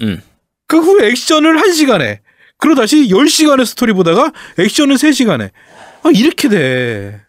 [0.02, 0.22] 음.
[0.68, 2.18] 그 후에 액션을 1시간에
[2.58, 5.50] 그러고 다시 10시간의 스토리 보다가 액션은 3시간에
[6.02, 7.22] 아 이렇게 돼.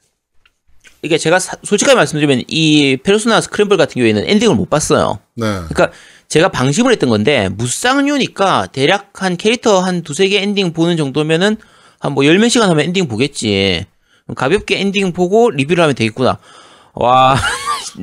[1.01, 5.19] 이게 제가 사- 솔직하게 말씀드리면 이 페르소나 스크램블 같은 경우에는 엔딩을 못 봤어요.
[5.35, 5.45] 네.
[5.69, 5.91] 그러니까
[6.29, 11.57] 제가 방심을 했던 건데 무쌍류니까 대략 한 캐릭터 한 두세 개 엔딩 보는 정도면은
[11.99, 13.85] 한 뭐 열 몇 시간 하면 엔딩 보겠지.
[14.35, 16.37] 가볍게 엔딩 보고 리뷰를 하면 되겠구나.
[16.93, 17.37] 와,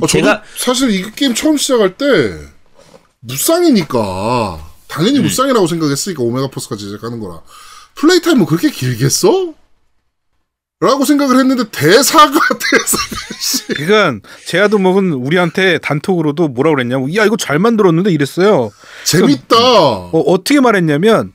[0.00, 2.06] 어, 제가 사실 이 게임 처음 시작할 때
[3.20, 5.24] 무쌍이니까 당연히 음.
[5.24, 7.40] 무쌍이라고 생각했으니까 오메가 포스까지 시작하는 거라
[7.94, 9.52] 플레이 타임은 그렇게 길겠어?
[10.84, 13.04] 라고 생각을 했는데 대사가 대사가
[13.40, 13.66] 씨.
[13.68, 18.70] 그러니까 제아도 먹은 우리한테 단톡으로도 뭐라 그랬냐면 야 이거 잘 만들었는데 이랬어요.
[19.04, 19.56] 재밌다.
[19.56, 21.32] 어, 어떻게 말했냐면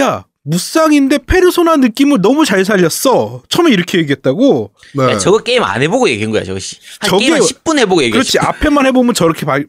[0.00, 3.42] 야 무쌍인데 페르소나 느낌을 너무 잘 살렸어.
[3.48, 4.72] 처음에 이렇게 얘기했다고.
[4.94, 5.04] 네.
[5.12, 6.76] 야, 저거 게임 안 해보고 얘기한 거야, 저거 씨.
[7.00, 8.14] 한 저게- 게임 한 10분 해보고 얘기했어.
[8.32, 9.60] 그렇지 앞에만 해보면 저렇게 바-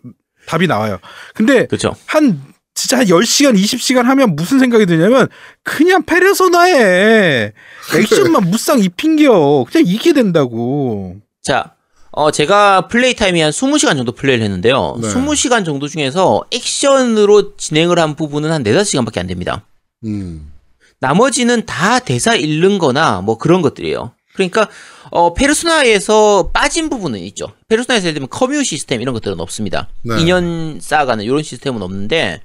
[0.48, 1.00] 답이 나와요.
[1.34, 1.96] 근데 그렇죠.
[2.06, 2.42] 한
[2.80, 5.28] 진짜 한 10시간 20시간 하면 무슨 생각이 드냐면
[5.64, 7.52] 그냥 페르소나에
[7.94, 9.66] 액션만 무쌍 입힌겨.
[9.70, 11.18] 그냥 이게 된다고.
[11.42, 11.74] 자,
[12.12, 14.98] 어, 제가 플레이 타임이 한 20시간 정도 플레이를 했는데요.
[15.02, 15.10] 네.
[15.10, 19.66] 20시간 정도 중에서 액션으로 진행을 한 부분은 한 4, 5시간밖에 안 됩니다.
[20.06, 20.54] 음.
[21.02, 24.14] 나머지는 다 대사 읽는 거나 뭐 그런 것들이에요.
[24.34, 24.70] 그러니까,
[25.12, 27.52] 어, 페르소나에서 빠진 부분은 있죠.
[27.68, 29.90] 페르소나에서 예를 들면 커뮤 시스템 이런 것들은 없습니다.
[30.04, 30.22] 네.
[30.22, 32.42] 인연 쌓아가는 이런 시스템은 없는데,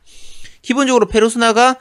[0.65, 1.77] 기본적으로 페르소나가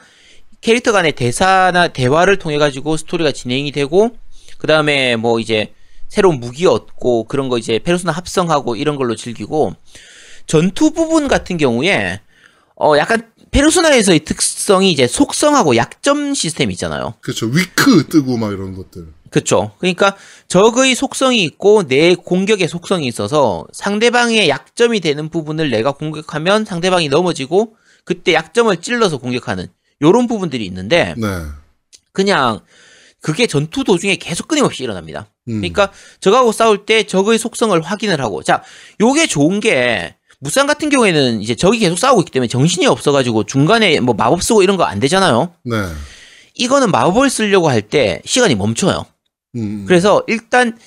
[0.59, 4.11] 캐릭터 간의 대사나 대화를 통해 가지고 스토리가 진행이 되고
[4.57, 5.73] 그 다음에 뭐 이제
[6.09, 9.73] 새로운 무기 얻고 그런 거 이제 페르소나 합성하고 이런 걸로 즐기고
[10.47, 12.19] 전투 부분 같은 경우에
[12.75, 17.13] 어 약간 페르소나에서의 특성이 이제 속성하고 약점 시스템이 있잖아요.
[17.21, 17.47] 그렇죠.
[17.47, 19.07] 위크 뜨고 막 이런 것들.
[19.29, 19.71] 그렇죠.
[19.79, 20.15] 그러니까
[20.47, 27.75] 적의 속성이 있고 내 공격의 속성이 있어서 상대방의 약점이 되는 부분을 내가 공격하면 상대방이 넘어지고
[28.05, 29.67] 그때 약점을 찔러서 공격하는
[30.01, 31.27] 요런 부분들이 있는데 네.
[32.11, 32.59] 그냥
[33.21, 35.27] 그게 전투 도중에 계속 끊임없이 일어납니다.
[35.47, 35.61] 음.
[35.61, 38.63] 그러니까 적하고 싸울 때 적의 속성을 확인을 하고 자
[38.99, 44.01] 요게 좋은 게 무쌍 같은 경우에는 이제 적이 계속 싸우고 있기 때문에 정신이 없어가지고 중간에
[44.01, 45.53] 뭐 마법 쓰고 이런 거 안 되잖아요.
[45.63, 45.75] 네.
[46.55, 49.05] 이거는 마법을 쓰려고 할 때 시간이 멈춰요.
[49.55, 49.85] 음.
[49.87, 50.77] 그래서 일단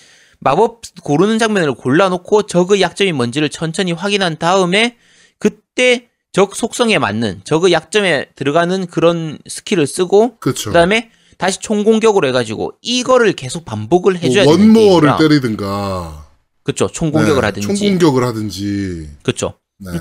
[0.41, 4.97] 마법 고르는 장면을 골라놓고 적의 약점이 뭔지를 천천히 확인한 다음에
[5.39, 10.69] 그때 적 속성에 맞는 적의 약점에 들어가는 그런 스킬을 쓰고 그렇죠.
[10.69, 15.17] 그다음에 다시 총공격으로 해가지고 이거를 계속 반복을 해줘야 뭐 되는 one more를.
[15.19, 16.27] 때리든가.
[16.63, 19.09] 그쵸 총공격을 네, 하든지 총공격을 하든지.
[19.23, 19.93] 그쵸 네.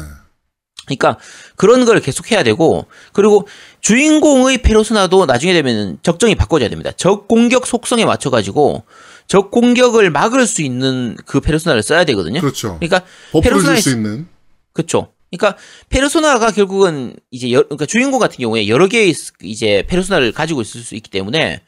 [0.86, 1.18] 그러니까
[1.56, 3.48] 그런 걸 계속 해야 되고 그리고
[3.80, 6.92] 주인공의 페르소나도 나중에 되면 적정이 바꿔줘야 됩니다.
[6.98, 8.84] 적 공격 속성에 맞춰 가지고
[9.26, 12.42] 적 공격을 막을 수 있는 그 페르소나를 써야 되거든요.
[12.42, 12.78] 그렇죠.
[12.82, 13.06] 그러니까
[13.42, 14.28] 페르소나의 수 있는.
[14.74, 15.15] 그쵸.
[15.38, 15.58] 그러니까
[15.90, 20.82] 페르소나가 결국은 이제 여, 그러니까 주인공 같은 경우에 여러 개의 스- 이제 페르소나를 가지고 있을
[20.82, 21.62] 수 있기 때문에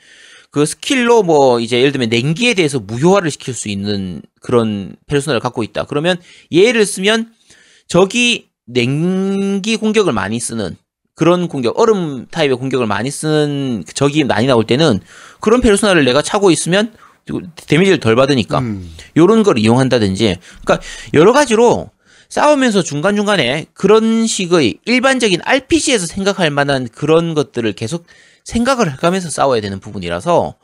[0.52, 5.64] 그 스킬로 뭐 이제 예를 들면 냉기에 대해서 무효화를 시킬 수 있는 그런 페르소나를 갖고
[5.64, 5.84] 있다.
[5.86, 6.18] 그러면
[6.54, 7.32] 얘를 쓰면
[7.88, 10.76] 적이 냉기 공격을 많이 쓰는
[11.16, 15.00] 그런 공격, 얼음 타입의 공격을 많이 쓰는 적이 많이 나올 때는
[15.40, 16.94] 그런 페르소나를 내가 차고 있으면
[17.68, 18.94] 데미지를 덜 받으니까 음.
[19.18, 21.90] 요런 걸 이용한다든지 그러니까 여러 가지로
[22.30, 28.06] 싸우면서 중간중간에 그런 식의 일반적인 RPG에서 생각할 만한 그런 것들을 계속
[28.44, 30.56] 생각을 해가면서 싸워야 되는 부분이라서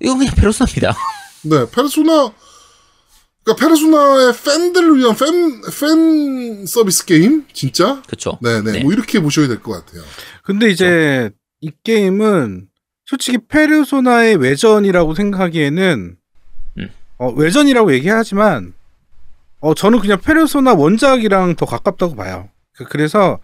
[0.00, 0.96] 이건 그냥 페르소나입니다.
[1.44, 2.32] 네, 페르소나
[3.44, 7.44] 그러니까 페르소나의 팬들을 위한 팬, 팬 서비스 게임?
[7.52, 8.00] 진짜?
[8.06, 8.38] 그렇죠.
[8.42, 8.72] 네네.
[8.72, 8.82] 네.
[8.82, 10.02] 뭐 이렇게 보셔야 될 것 같아요.
[10.42, 12.68] 근데 이제 이 게임은
[13.04, 16.16] 솔직히 페르소나의 외전이라고 생각하기에는
[16.78, 16.88] 음.
[17.18, 18.72] 어, 외전이라고 얘기하지만
[19.64, 22.48] 어, 저는 그냥 페르소나 원작이랑 더 가깝다고 봐요.
[22.76, 23.38] 그- 그래서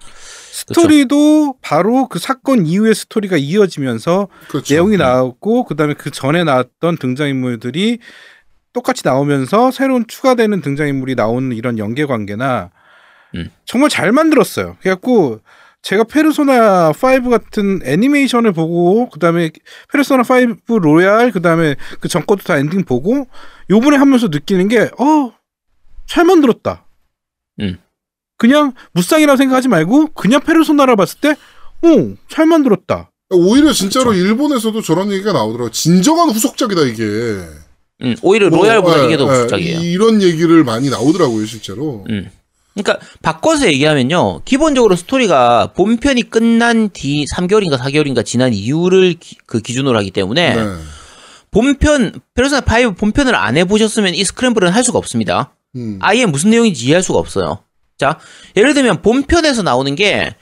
[0.53, 4.75] 스토리도 바로 그 사건 이후의 스토리가 이어지면서 그렇죠.
[4.75, 7.99] 내용이 나왔고 그다음에 그 전에 나왔던 등장인물들이
[8.73, 12.71] 똑같이 나오면서 새로운 추가되는 등장인물이 나오는 이런 연계 관계나
[13.37, 13.51] 음.
[13.65, 14.77] 정말 잘 만들었어요.
[14.81, 15.41] 그래갖고
[15.83, 19.51] 제가 페르소나 5 같은 애니메이션을 보고 그다음에
[19.91, 20.23] 페르소나
[20.69, 23.27] 5 로얄 그다음에 그 전 것도 다 엔딩 보고
[23.71, 25.33] 요번에 하면서 느끼는 게 어,
[26.11, 26.85] 잘 만들었다.
[27.61, 27.79] 음.
[28.37, 33.13] 그냥 무쌍이라고 생각하지 말고 그냥 페르소나라 봤을 때 어, 잘 만들었다.
[33.31, 35.71] 오히려 진짜로 일본에서도 저런 얘기가 나오더라고요.
[35.71, 37.05] 진정한 후속작이다 이게.
[38.03, 39.81] 음, 오히려 뭐, 로얄보다 예, 이게 더 예, 후속작이에요.
[39.83, 42.05] 이런 얘기를 많이 나오더라고요 실제로.
[42.11, 42.29] 음.
[42.75, 44.43] 그러니까 바꿔서 얘기하면요.
[44.45, 50.63] 기본적으로 스토리가 본편이 끝난 뒤 3개월인가 4개월인가 지난 이유를 기, 그 기준으로 하기 때문에 네.
[51.53, 55.55] 본편 페르소나 5 본편을 안 해보셨으면 이 스크램블은 할 수가 없습니다.
[55.77, 55.99] 음.
[56.01, 57.63] 아예 무슨 내용인지 이해할 수가 없어요.
[57.99, 58.19] 자,
[58.57, 60.35] 예를 들면 본편에서 나오는 게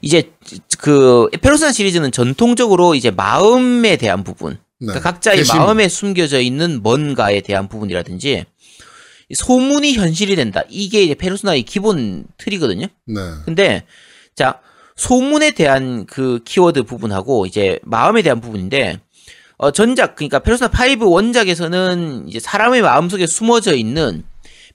[0.00, 0.32] 이제
[0.78, 4.86] 그 페르소나 시리즈는 전통적으로 이제 마음에 대한 부분, 네.
[4.86, 5.58] 그러니까 각자의 개심.
[5.58, 8.44] 마음에 숨겨져 있는 뭔가에 대한 부분이라든지
[9.28, 10.62] 이 소문이 현실이 된다.
[10.68, 12.86] 이게 이제 페르소나의 기본 틀이거든요.
[13.06, 13.20] 네.
[13.44, 13.84] 근데
[14.34, 14.60] 자
[14.96, 19.00] 소문에 대한 그 키워드 부분하고 이제 마음에 대한 부분인데
[19.58, 24.24] 어 전작 그러니까 페르소나 5 원작에서는 이제 사람의 마음속에 숨어져 있는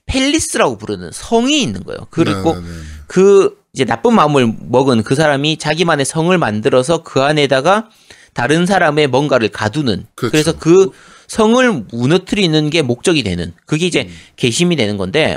[0.08, 1.98] 펠리스라고 부르는 성이 있는 거예요.
[2.10, 2.72] 그리고 네, 네, 네.
[3.06, 7.88] 그 이제 나쁜 마음을 먹은 그 사람이 자기만의 성을 만들어서 그 안에다가
[8.34, 10.30] 다른 사람의 뭔가를 가두는 그렇죠.
[10.32, 10.90] 그래서그
[11.28, 14.14] 성을 무너뜨리는 게 목적이 되는 그게 이제 음.
[14.36, 15.36] 개심이 되는 건데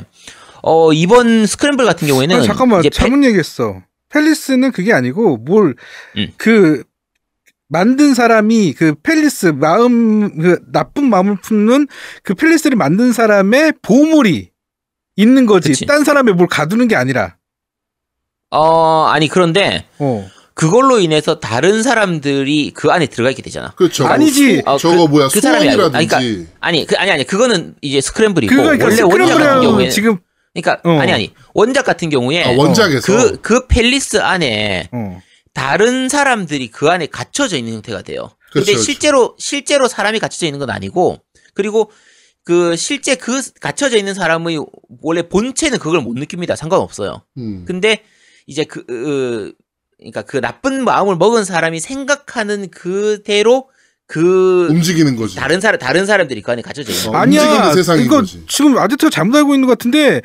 [0.63, 3.81] 어 이번 스크램블 같은 경우에는 아니, 잠깐만 이제 페- 잘못 얘기했어.
[4.09, 5.75] 펠리스는 그게 아니고 뭘
[6.17, 6.27] 음.
[6.37, 6.83] 그
[7.67, 11.87] 만든 사람이 그 palace 마음 그 나쁜 마음을 품는
[12.23, 14.50] 그 palace를 만든 사람의 보물이
[15.15, 15.69] 있는 거지.
[15.69, 15.85] 그치.
[15.85, 17.35] 딴 사람의 뭘 가두는 게 아니라.
[18.49, 20.27] 어 아니 그런데 어.
[20.53, 23.71] 그걸로 인해서 다른 사람들이 그 안에 들어가 있게 되잖아.
[23.75, 24.05] 그렇죠.
[24.05, 24.63] 아니지.
[24.65, 25.95] 어, 저거 뭐야 그 사람이 알고-.
[25.95, 26.17] 아니, 그러니까
[26.59, 30.19] 아니 그 아니 아니 그거는 이제 스크램블이고 그거 그러니까 원래 원작 같은 경우에 지금
[30.53, 30.99] 그러니까 어.
[30.99, 35.21] 아니 아니 원작 같은 경우에 아, 원작에서 그그 palace 안에 어.
[35.53, 38.29] 다른 사람들이 그 안에 갇혀져 있는 형태가 돼요.
[38.51, 38.83] 근데 그렇죠, 그렇죠.
[38.83, 41.19] 실제로 실제로 사람이 갇혀져 있는 건 아니고
[41.53, 41.91] 그리고
[42.43, 44.59] 그 실제 그 갇혀져 있는 사람의
[45.01, 46.55] 원래 본체는 그걸 못 느낍니다.
[46.55, 47.23] 상관없어요.
[47.37, 47.65] 음.
[47.67, 48.03] 근데
[48.47, 49.53] 이제 그 으,
[49.99, 53.69] 그러니까 그 나쁜 마음을 먹은 사람이 생각하는 그대로
[54.07, 55.35] 그 움직이는 거지.
[55.35, 57.17] 다른 사람 다른 사람들이 그 안에 갇혀져 있는 어.
[57.19, 57.43] 아니야.
[57.43, 58.43] 움직이는 세상인 이거 거지.
[58.47, 60.21] 지금 아지트가 잘못 알고 있는 것 같은데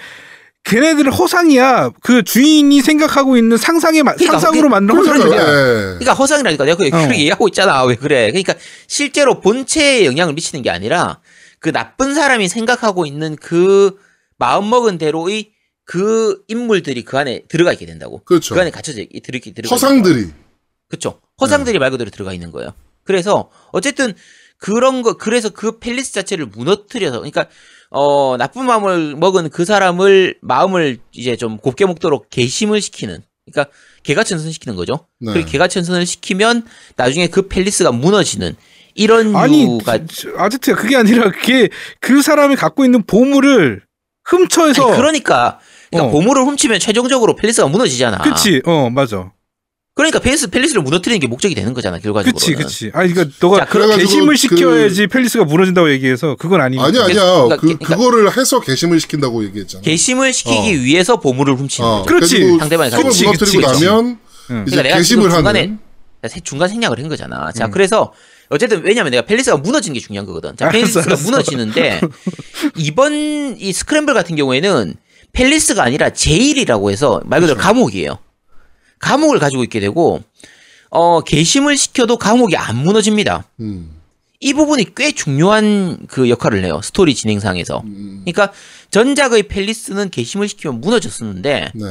[0.64, 1.90] 걔네들은 허상이야.
[2.02, 5.22] 그 주인이 생각하고 있는 상상의 마- 그러니까 상상으로 만든 그러니까요.
[5.30, 5.43] 허상들이야.
[5.43, 5.82] 예.
[5.98, 7.10] 그러니까 허상이라니까 내가 그렇게 어.
[7.12, 7.84] 얘기하고 있잖아.
[7.84, 8.26] 왜 그래?
[8.32, 8.55] 그러니까
[8.88, 11.20] 실제로 본체에 영향을 미치는 게 아니라
[11.60, 13.98] 그 나쁜 사람이 생각하고 있는 그
[14.38, 15.52] 마음 먹은 대로의
[15.84, 18.22] 그 인물들이 그 안에 들어가 있게 된다고.
[18.24, 18.54] 그렇죠.
[18.54, 19.74] 그 안에 갇혀져 있- 들어있게 들어가.
[19.74, 20.30] 허상들이.
[20.88, 21.20] 그렇죠.
[21.40, 22.72] 허상들이 말 그대로 들어가 있는 거예요.
[23.04, 24.14] 그래서 어쨌든
[24.58, 27.46] 그런 거 그래서 그 펠리스 자체를 무너뜨려서 그러니까
[27.90, 33.72] 어 나쁜 마음을 먹은 그 사람을 마음을 이제 좀 곱게 먹도록 개심을 시키는 그러니까
[34.02, 35.06] 개과천선 시키는 거죠.
[35.20, 35.32] 네.
[35.32, 36.66] 그리고 개과천선을 시키면
[36.96, 38.56] 나중에 그 palace가 무너지는
[38.97, 41.68] 이런 아니 이유가 저- 아지트가 그게 아니라 그게
[42.01, 43.82] 그 사람이 갖고 있는 보물을
[44.24, 45.59] 훔쳐해서 아니, 그러니까
[45.90, 46.10] 그러니까 어.
[46.10, 48.18] 보물을 훔치면 최종적으로 palace가 무너지잖아.
[48.18, 49.31] 그치 어 맞아
[49.94, 52.35] 그러니까 palace palace를 무너뜨리는 게 목적이 되는 거잖아 결과적으로.
[52.39, 57.05] 그치 그치 아니 그러니까 너가 자, 개심을 그- 시켜야지 palace가 무너진다고 얘기해서 그건 아니니까 아니야
[57.05, 57.14] 아니야.
[57.23, 59.82] 그러니까- 그 그러니까- 그거를 해서 개심을 시킨다고 얘기했잖아.
[59.82, 60.81] 개심을 시키기 어.
[60.82, 62.06] 위해서 보물을 훔치는 어, 거죠.
[62.06, 62.59] 그렇지.
[62.59, 63.85] 상대방이 그치, 무너뜨리고 그치.
[63.85, 64.18] 나면
[64.51, 64.64] 응.
[64.66, 65.78] 이제 그러니까 내가 개심을 중간에 하는.
[66.43, 67.52] 중간 생략을 한 거잖아.
[67.52, 67.70] 자, 음.
[67.70, 68.12] 그래서
[68.48, 70.56] 어쨌든 왜냐면 내가 palace가 무너지는 게 중요한 거거든.
[70.56, 71.24] 자, 알았어, palace가 알았어.
[71.24, 72.01] 무너지는데
[72.78, 74.94] 이번 이 스크램블 같은 경우에는
[75.32, 77.68] palace가 아니라 jail이라고 해서 말 그대로 그렇죠.
[77.68, 78.18] 감옥이에요.
[78.98, 80.23] 감옥을 가지고 있게 되고
[80.90, 83.44] 어 개심을 시켜도 감옥이 안 무너집니다.
[83.60, 83.90] 음.
[84.40, 86.81] 이 부분이 꽤 중요한 그 역할을 해요.
[86.82, 87.82] 스토리 진행상에서.
[87.85, 88.23] 음.
[88.24, 88.52] 그러니까
[88.90, 91.85] 전작의 펠리스는 개심을 시키면 무너졌었는데 네.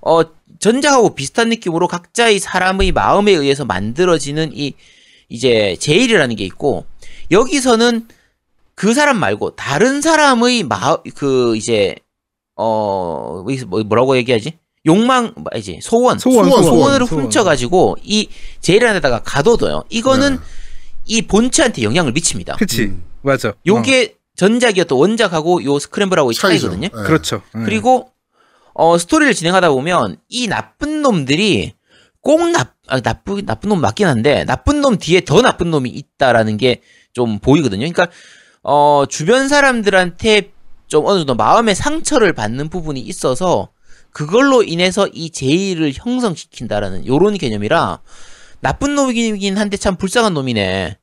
[0.00, 0.22] 어,
[0.58, 4.74] 전작하고 비슷한 느낌으로 각자의 사람의 마음에 의해서 만들어지는 이,
[5.28, 6.84] 이제, 제일이라는 게 있고,
[7.30, 8.08] 여기서는
[8.74, 11.94] 그 사람 말고 다른 사람의 마, 그, 이제,
[12.56, 14.58] 어, 뭐- 뭐라고 얘기하지?
[14.86, 15.80] 욕망, 뭐지?
[15.82, 16.18] 소원.
[16.18, 17.24] 소원 소원, 소원 소원으로 소원.
[17.24, 18.28] 훔쳐 가지고 이
[18.60, 19.84] 제일 안에다가 가둬둬요.
[19.90, 20.40] 이거는 네.
[21.04, 22.56] 이 본체한테 영향을 미칩니다.
[22.56, 23.02] 그치 음.
[23.22, 26.68] 맞아 요게 전작이었던 원작하고 요 스크램블하고의 차이죠.
[26.70, 26.86] 차이거든요.
[26.86, 27.06] 예.
[27.06, 27.64] 그렇죠 응.
[27.64, 28.10] 그리고
[28.72, 31.74] 어 스토리를 진행하다 보면 이 나쁜 놈들이
[32.28, 36.58] 꼭 나, 아, 나쁘, 나쁜 놈 맞긴 한데 나쁜 놈 뒤에 더 나쁜 놈이 있다라는
[36.58, 36.82] 게
[37.14, 37.80] 좀 보이거든요.
[37.80, 38.06] 그러니까
[38.62, 40.52] 어 주변 사람들한테
[40.86, 43.70] 좀 어느 정도 마음의 상처를 받는 부분이 있어서
[44.12, 48.00] 그걸로 인해서 이 제의를 형성시킨다라는 요런 개념이라
[48.60, 50.96] 나쁜 놈이긴 한데 참 불쌍한 놈이네.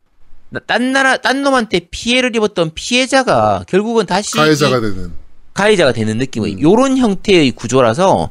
[0.51, 5.11] 나- 딴 나라 딴 놈한테 피해를 입었던 피해자가 결국은 다시 가해자가 이 되는.
[5.53, 6.61] 가해자가 되는 느낌의 음.
[6.61, 8.29] 요런 형태의 구조라서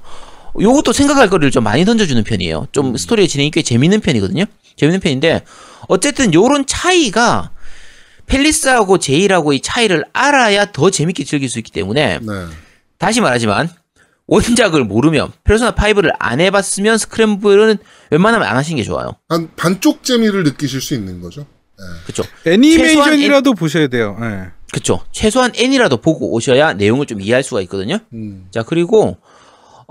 [0.61, 2.69] 요것도 생각할 거리를 좀 많이 던져주는 편이에요.
[2.73, 2.97] 좀 음.
[2.97, 4.45] 스토리의 진행이 꽤 재밌는 편이거든요.
[4.77, 5.45] 재밌는 편인데
[5.89, 7.51] 어쨌든 요런 차이가
[8.27, 12.33] 펠리스하고 제이라고의 차이를 알아야 더 재밌게 즐길 수 있기 때문에 네.
[12.99, 13.69] 다시 말하지만
[14.27, 17.77] 원작을 모르면 페르소나 5를 안 해봤으면 스크램블은
[18.11, 19.17] 웬만하면 안 하시는 게 좋아요.
[19.29, 21.47] 한 반쪽 재미를 느끼실 수 있는 거죠.
[22.07, 22.23] 그쵸?
[22.47, 24.17] 애니메이션이라도 보셔야 돼요.
[24.23, 24.51] 예.
[24.73, 25.05] 그쵸?
[25.13, 27.99] 최소한 N이라도 보고 오셔야 내용을 좀 이해할 수가 있거든요.
[28.13, 28.47] 음.
[28.51, 29.19] 자, 그리고,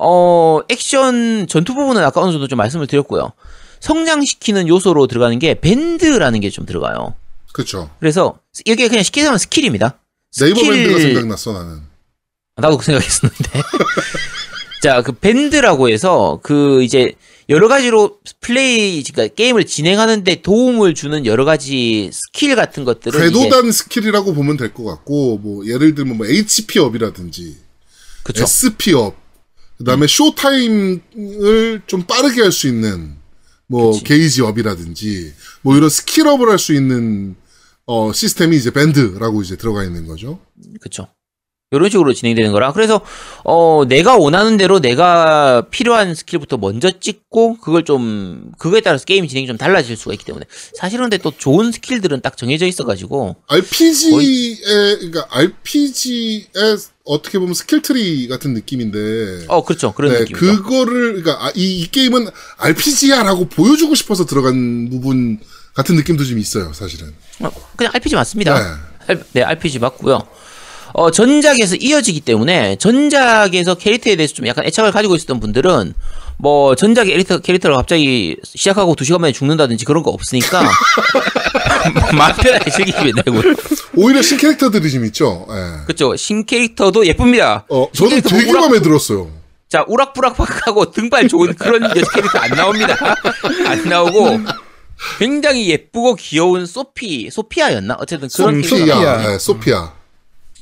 [0.03, 3.31] 어, 액션 전투 부분은 아까 어느 정도 좀 말씀을 드렸고요.
[3.79, 7.15] 성장시키는 요소로 들어가는 게 밴드라는 게 좀 들어가요.
[7.53, 7.89] 그렇죠.
[7.99, 9.99] 그래서 이게 그냥 쉽게 말하면 스킬입니다.
[10.39, 11.81] 네이버 스킬- 밴드가 생각났어 나는.
[12.55, 13.61] 나도 그 생각했었는데.
[14.81, 17.13] 자, 그 밴드라고 해서 그 이제
[17.49, 24.33] 여러 가지로 플레이, 그러니까 게임을 진행하는데 도움을 주는 여러 가지 스킬 같은 것들을 궤도단 스킬이라고
[24.33, 27.57] 보면 될 것 같고 뭐 예를 들면 뭐 HP up이라든지
[28.23, 28.43] 그쵸.
[28.47, 29.15] SP up
[29.77, 33.15] 그다음에 show time을 좀 빠르게 할 수 있는
[33.67, 34.03] 뭐 그치.
[34.03, 37.35] 게이지 up이라든지 뭐 이런 스킬 up을 할 수 있는
[37.85, 40.39] 어 시스템이 이제 밴드라고 이제 들어가 있는 거죠.
[40.79, 41.07] 그쵸.
[41.73, 42.71] 이런 식으로 진행되는 거라.
[42.71, 43.01] 그래서,
[43.43, 49.47] 어, 내가 원하는 대로 내가 필요한 스킬부터 먼저 찍고, 그걸 좀, 그거에 따라서 게임 진행이
[49.47, 50.45] 좀 달라질 수가 있기 때문에.
[50.77, 54.57] 사실은 근데 또 좋은 스킬들은 딱 정해져 있어가지고, RPG의
[54.99, 56.47] 그러니까 RPG의
[57.05, 59.93] 어떻게 보면 skill tree 같은 느낌인데 어, 그렇죠.
[59.93, 60.63] 그런 네, 느낌이죠.
[60.63, 62.27] 그거를 그러니까 아, 이, 이 게임은
[62.57, 65.39] RPG야라고 보여주고 싶어서 들어간 부분
[65.73, 67.13] 같은 느낌도 좀 있어요, 사실은.
[67.41, 68.53] 어, 그냥 RPG 맞습니다.
[68.57, 68.69] 네.
[69.07, 70.21] 알- 네, RPG 맞고요.
[70.93, 75.93] 어, 전작에서 이어지기 때문에 전작에서 캐릭터에 대해서 좀 약간 애착을 가지고 있었던 분들은
[76.37, 80.61] 뭐 전작의 캐릭터, 캐릭터를 갑자기 시작하고 두 시간 만에 죽는다든지 그런 거 없으니까
[82.15, 83.41] 마음 편하게 즐기시면 되고
[83.95, 85.47] 오히려 신 캐릭터들이 좀 있죠.
[85.49, 85.85] 예.
[85.85, 87.65] 그쵸 신 캐릭터도 예쁩니다.
[87.69, 89.29] 어, 신 저는 되게 우락- 마음에 들었어요.
[89.69, 92.95] 자 우락부락하고 등발 좋은 그런 캐릭터 안 나옵니다.
[93.65, 94.39] 안 나오고
[95.17, 99.91] 굉장히 예쁘고 귀여운 소피 소피아였나 어쨌든 그런 캐릭터 소피아, 예, 소피아.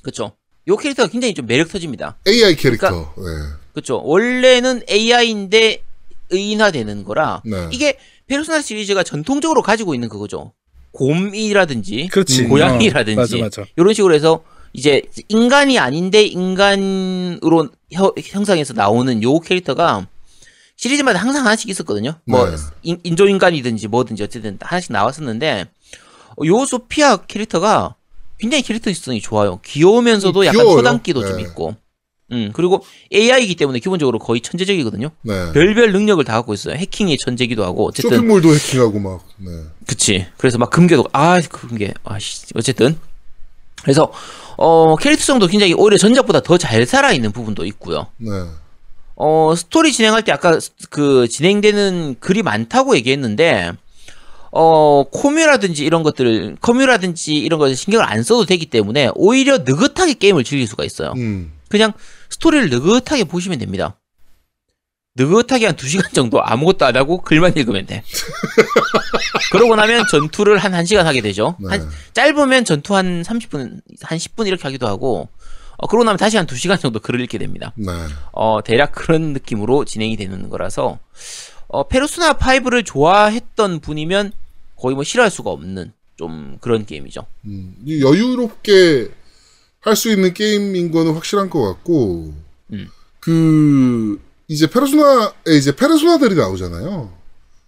[0.01, 0.31] 그쵸
[0.67, 2.17] 요 캐릭터가 굉장히 좀 매력 터집니다.
[2.27, 3.13] AI 캐릭터.
[3.13, 3.61] 그러니까 예.
[3.73, 4.01] 그쵸.
[4.03, 5.81] 원래는 AI인데
[6.29, 7.67] 의인화되는 거라 네.
[7.71, 7.97] 이게
[8.27, 10.53] 페르소나 시리즈가 전통적으로 가지고 있는 그거죠.
[10.91, 12.45] 곰이라든지 그렇지.
[12.45, 13.71] 고양이라든지 어, 맞아, 맞아.
[13.77, 20.07] 이런 식으로 해서 이제 인간이 아닌데 인간으로 혀- 형상에서 나오는 요 캐릭터가
[20.77, 22.15] 시리즈마다 항상 하나씩 있었거든요.
[22.25, 22.55] 뭐 네.
[22.83, 25.65] 인, 인조인간이든지 뭐든지 어쨌든 하나씩 나왔었는데
[26.37, 27.95] 어, 요 소피아 캐릭터가
[28.41, 29.59] 굉장히 캐릭터성이 좋아요.
[29.63, 30.77] 귀여우면서도 음, 약간 귀여워요.
[30.79, 31.43] 허당기도 좀 네.
[31.43, 31.75] 있고.
[32.33, 35.11] 음, 그리고 AI이기 때문에 기본적으로 거의 천재적이거든요.
[35.21, 35.51] 네.
[35.53, 36.75] 별별 능력을 다 갖고 있어요.
[36.75, 39.25] 해킹의 천재기도 하고 어쨌든 쇼핑몰도 해킹하고 막.
[39.37, 39.51] 네.
[39.85, 40.25] 그치.
[40.37, 42.97] 그래서 막 금괴도 아 금괴 아씨 어쨌든
[43.83, 44.11] 그래서
[44.57, 48.07] 어 캐릭터성도 굉장히 오히려 전작보다 더 잘 살아 있는 부분도 있고요.
[48.17, 48.29] 네.
[49.17, 53.73] 어 스토리 진행할 때 아까 스- 그 진행되는 글이 많다고 얘기했는데
[54.51, 60.43] 어 코뮤라든지 이런 것들을 커뮤라든지 이런 것을 신경을 안 써도 되기 때문에 오히려 느긋하게 게임을
[60.43, 61.13] 즐길 수가 있어요.
[61.15, 61.53] 음.
[61.69, 61.93] 그냥
[62.29, 63.97] 스토리를 느긋하게 보시면 됩니다.
[65.15, 68.03] 느긋하게 한 2시간 정도 아무것도 안 하고 글만 읽으면 돼.
[69.51, 71.55] 그러고 나면 전투를 한 1시간 하게 되죠.
[71.59, 71.69] 네.
[71.69, 75.27] 한, 짧으면 전투 한 30분, 한 10분 이렇게 하기도 하고,
[75.77, 77.73] 어, 그러고 나면 다시 한 2시간 정도 글을 읽게 됩니다.
[77.75, 77.91] 네.
[78.31, 80.99] 어, 대략 그런 느낌으로 진행이 되는 거라서,
[81.67, 84.31] 어, 페르소나 5를 좋아했던 분이면
[84.81, 87.25] 거의 뭐 싫어할 수가 없는 좀 그런 게임이죠.
[87.45, 89.11] 음, 이 여유롭게
[89.79, 92.33] 할 수 있는 게임인 거는 확실한 것 같고,
[92.73, 92.87] 음.
[93.19, 97.11] 그, 이제 페르소나에 이제 페르소나들이 나오잖아요.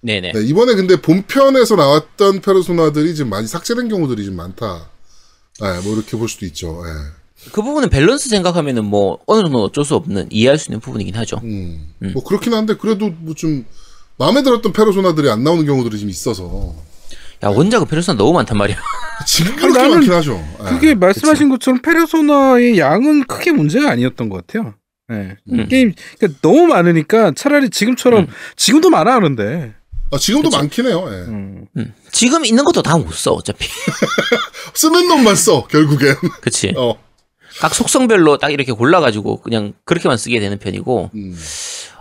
[0.02, 0.34] 네네.
[0.34, 4.90] 네, 이번에 근데 본편에서 나왔던 페르소나들이 지금 많이 삭제된 경우들이 좀 많다.
[5.62, 6.84] 네, 뭐 이렇게 볼 수도 있죠.
[6.86, 7.50] 예.
[7.52, 11.40] 그 부분은 밸런스 생각하면은 뭐 어느 정도 어쩔 수 없는 이해할 수 있는 부분이긴 하죠.
[11.44, 12.12] 음, 음.
[12.14, 13.66] 뭐 그렇긴 한데 그래도 뭐 좀
[14.18, 16.76] 마음에 들었던 페르소나들이 안 나오는 경우들이 좀 있어서
[17.44, 18.78] 야 원작은 페르소나 너무 많단 말이야.
[19.28, 20.44] 지금 그렇게 많긴 하죠.
[20.62, 20.70] 예.
[20.70, 24.74] 그게 말씀하신 것처럼 페르소나의 양은 크게 문제가 아니었던 것 같아요.
[25.12, 25.36] 예.
[25.52, 25.68] 음.
[25.70, 28.28] 게임 그러니까 너무 많으니까 차라리 지금처럼 음.
[28.56, 29.74] 지금도 많아 하는데.
[30.12, 30.58] 아, 지금도 그치.
[30.58, 31.06] 많긴 해요.
[31.08, 31.12] 예.
[31.28, 31.66] 음.
[31.76, 31.94] 음.
[32.12, 33.68] 지금 있는 것도 다 못 써 어차피.
[34.76, 36.16] 쓰는 놈만 써 결국엔.
[36.42, 36.74] 그치.
[36.78, 36.96] 어.
[37.60, 41.38] 각 속성별로 딱 이렇게 골라가지고 그냥 그렇게만 쓰게 되는 편이고, 음.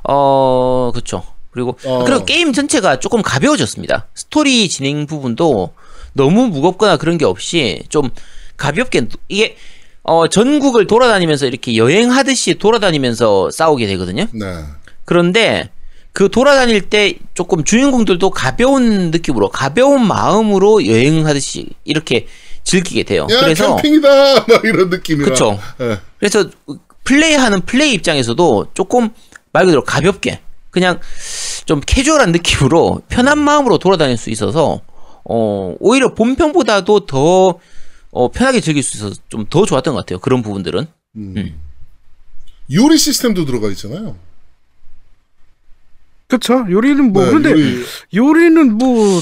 [0.09, 1.25] 어, 그쵸.
[1.53, 2.05] 그리고, 어.
[2.05, 4.09] 그리고 게임 전체가 조금 가벼워졌습니다.
[4.15, 5.75] 스토리 진행 부분도
[6.15, 8.11] 너무 무겁거나 그런 게 없이 좀
[8.57, 9.57] 가볍게, 이게
[10.03, 14.27] 어, 전국을 돌아다니면서 이렇게 여행하듯이 돌아다니면서 싸우게 되거든요.
[14.33, 14.47] 네.
[15.05, 15.71] 그런데
[16.13, 22.27] 그 돌아다닐 때 조금 주인공들도 가벼운 느낌으로 가벼운 마음으로 여행하듯이 이렇게
[22.65, 23.27] 즐기게 돼요.
[23.31, 25.29] 야 그래서 캠핑이다 막 이런 느낌이라.
[25.29, 25.59] 그쵸.
[25.81, 25.99] 예.
[26.19, 26.51] 그래서
[27.05, 29.11] 플레이하는 플레이 입장에서도 조금
[29.53, 30.41] 말 그대로 가볍게
[30.73, 30.99] 그냥
[31.67, 34.81] 좀 캐주얼한 느낌으로 편한 마음으로 돌아다닐 수 있어서
[35.25, 37.61] 어 오히려 본편보다도 더
[38.11, 40.19] 어, 편하게 즐길 수 있어서 좀 더 좋았던 것 같아요.
[40.19, 40.87] 그런 부분들은.
[41.17, 41.35] 음.
[41.37, 41.61] 음.
[42.73, 44.17] 요리 시스템도 들어가 있잖아요.
[46.29, 46.65] 그쵸.
[46.71, 47.85] 요리는 뭐, 네, 그런데 요리-
[48.15, 49.21] 요리는 뭐,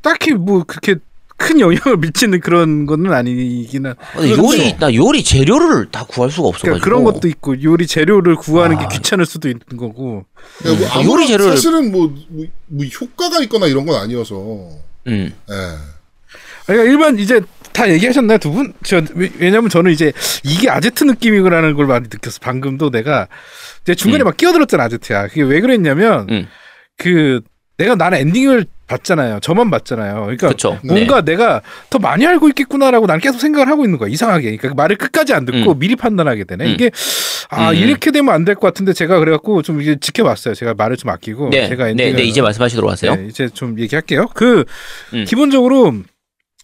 [0.00, 0.96] 딱히 뭐, 그렇게
[1.40, 3.94] 큰 영향을 미치는 그런 거는 아니긴 한.
[4.12, 4.44] 근데 그렇죠.
[4.58, 8.76] 요리 나 요리 재료를 다 구할 수가 없어가지고 그러니까 그런 것도 있고, 요리 재료를 구하는
[8.76, 8.86] 아.
[8.86, 10.26] 게 귀찮을 수도 있는 거고.
[10.66, 14.34] 야, 뭐 음, 아무런 요리 재료를- 사실은 뭐, 뭐, 뭐 효과가 있거나 이런 건 아니어서.
[15.06, 15.32] 음.
[15.50, 15.54] 예.
[16.66, 17.40] 그러니까 일반 이제
[17.72, 18.72] 다 얘기하셨나요 두 분?
[18.84, 20.12] 저 왜- 왜냐면 저는 이제
[20.44, 22.38] 이게 아제트 느낌이라는 걸 많이 느꼈어.
[22.40, 23.28] 방금도 내가
[23.82, 24.26] 이제 중간에 음.
[24.26, 25.28] 막 끼어들었잖아 아제트야.
[25.28, 26.46] 그게 왜 그랬냐면 음.
[26.98, 27.40] 그
[27.78, 29.38] 내가 나는 엔딩을 봤잖아요.
[29.40, 30.22] 저만 봤잖아요.
[30.22, 30.78] 그러니까 그쵸.
[30.84, 34.08] 뭔가 내가 더 많이 알고 있겠구나라고 나는 계속 생각을 하고 있는 거야.
[34.10, 34.56] 이상하게.
[34.56, 35.78] 그러니까 말을 끝까지 안 듣고 음.
[35.78, 36.64] 미리 판단하게 되네.
[36.66, 36.70] 음.
[36.70, 36.90] 이게
[37.50, 37.76] 아 음.
[37.76, 40.54] 이렇게 되면 안 될 것 같은데 제가 그래갖고 좀 이제 지켜봤어요.
[40.54, 43.14] 제가 말을 좀 아끼고 네, 제가 네, 네, 이제 말씀하시도록 하세요.
[43.14, 44.26] 네, 이제 좀 얘기할게요.
[44.34, 44.64] 그
[45.14, 45.24] 음.
[45.24, 45.94] 기본적으로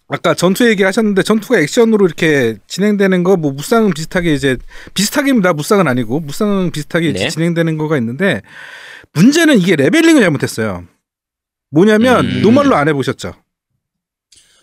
[0.09, 4.57] 아까 전투 얘기하셨는데 전투가 액션으로 이렇게 진행되는 거 뭐 무쌍은 비슷하게 이제
[4.93, 5.53] 비슷하게입니다.
[5.53, 7.29] 무쌍은 아니고 무쌍은 비슷하게 네.
[7.29, 8.41] 진행되는 거가 있는데
[9.13, 10.83] 문제는 이게 leveling을 잘못했어요.
[11.69, 12.41] 뭐냐면 음.
[12.41, 13.33] normal로 안 해보셨죠?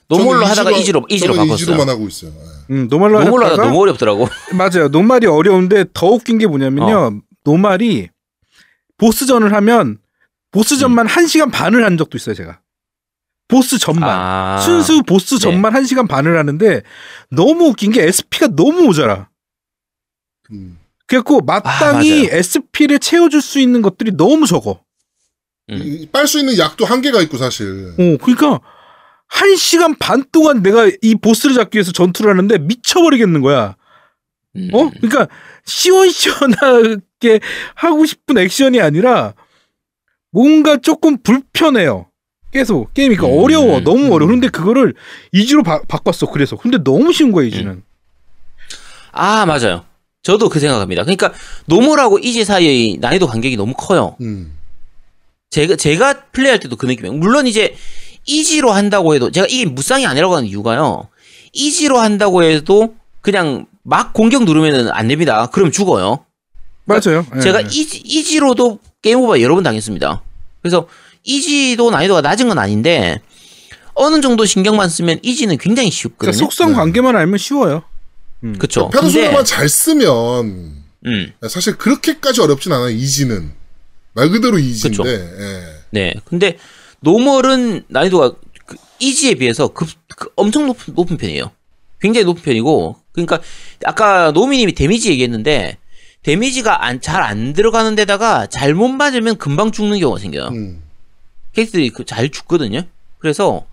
[0.09, 1.55] normal로 저는 하다가 easy로 easy로 바꿨어요.
[1.55, 2.31] easy로만 하고 있어요.
[2.31, 2.75] 예.
[2.75, 4.29] 음, normal로 normal로 하다가 너무 어렵더라고.
[4.57, 4.89] 맞아요.
[4.89, 6.97] normal이 어려운데 더 웃긴 게 뭐냐면요.
[6.99, 7.21] 어.
[7.45, 8.11] normal이
[8.99, 9.99] 보스전을 하면
[10.51, 12.61] 보스전만 한 1시간 반을 한 적도 있어요, 제가.
[13.49, 14.09] 보스 전만.
[14.09, 14.59] 아.
[14.61, 16.83] 순수 보스 전만 한시간 반을 하는데
[17.31, 19.29] 너무 웃긴 게 SP가 너무 모자라.
[20.53, 20.79] 음.
[21.07, 22.39] 그래갖고 마땅히 맞아요.
[22.39, 24.84] SP를 채워줄 수 있는 것들이 너무 적어.
[25.71, 26.07] 음.
[26.13, 27.95] 빨수 있는 약도 한계가 있고 사실.
[27.99, 28.61] 어, 그러니까
[29.29, 33.77] 한 시간 반 동안 내가 이 보스를 잡기 위해서 전투를 하는데 미쳐버리겠는 거야.
[34.57, 34.71] 음.
[34.73, 34.91] 어?
[35.01, 35.29] 그러니까
[35.65, 37.41] 시원시원하게
[37.75, 39.35] 하고 싶은 액션이 아니라
[40.31, 42.07] 뭔가 조금 불편해요.
[42.53, 43.43] 계속 게임이 그러니까 음.
[43.43, 44.95] 어려워 너무 어려워 근데 그거를
[45.33, 47.83] easy로 바, 바꿨어 그래서 근데 너무 쉬운 거야 easy는
[49.11, 49.85] 아 맞아요.
[50.23, 51.03] 저도 그 생각합니다.
[51.03, 51.33] 그러니까
[51.67, 54.17] normal하고 easy 사이의 난이도 간격이 너무 커요.
[54.21, 54.57] 음.
[55.55, 57.15] 제가 제가 플레이할 때도 그 느낌이에요.
[57.15, 57.77] 물론 이제
[58.27, 61.09] easy로 한다고 해도 제가 이게 무쌍이 아니라고 하는 이유가요.
[61.53, 65.47] easy로 한다고 해도 그냥 막 공격 누르면은 안 됩니다.
[65.53, 66.25] 그럼 죽어요.
[66.87, 67.67] 맞아요 예, 제가 예.
[67.67, 70.23] easy, easy로도 game over 여러 번 당했습니다.
[70.61, 70.89] 그래서
[71.23, 73.21] easy도 난이도가 낮은 건 아닌데
[73.95, 76.33] 어느 정도 신경만 쓰면 easy는 굉장히 쉽거든요.
[76.33, 76.75] 그러니까 속성 네.
[76.75, 77.85] 관계만 알면 쉬워요
[78.43, 78.59] 음.
[78.59, 78.91] 그쵸.
[78.91, 82.91] 페르소나만 근데 잘 쓰면 음, 사실 그렇게까지 어렵진 않아요.
[82.91, 83.53] easy는
[84.15, 84.97] 말 그대로 easy인데.
[84.97, 85.09] 그쵸.
[85.09, 85.63] 예.
[85.91, 86.15] 네.
[86.25, 86.57] 근데
[87.01, 88.33] normal은 난이도가
[88.67, 91.51] 그 easy에 비해서 급, 그 엄청 높은, 높은 편이에요.
[92.01, 93.41] 굉장히 높은 편이고 그러니까
[93.85, 95.79] 아까 노미님이 데미지 얘기했는데
[96.23, 100.49] 데미지가 잘안 들어가는 데다가 잘못 맞으면 금방 죽는 경우가 생겨요.
[100.49, 100.83] 음.
[101.53, 102.83] 캐릭터들이 그 잘 죽거든요.
[103.19, 103.67] 그래서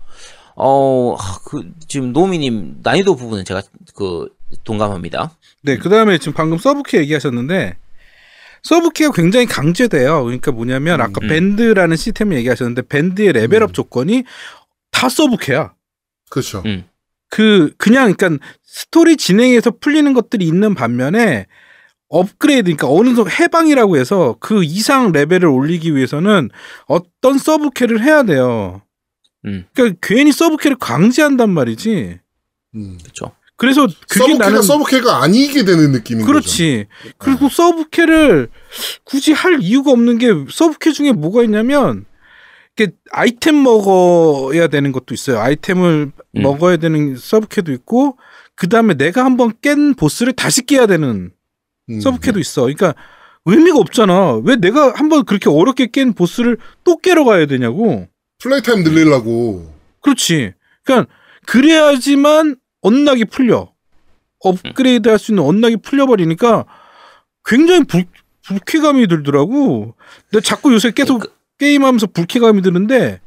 [0.54, 3.62] 어 그 지금 노미님 난이도 부분은 제가
[3.94, 4.28] 그
[4.64, 5.34] 동감합니다.
[5.62, 7.76] 네, 그 다음에 지금 방금 서브퀘 얘기하셨는데,
[8.62, 10.24] 서브퀘가 굉장히 강제돼요.
[10.24, 11.28] 그러니까 뭐냐면, 아까 음.
[11.28, 14.24] 밴드라는 시스템을 얘기하셨는데, 밴드의 레벨업 조건이
[14.90, 15.74] 다 서브퀘야.
[16.30, 16.62] 그렇죠.
[16.66, 16.84] 음.
[17.28, 21.46] 그, 그냥, 그러니까 스토리 진행에서 풀리는 것들이 있는 반면에,
[22.08, 26.50] 업그레이드, 그러니까 어느 정도 해방이라고 해서 그 이상 레벨을 올리기 위해서는
[26.86, 28.82] 어떤 서브퀘를 해야 돼요.
[29.46, 29.64] 음.
[29.72, 32.20] 그러니까 괜히 서브퀘를 강제한단 말이지.
[32.74, 32.98] 음.
[33.02, 33.32] 그렇죠.
[33.62, 36.32] 그래서 그게 서브캐가 나는 서브캐가 아니게 되는 느낌인 거죠.
[36.32, 36.86] 그렇지.
[37.16, 38.48] 그리고 서브캐를
[39.04, 42.04] 굳이 할 이유가 없는 게 서브캐 중에 뭐가 있냐면
[42.74, 45.38] 이게 아이템 먹어야 되는 것도 있어요.
[45.38, 46.42] 아이템을 음.
[46.42, 48.18] 먹어야 되는 서브캐도 있고
[48.56, 51.30] 그 다음에 내가 한번 깬 보스를 다시 깨야 되는
[51.88, 52.00] 음.
[52.00, 52.62] 서브캐도 있어.
[52.62, 52.96] 그러니까
[53.44, 54.40] 의미가 없잖아.
[54.42, 58.08] 왜 내가 한번 그렇게 어렵게 깬 보스를 또 깨러 가야 되냐고.
[58.40, 59.72] 플레이 타임 늘리려고.
[60.00, 60.52] 그렇지.
[60.82, 61.08] 그러니까
[61.46, 63.70] 그래야지만 unlock이 풀려.
[64.40, 66.64] 업그레이드 할 수 있는 unlock이 풀려버리니까
[67.44, 68.04] 굉장히 불,
[68.44, 69.94] 불쾌감이 들더라고.
[70.32, 73.20] 내가 자꾸 요새 계속 그- 게임하면서 불쾌감이 드는데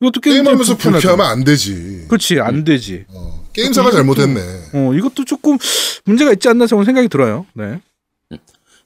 [0.00, 1.00] 이것도 게임하면서 불편하다.
[1.00, 2.04] 불쾌하면 안 되지.
[2.08, 3.04] 그렇지 안 되지.
[3.08, 4.40] 어, 게임사가 잘못했네.
[4.74, 5.58] 어 이것도 조금
[6.04, 7.46] 문제가 있지 않나 저는 생각이 들어요.
[7.54, 7.80] 네.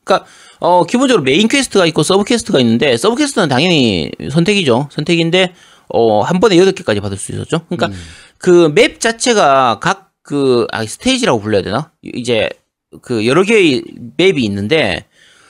[0.05, 0.27] 그러니까
[0.61, 4.89] 어 기본적으로 main quest가 있고 sub quest가 있는데 sub quest는 당연히 선택이죠.
[4.91, 5.53] 선택인데
[5.91, 7.67] 어 한 번에 여덟 개까지 받을 수 있었죠.
[7.69, 7.91] 그러니까
[8.39, 11.91] 그 맵 자체가 각 그 아, 스테이지라고 불러야 되나?
[12.03, 12.51] 이제
[13.01, 13.83] 그 여러 개의
[14.19, 15.07] 맵이 있는데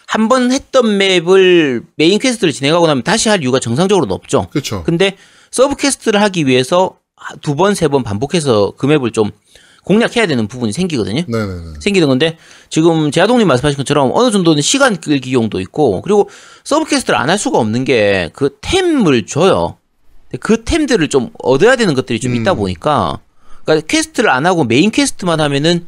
[0.07, 4.47] 한 번 했던 맵을 메인 퀘스트를 진행하고 나면 다시 할 이유가 정상적으로는 없죠.
[4.51, 4.85] 그렇죠.
[4.85, 5.17] 근데
[5.51, 6.97] 서브 퀘스트를 하기 위해서
[7.43, 9.33] 두 번, 세 번 반복해서 그 맵을 좀
[9.85, 11.23] 공략해야 되는 부분이 생기거든요.
[11.27, 11.81] 네네네.
[11.81, 12.39] 생기는 건데
[12.71, 16.31] 지금 제아동님 말씀하신 것처럼 어느 정도는 시간 끌기용도 있고 그리고
[16.63, 19.77] 서브 퀘스트를 안 할 수가 없는 게 그 템을 줘요.
[20.41, 22.57] 그 템들을 좀 얻어야 되는 것들이 좀 있다 음.
[22.59, 23.21] 보니까
[23.65, 25.87] 그러니까 퀘스트를 안 하고 메인 퀘스트만 하면은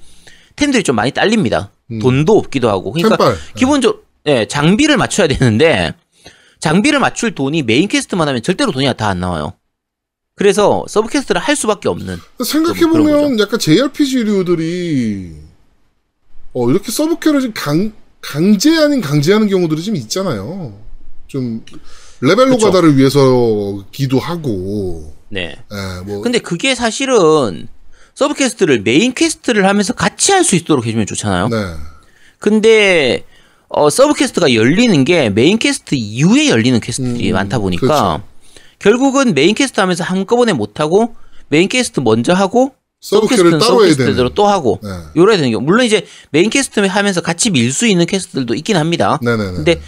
[0.56, 1.70] 템들이 좀 많이 딸립니다.
[1.90, 1.98] 음.
[1.98, 3.36] 돈도 없기도 하고 그러니까 템빨.
[3.54, 5.94] 기본적으로 예, 장비를 맞춰야 되는데
[6.60, 9.54] 장비를 맞출 돈이 메인 퀘스트만 하면 절대로 돈이 다 안 나와요.
[10.36, 15.34] 그래서 서브 퀘스트를 할 수밖에 없는 그런 생각해 보면 약간 JRPG류들이
[16.54, 20.78] 어, 이렇게 서브퀘를 좀 강, 강제 아닌 강제하는 경우들이 좀 있잖아요.
[21.26, 21.64] 좀
[22.20, 22.66] 레벨 그쵸.
[22.66, 25.56] 노가다를 위해서 기도 하고 네.
[25.72, 27.68] 예, 뭐 근데 그게 사실은
[28.14, 31.48] 서브 퀘스트를 메인 퀘스트를 하면서 같이 할 수 있도록 해주면 좋잖아요.
[31.48, 31.56] 네.
[32.38, 33.24] 근데
[33.68, 38.22] 어, 서브 퀘스트가 열리는 게 메인 퀘스트 이후에 열리는 퀘스트들이 음, 많다 보니까 그렇죠.
[38.78, 41.14] 결국은 메인 퀘스트 하면서 한꺼번에 못 하고
[41.48, 44.06] 메인 퀘스트 먼저 하고 서브 퀘스트는 따로 서브 해야 되는.
[44.06, 44.88] 퀘스트대로 또 하고 네.
[45.16, 49.18] 요래야 되는 경우 물론 이제 메인 퀘스트 하면서 같이 밀 수 있는 퀘스트들도 있긴 합니다.
[49.22, 49.52] 네네네.
[49.52, 49.80] 근데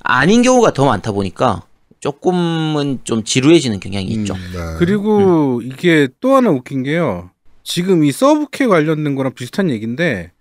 [0.00, 1.62] 아닌 경우가 더 많다 보니까
[2.00, 4.34] 조금은 좀 지루해지는 경향이 있죠.
[4.34, 4.58] 음, 네.
[4.78, 7.30] 그리고 이게 또 하나 웃긴 게요.
[7.64, 10.32] 지금 이 서브퀘 관련된 거랑 비슷한 얘기인데,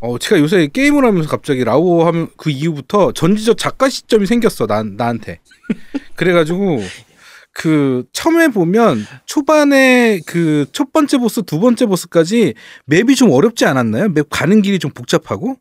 [0.00, 4.96] 어, 제가 요새 게임을 하면서 갑자기 라오어 하면 그 이후부터 전지적 작가 시점이 생겼어, 난,
[4.96, 5.40] 나한테.
[6.14, 6.80] 그래 가지고,
[7.52, 12.54] 그, 처음에 보면 초반에 그 첫 번째 보스, 두 번째 보스까지
[12.86, 14.08] 맵이 좀 어렵지 않았나요?
[14.10, 15.56] 맵 가는 길이 좀 복잡하고?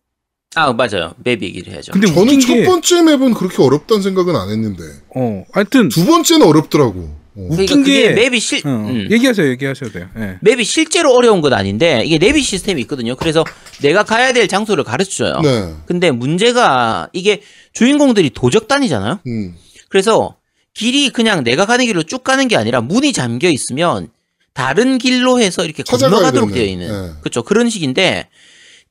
[0.55, 1.13] 아 맞아요.
[1.23, 1.91] 맵 얘기를 해야죠.
[1.91, 4.84] 근데 저는 첫 게, 번째 맵은 그렇게 어렵다는 생각은 안 했는데
[5.15, 6.99] 어, 하여튼, 두 번째는 어렵더라고.
[7.35, 7.47] 어.
[7.49, 9.07] 그러니까 웃긴 그게 게- 맵이 실 어, 음.
[9.09, 10.07] 얘기하세요, 얘기하셔도 돼요.
[10.19, 10.38] 예.
[10.41, 13.15] 맵이 실제로 어려운 건 아닌데 이게 내비 시스템이 있거든요.
[13.15, 13.43] 그래서
[13.81, 15.39] 내가 가야 될 장소를 가르쳐줘요.
[15.41, 15.73] 네.
[15.88, 17.41] 근데 문제가 이게
[17.73, 19.19] 주인공들이 도적단이잖아요.
[19.25, 19.55] 음.
[19.89, 20.35] 그래서
[20.75, 24.09] 길이 그냥 내가 가는 길로 쭉 가는 게 아니라 문이 잠겨 있으면
[24.53, 26.51] 다른 길로 해서 이렇게 건너가도록.
[26.53, 27.13] 되어 있는 네.
[27.21, 28.27] 그렇죠 그런 식인데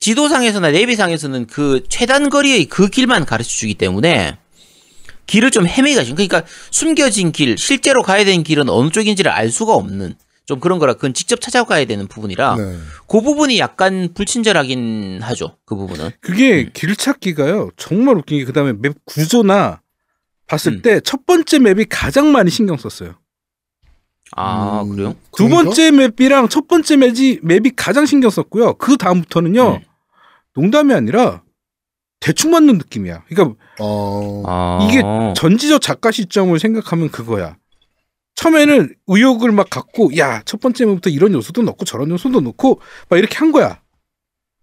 [0.02, 4.36] 지도상에서나 내비상에서는 그 최단 거리의 그 길만 가르쳐 주기 때문에
[5.26, 6.42] 길을 좀 헤매기가 좀 그러니까
[6.72, 11.14] 숨겨진 길 실제로 가야 되는 길은 어느 쪽인지를 알 수가 없는 좀 그런 거라 그건
[11.14, 12.78] 직접 찾아가야 되는 부분이라 네.
[13.06, 16.70] 그 부분이 약간 불친절하긴 하죠 그 부분은 그게 음.
[16.74, 19.82] 길 찾기가요 정말 웃긴 게 그다음에 맵 구조나
[20.48, 20.82] 봤을 음.
[20.82, 23.14] 때첫 번째 맵이 가장 많이 신경 썼어요.
[24.34, 25.62] 아 음, 그래요 두 그런가?
[25.62, 28.74] 번째 맵이랑 첫 번째 맵이 맵이 가장 신경 썼고요.
[28.74, 29.91] 그 다음부터는요 음.
[30.54, 31.42] 농담이 아니라
[32.20, 33.24] 대충 맞는 느낌이야.
[33.28, 34.42] 그러니까 어.
[34.46, 35.02] 아 이게
[35.36, 37.56] 전지적 작가 시점을 생각하면 그거야.
[38.36, 43.16] 처음에는 의욕을 막 갖고 야 첫 번째 맵부터 이런 요소도 넣고 저런 요소도 넣고 막
[43.18, 43.80] 이렇게 한 거야.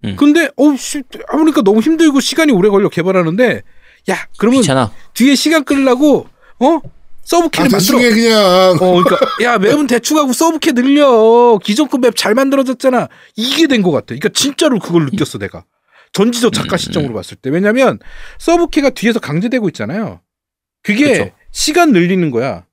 [0.06, 0.16] 음.
[0.18, 3.62] 근데 어우 씨 아무니까 너무 힘들고 시간이 오래 걸려 개발하는데
[4.10, 6.28] 야 그러면 귀찮아 뒤에 시간 끌려고
[6.60, 6.80] 어
[7.24, 8.00] 서브퀘 아, 만들어.
[8.00, 11.60] 그냥 어 그러니까 야 맵은 대충 하고 서브퀘 늘려.
[11.62, 13.10] 기존 그 맵 잘 만들어졌잖아.
[13.36, 14.06] 이게 된 것 같아.
[14.08, 15.66] 그러니까 진짜로 그걸 느꼈어 내가.
[16.14, 18.00] 전지적 작가 음, 시점으로 봤을 때 왜냐면
[18.40, 20.22] 서브퀘가 뒤에서 강제되고 있잖아요.
[20.84, 21.32] 그게 그쵸.
[21.52, 22.66] 시간 늘리는 거야.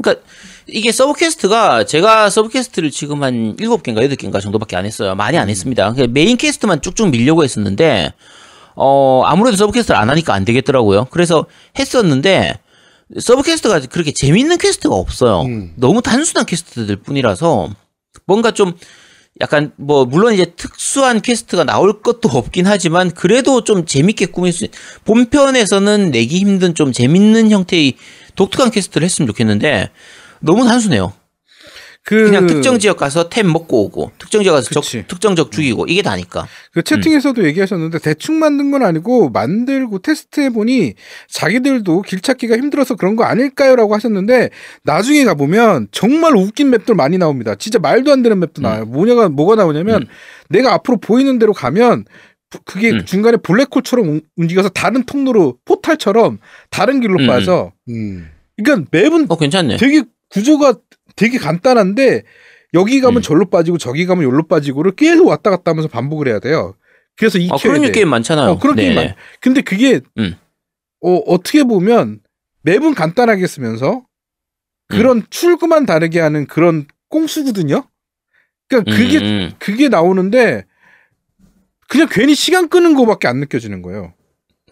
[0.00, 0.24] 그러니까
[0.66, 5.14] 이게 서브 퀘스트가 제가 서브 퀘스트를 지금 한 7개인가 8개인가 정도밖에 안 했어요.
[5.14, 5.92] 많이 안 했습니다.
[5.92, 8.12] 그냥 메인 퀘스트만 쭉쭉 밀려고 했었는데
[8.76, 11.06] 어 아무래도 서브 퀘스트를 안 하니까 안 되겠더라고요.
[11.10, 11.46] 그래서
[11.78, 12.58] 했었는데
[13.18, 15.42] 서브 퀘스트가 그렇게 재밌는 퀘스트가 없어요.
[15.42, 15.72] 음.
[15.76, 17.68] 너무 단순한 퀘스트들 뿐이라서
[18.26, 18.72] 뭔가 좀
[19.40, 24.64] 약간 뭐 물론 이제 특수한 퀘스트가 나올 것도 없긴 하지만 그래도 좀 재밌게 꾸밀 수
[24.64, 24.70] 있...
[25.04, 27.94] 본편에서는 내기 힘든 좀 재밌는 형태의
[28.34, 29.90] 독특한 퀘스트를 했으면 좋겠는데
[30.40, 31.12] 너무 단순해요.
[32.02, 34.82] 그 그냥 특정 지역 가서 템 먹고 오고 특정 지역 가서 적.
[35.06, 36.48] 특정 적 죽이고 이게 다니까.
[36.72, 40.94] 그 채팅에서도 얘기하셨는데 대충 만든 건 아니고 만들고 테스트해 보니
[41.28, 44.50] 자기들도 길 찾기가 힘들어서 그런 거 아닐까요라고 하셨는데
[44.82, 47.54] 나중에 가 보면 정말 웃긴 맵들 많이 나옵니다.
[47.54, 48.86] 진짜 말도 안 되는 맵도 나와요.
[48.86, 50.06] 뭐냐가 뭐가 나오냐면 음.
[50.48, 52.06] 내가 앞으로 보이는 대로 가면
[52.48, 53.04] 부- 그게 음.
[53.04, 56.38] 중간에 블랙홀처럼 움- 움직여서 다른 통로로 포탈처럼
[56.70, 57.26] 다른 길로 음.
[57.26, 57.72] 빠져.
[57.90, 58.28] 음.
[58.56, 59.76] 그러니까 맵은 어 괜찮네.
[59.76, 60.74] 되게 구조가
[61.20, 62.22] 되게 간단한데
[62.72, 63.22] 여기 가면 음.
[63.22, 66.76] 절로 빠지고 저기 가면 여기로 빠지고를 계속 왔다 갔다 하면서 반복을 해야 돼요.
[67.14, 67.92] 그래서 아, 익혀야 그런 돼.
[67.92, 68.52] 게임 많잖아요.
[68.52, 68.84] 어, 그런 네.
[68.84, 69.14] 게임 많.
[69.40, 70.34] 근데 그게 음.
[71.02, 72.20] 어, 어떻게 보면
[72.62, 74.06] 맵은 간단하게 쓰면서
[74.88, 77.84] 그런 출구만 다르게 하는 그런 꽁수거든요.
[78.68, 80.64] 그러니까 그게 음, 음, 그게 나오는데
[81.88, 84.14] 그냥 괜히 시간 끄는 거밖에 안 느껴지는 거예요.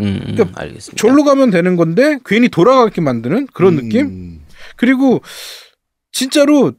[0.01, 0.97] 음, 음, 그러니까 알겠습니다.
[0.97, 3.83] 절로 가면 되는 건데 괜히 돌아가게 만드는 그런 음.
[3.83, 4.41] 느낌?
[4.77, 5.21] 그리고
[6.19, 6.73] 진짜로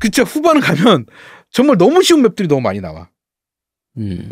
[0.00, 1.04] 그 진짜 후반 가면
[1.50, 3.08] 정말 너무 쉬운 맵들이 너무 많이 나와.
[3.98, 4.30] 음.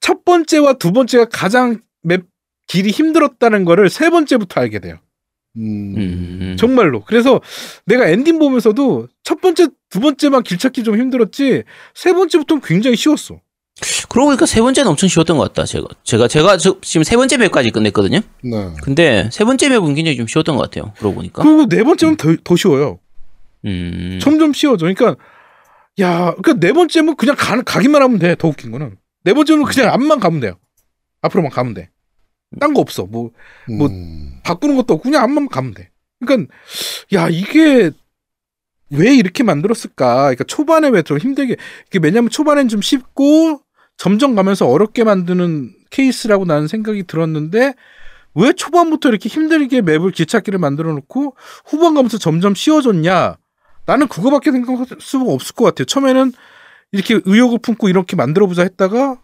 [0.00, 2.24] 첫 번째와 두 번째가 가장 맵
[2.68, 4.98] 길이 힘들었다는 거를 세 번째부터 알게 돼요.
[5.56, 5.94] 음.
[5.96, 6.56] 음.
[6.58, 7.02] 정말로.
[7.04, 7.40] 그래서
[7.84, 11.64] 내가 엔딩 보면서도 첫 번째, 두 번째만 길 찾기 좀 힘들었지
[11.94, 13.40] 세 번째부터는 굉장히 쉬웠어.
[14.08, 15.64] 그러고 보니까 세 번째는 엄청 쉬웠던 것 같다.
[15.64, 18.20] 제가 제가 제가 저- 지금 세 번째 맵까지 끝냈거든요.
[18.44, 18.70] 네.
[18.82, 20.92] 근데 세 번째 맵은 굉장히 좀 쉬웠던 것 같아요.
[20.98, 21.42] 그러고 보니까.
[21.42, 22.98] 그리고 네 번째는 더, 더 쉬워요.
[23.64, 24.18] 음.
[24.20, 24.86] 점점 쉬워져.
[24.86, 25.16] 그러니까
[26.00, 28.34] 야, 그러니까 네 번째면 그냥 가, 가기만 하면 돼.
[28.36, 30.58] 더 웃긴 거는 네 번째는 그냥 앞만 가면 돼요.
[31.22, 31.90] 앞으로만 가면 돼.
[32.60, 33.04] 딴 거 없어.
[33.04, 33.30] 뭐
[33.78, 34.40] 뭐- 음.
[34.44, 35.90] 바꾸는 것도 없고 그냥 앞만 가면 돼.
[36.24, 36.52] 그러니까
[37.12, 37.90] 야 이게
[38.90, 40.14] 왜 이렇게 만들었을까?
[40.22, 41.56] 그러니까 초반에 왜 좀 힘들게
[41.88, 43.60] 이게 왜냐면 초반엔 좀 쉽고
[43.98, 47.74] 점점 가면서 어렵게 만드는 케이스라고 나는 생각이 들었는데
[48.34, 51.36] 왜 초반부터 이렇게 힘들게 맵을 길찾기를 만들어 놓고
[51.66, 53.36] 후반 가면서 점점 쉬워졌냐?
[53.88, 55.86] 나는 그거밖에 생각할 수가 없을 것 같아요.
[55.86, 56.34] 처음에는
[56.92, 59.18] 이렇게 의욕을 품고 이렇게 만들어 보자 했다가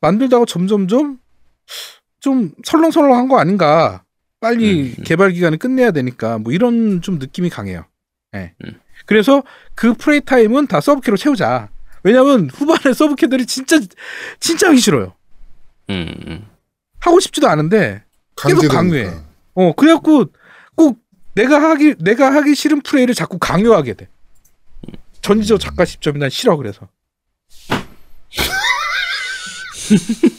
[0.00, 1.20] 만들다가 점점점
[2.18, 4.02] 좀 설렁설렁한 거 아닌가?
[4.40, 5.04] 빨리 음.
[5.04, 7.84] 개발 기간을 끝내야 되니까 뭐 이런 좀 느낌이 강해요.
[8.34, 8.54] 예.
[8.64, 8.80] 음.
[9.06, 9.44] 그래서
[9.76, 11.68] 그 프레이 타임은 다 서브캐로 채우자.
[12.02, 13.78] 왜냐면 후반에 서브캐들이 진짜
[14.40, 15.14] 진짜 하기 싫어요.
[15.90, 16.12] 음.
[16.26, 16.46] 음.
[16.98, 18.02] 하고 싶지도 않은데
[18.36, 18.66] 계속.
[18.66, 19.12] 강요해.
[19.54, 20.26] 어 그래갖고
[20.74, 20.98] 꼭
[21.34, 24.08] 내가 하기 내가 하기 싫은 플레이를 자꾸 강요하게 돼.
[25.22, 26.88] 전지적 작가 시점이 난 싫어 그래서.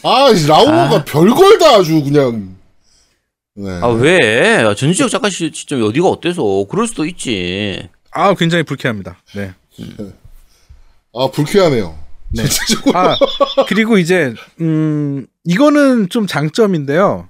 [0.03, 2.55] 아, 이 라오가 별걸 다 아주 그냥.
[3.55, 3.69] 네.
[3.81, 4.63] 아 왜?
[4.75, 6.65] 전지적 작가 시- 시점이 어디가 어때서?
[6.69, 7.87] 그럴 수도 있지.
[8.11, 9.17] 아 굉장히 불쾌합니다.
[9.35, 9.53] 네.
[11.13, 11.97] 아, 불쾌하네요.
[12.29, 12.43] 네.
[12.95, 13.15] 아
[13.67, 17.29] 그리고 이제 음 이거는 좀 장점인데요.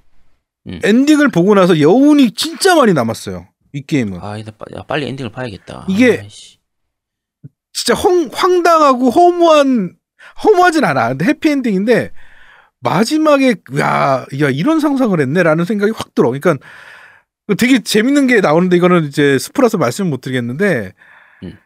[0.67, 0.79] 음.
[0.81, 3.45] 엔딩을 보고 나서 여운이 진짜 많이 남았어요.
[3.73, 4.19] 이 게임은.
[4.21, 5.85] 아, 빠- 야, 빨리 엔딩을 봐야겠다.
[5.89, 6.59] 이게- 아이씨.
[7.73, 9.95] 진짜 황, 황당하고 허무한
[10.43, 11.09] 허무하진 않아.
[11.09, 12.11] 근데 해피엔딩인데
[12.79, 16.29] 마지막에 야, 야 이런 상상을 했네라는 생각이 확 들어.
[16.29, 16.55] 그러니까
[17.57, 20.93] 되게 재밌는 게 나오는데 이거는 이제 스프라서 말씀 못 드리겠는데
[21.43, 21.57] 음.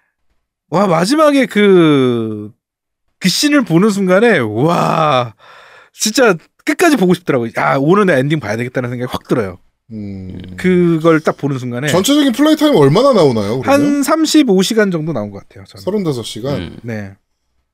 [0.70, 2.52] 와 마지막에 그,
[3.20, 5.36] 그 씬을 보는 순간에 와
[5.92, 6.36] 진짜
[6.66, 7.52] 끝까지 보고 싶더라고요.
[7.58, 9.60] 야 오늘 내 엔딩 봐야 되겠다는 생각이 확 들어요.
[9.92, 10.40] 음.
[10.58, 13.62] 그걸 딱 보는 순간에 전체적인 플레이 타임 얼마나 나오나요?
[13.62, 14.02] 한 그러면?
[14.02, 15.64] 35시간 정도 나온 것 같아요.
[15.66, 16.04] 저는.
[16.04, 16.58] 35시간.
[16.58, 16.78] 음.
[16.84, 17.14] 네.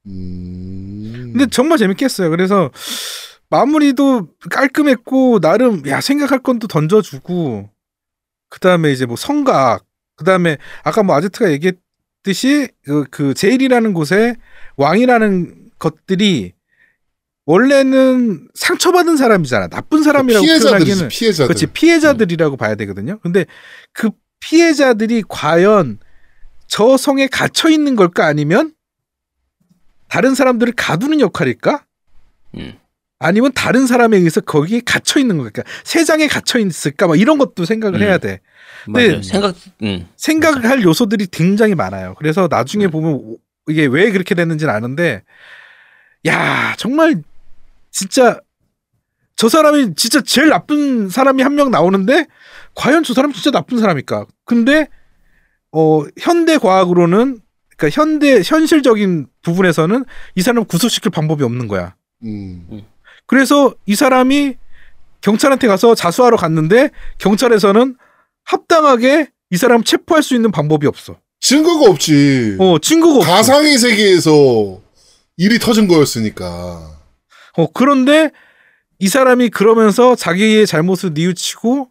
[0.05, 1.31] 음.
[1.33, 2.29] 근데 정말 재밌게 했어요.
[2.29, 2.69] 그래서
[3.49, 7.69] 마무리도 깔끔했고 나름 야 생각할 건 또 던져주고
[8.49, 9.83] 그 다음에 이제 뭐 성각
[10.15, 14.35] 그 다음에 아까 뭐 아제트가 얘기했듯이 그, 그 제일이라는 곳에
[14.77, 16.53] 왕이라는 것들이
[17.45, 19.67] 원래는 상처받은 사람이잖아.
[19.67, 21.47] 나쁜 사람이라고 피해자들이지, 표현하기는 피해자들.
[21.47, 23.19] 그렇지 피해자들이라고 봐야 되거든요.
[23.19, 23.45] 근데
[23.91, 25.99] 그 피해자들이 과연
[26.67, 28.73] 저 성에 갇혀 있는 걸까 아니면
[30.07, 31.83] 다른 사람들을 가두는 역할일까?
[32.57, 32.73] 음.
[33.19, 35.63] 아니면 다른 사람에 의해서 거기에 갇혀 있는 걸까?
[35.83, 37.07] 세장에 갇혀 있을까?
[37.07, 38.03] 막 이런 것도 생각을 음.
[38.05, 38.39] 해야 돼.
[38.87, 39.07] 맞아요.
[39.17, 39.21] 네.
[39.23, 40.07] 생각, 음.
[40.17, 42.15] 생각할 요소들이 굉장히 많아요.
[42.17, 43.37] 그래서 나중에 보면 오-
[43.69, 45.23] 이게 왜 그렇게 됐는지는 아는데,
[46.27, 47.23] 야 정말
[47.93, 48.39] 진짜
[49.37, 52.27] 저 사람이 진짜 제일 나쁜 사람이 한 명 나오는데
[52.75, 54.25] 과연 저 사람이 진짜 나쁜 사람일까?
[54.45, 54.87] 근데
[55.71, 57.39] 어 현대 과학으로는
[57.77, 60.05] 그러니까 현대 현실적인 부분에서는
[60.35, 61.95] 이 사람을 구속시킬 방법이 없는 거야.
[62.23, 62.83] 음.
[63.25, 64.55] 그래서 이 사람이
[65.21, 66.89] 경찰한테 가서 자수하러 갔는데
[67.19, 67.95] 경찰에서는
[68.43, 71.17] 합당하게 이 사람 체포할 수 있는 방법이 없어.
[71.39, 72.57] 증거가 없지.
[72.59, 73.29] 어, 증거가 없어.
[73.31, 74.81] 가상의 세계에서
[75.37, 76.97] 일이 터진 거였으니까.
[77.57, 78.31] 어, 그런데
[78.99, 81.89] 이 사람이 그러면서 자기의 잘못을 뉘우치고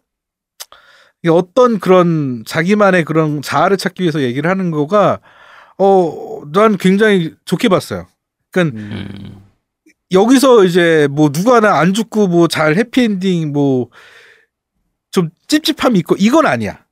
[1.29, 5.19] 어떤 그런 자기만의 그런 자아를 찾기 위해서 얘기를 하는 거가
[5.77, 8.07] 어, 난 굉장히 좋게 봤어요.
[8.51, 9.41] 그러니까 음.
[10.11, 13.89] 여기서 이제 뭐 누가 하나 안 죽고 뭐 잘 해피엔딩 뭐
[15.13, 16.83] 좀 찝찝함이 있고 이건 아니야.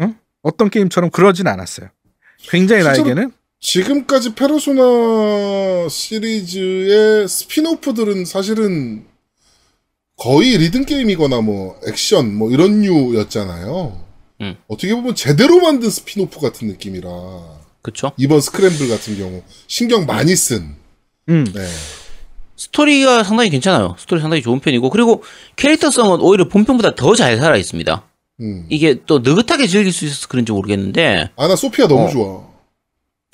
[0.00, 0.18] 응?
[0.42, 1.88] 어떤 게임처럼 그러진 않았어요.
[2.40, 9.04] 굉장히 나에게는 지금까지 페르소나 시리즈의 스피노프들은 사실은
[10.16, 14.04] 거의 리듬 게임이거나 뭐 액션 뭐 이런 류였잖아요.
[14.42, 14.56] 음.
[14.68, 17.08] 어떻게 보면 제대로 만든 스피노프 같은 느낌이라
[17.82, 18.12] 그쵸?
[18.16, 20.76] 이번 스크램블 같은 경우 신경 많이 쓴.
[21.28, 21.44] 음.
[21.52, 21.66] 네.
[22.56, 23.96] 스토리가 상당히 괜찮아요.
[23.98, 25.22] 스토리 상당히 좋은 편이고 그리고
[25.56, 28.02] 캐릭터성은 오히려 본편보다 더 잘 살아 있습니다.
[28.40, 28.66] 음.
[28.70, 32.08] 이게 또 느긋하게 즐길 수 있어서 그런지 모르겠는데 아 나 소피아 너무 어.
[32.08, 32.55] 좋아.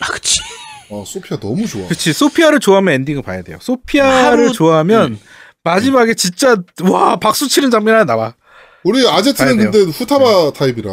[0.02, 0.40] 아 그치
[0.90, 1.84] 어 소피아 너무 좋아.
[1.86, 2.12] 그렇지.
[2.12, 3.58] 소피아를 좋아하면 엔딩을 봐야 돼요.
[3.60, 5.20] 소피아를 하루- 좋아하면 음.
[5.64, 8.34] 마지막에 진짜 와 박수 치는 장면 하나 나와.
[8.84, 9.56] 우리 아제트는.
[9.56, 10.90] 근데 후타바 타입이라.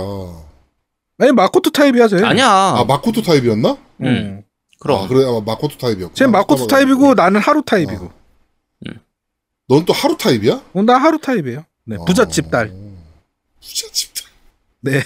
[1.17, 2.23] 아니 마코토 타입이야 쟤.
[2.23, 3.77] 아니야 아 마코토 타입이었나?
[4.03, 4.43] 음.
[4.79, 6.13] 그럼 아, 그래, 아, 마코토 타입이었고.
[6.13, 8.11] 쟤 마코토 타입이고 나는 하루 타입이고.
[9.67, 10.61] 넌 또 하루 타입이야?
[10.73, 11.63] 어, 나 하루 타입이에요.
[11.85, 12.71] 네, 부잣집 딸.
[13.61, 14.23] 부잣집 딸.
[14.81, 15.03] 네.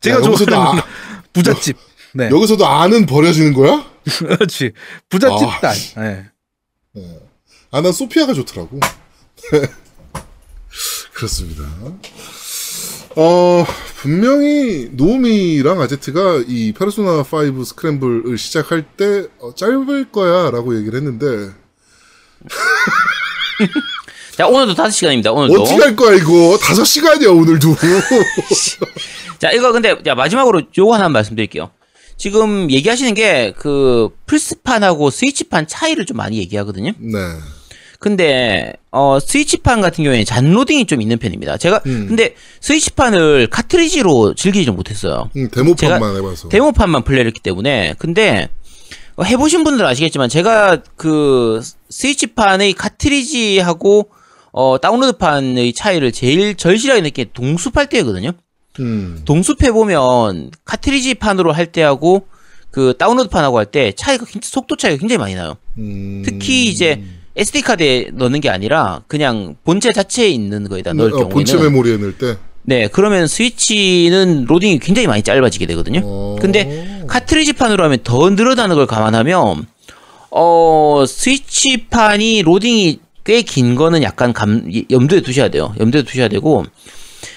[0.00, 0.84] 제가 좋아하는 아-
[1.34, 1.76] 부잣집.
[2.16, 2.30] 네.
[2.30, 3.84] 여기서도 아는 버려지는 거야?
[4.18, 4.72] 그렇지.
[5.10, 5.74] 부잣집 아, 딸.
[5.74, 5.94] 씨.
[5.98, 6.24] 네.
[7.70, 8.80] 아, 난 소피아가 좋더라고.
[11.12, 11.62] 그렇습니다.
[13.16, 13.66] 어,
[13.96, 21.54] 분명히 노미랑 아제트가 이 페르소나 5 스크램블을 시작할 때 어, 짧을 거야 라고 얘기를 했는데
[24.36, 25.34] 자 오늘도 5시간입니다.
[25.34, 25.62] 오늘도.
[25.62, 26.58] 어떻게 할 거야 이거?
[26.62, 27.74] 다섯 시간이야 오늘도.
[29.38, 31.70] 자, 이거 근데 자, 마지막으로 요거 하나 말씀드릴게요.
[32.16, 36.92] 지금 얘기하시는 게 그 플스판하고 스위치판 차이를 좀 많이 얘기하거든요.
[36.98, 37.18] 네.
[37.98, 41.56] 근데 어 스위치판 같은 경우에는 잔로딩이 좀 있는 편입니다.
[41.56, 42.06] 제가 음.
[42.08, 45.30] 근데 스위치판을 카트리지로 즐기지 못했어요.
[45.36, 46.48] 음, 데모판만 해봐서.
[46.48, 48.48] 데모판만 플레이를 했기 때문에 근데
[49.16, 54.10] 어, 해보신 분들은 아시겠지만 제가 그 스위치판의 카트리지하고
[54.52, 58.32] 어 다운로드판의 차이를 제일 절실하게 느낀 게 동숲할 때거든요.
[58.80, 59.22] 음.
[59.24, 62.26] 동숲해 보면 카트리지 판으로 할 때하고
[62.70, 65.56] 그 다운로드 판하고 할 때 차이가 속도 차이가 굉장히 많이 나요.
[65.78, 66.22] 음.
[66.24, 67.02] 특히 이제
[67.36, 71.96] SD 카드에 넣는 게 아니라 그냥 본체 자체에 있는 거에다 넣을 어, 본체 경우에는 메모리에
[71.98, 72.36] 넣을 때.
[72.68, 76.00] 네 그러면 스위치는 로딩이 굉장히 많이 짧아지게 되거든요.
[76.04, 76.36] 어.
[76.40, 79.66] 근데 카트리지 판으로 하면 더 늘어나는 걸 감안하면
[80.30, 85.74] 어 스위치 판이 로딩이 꽤 긴 거는 약간 감 염두에 두셔야 돼요.
[85.80, 86.64] 염두에 두셔야 되고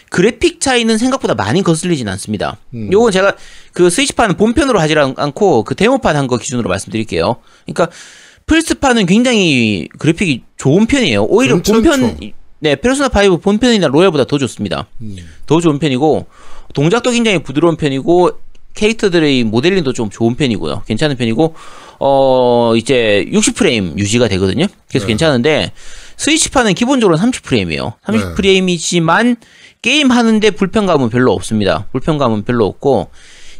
[0.10, 2.57] 그래픽 차이는 생각보다 많이 거슬리진 않습니다.
[2.73, 2.90] 음.
[2.91, 3.36] 요건 제가
[3.73, 7.38] 그 스위치판은 본편으로 하지 않- 않고 그 데모판 한 거 기준으로 말씀드릴게요.
[7.65, 7.90] 그러니까
[8.45, 11.23] 플스판은 굉장히 그래픽이 좋은 편이에요.
[11.26, 11.81] 오히려 괜찮죠.
[11.99, 12.31] 본편
[12.61, 14.88] 네 페르소나 5 본편이나 로얄보다 더 좋습니다.
[15.02, 15.15] 음.
[15.45, 16.26] 더 좋은 편이고
[16.73, 18.31] 동작도 굉장히 부드러운 편이고
[18.76, 20.84] 캐릭터들의 모델링도 좀 좋은 편이고요.
[20.88, 21.56] 괜찮은 편이고
[21.99, 24.68] 어 이제 60프레임 유지가 되거든요.
[24.90, 25.11] 그래서 네.
[25.11, 25.72] 괜찮은데
[26.18, 27.94] 스위치판은 기본적으로 30프레임이에요.
[28.06, 29.38] 30프레임이지만
[29.82, 31.86] 게임 하는데 불편감은 별로 없습니다.
[31.92, 33.10] 불편감은 별로 없고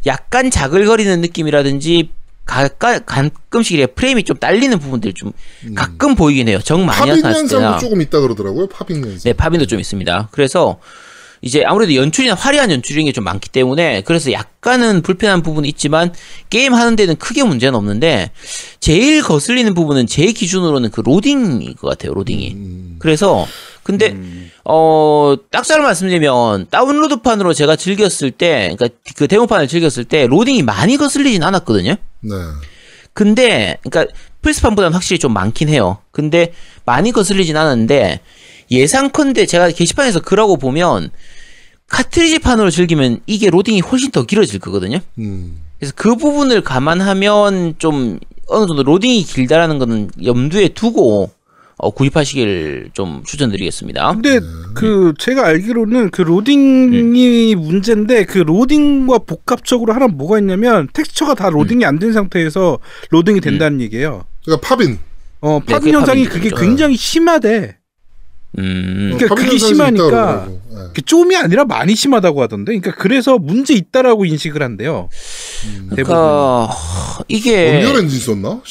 [0.06, 2.10] 약간 자글거리는 느낌이라든지
[2.46, 5.32] 가까, 가끔씩 이래 프레임이 좀 딸리는 부분들이 좀
[5.76, 6.60] 가끔 보이긴 해요.
[6.64, 7.78] 정 많이 나타났을 때나.
[7.78, 8.68] 조금 있다 그러더라고요.
[8.68, 9.20] pop-in 현상.
[9.20, 10.30] 네, pop-in도 좀 있습니다.
[10.32, 10.80] 그래서
[11.42, 16.14] 이제 아무래도 연출이나 화려한 연출인 게좀 많기 때문에 그래서 약간은 불편한 부분이 있지만
[16.50, 18.32] 게임 하는 데는 크게 문제는 없는데
[18.82, 22.14] 제일 거슬리는 부분은 제 기준으로는 그 로딩인 것 같아요.
[22.14, 22.52] 로딩이.
[22.56, 22.96] 음.
[23.00, 23.46] 그래서
[23.90, 24.16] 근데
[24.64, 31.42] 어 딱잘 말씀드리면 다운로드판으로 제가 즐겼을 때 그러니까 그 데모판을 즐겼을 때 로딩이 많이 거슬리진
[31.42, 31.96] 않았거든요.
[32.22, 32.32] 네.
[33.14, 34.14] 근데 그러니까
[34.44, 35.98] 플스판보다는 확실히 좀 많긴 해요.
[36.12, 36.54] 근데
[36.86, 38.20] 많이 거슬리진 않았는데
[38.70, 41.10] 예상컨대 제가 게시판에서 글하고 보면
[41.88, 45.00] 카트리지판으로 즐기면 이게 로딩이 훨씬 더 길어질 거거든요.
[45.18, 45.62] 음.
[45.80, 51.32] 그래서 그 부분을 감안하면 좀 어느 정도 로딩이 길다라는 거는 염두에 두고
[51.82, 54.12] 어, 구입하시길 좀 추천드리겠습니다.
[54.14, 54.40] 근데
[54.76, 61.86] 그 제가 알기로는 그 로딩이 문제인데 그 로딩과 복합적으로 하나 뭐가 있냐면 텍스처가 다 로딩이
[61.86, 62.80] 안 된 상태에서
[63.10, 64.24] 로딩이 된다는 얘기예요.
[64.46, 65.00] 그러니까 pop-in.
[65.42, 66.34] 어, 네, pop-in 그게 현상이 pop-in이죠.
[66.34, 66.56] 그게 네.
[66.62, 67.78] 굉장히 심하대.
[68.58, 69.12] 음.
[69.18, 70.48] 그러니까 pop-in 그게 심하니까.
[70.48, 70.60] 네.
[70.94, 72.78] 그 좀이 아니라 많이 심하다고 하던데.
[72.78, 75.10] 그러니까 그래서 문제 있다라고 인식을 한대요.
[75.96, 76.06] 대부분.
[76.06, 76.70] 그러니까
[77.28, 78.62] 이게 Unreal Engine 썼나?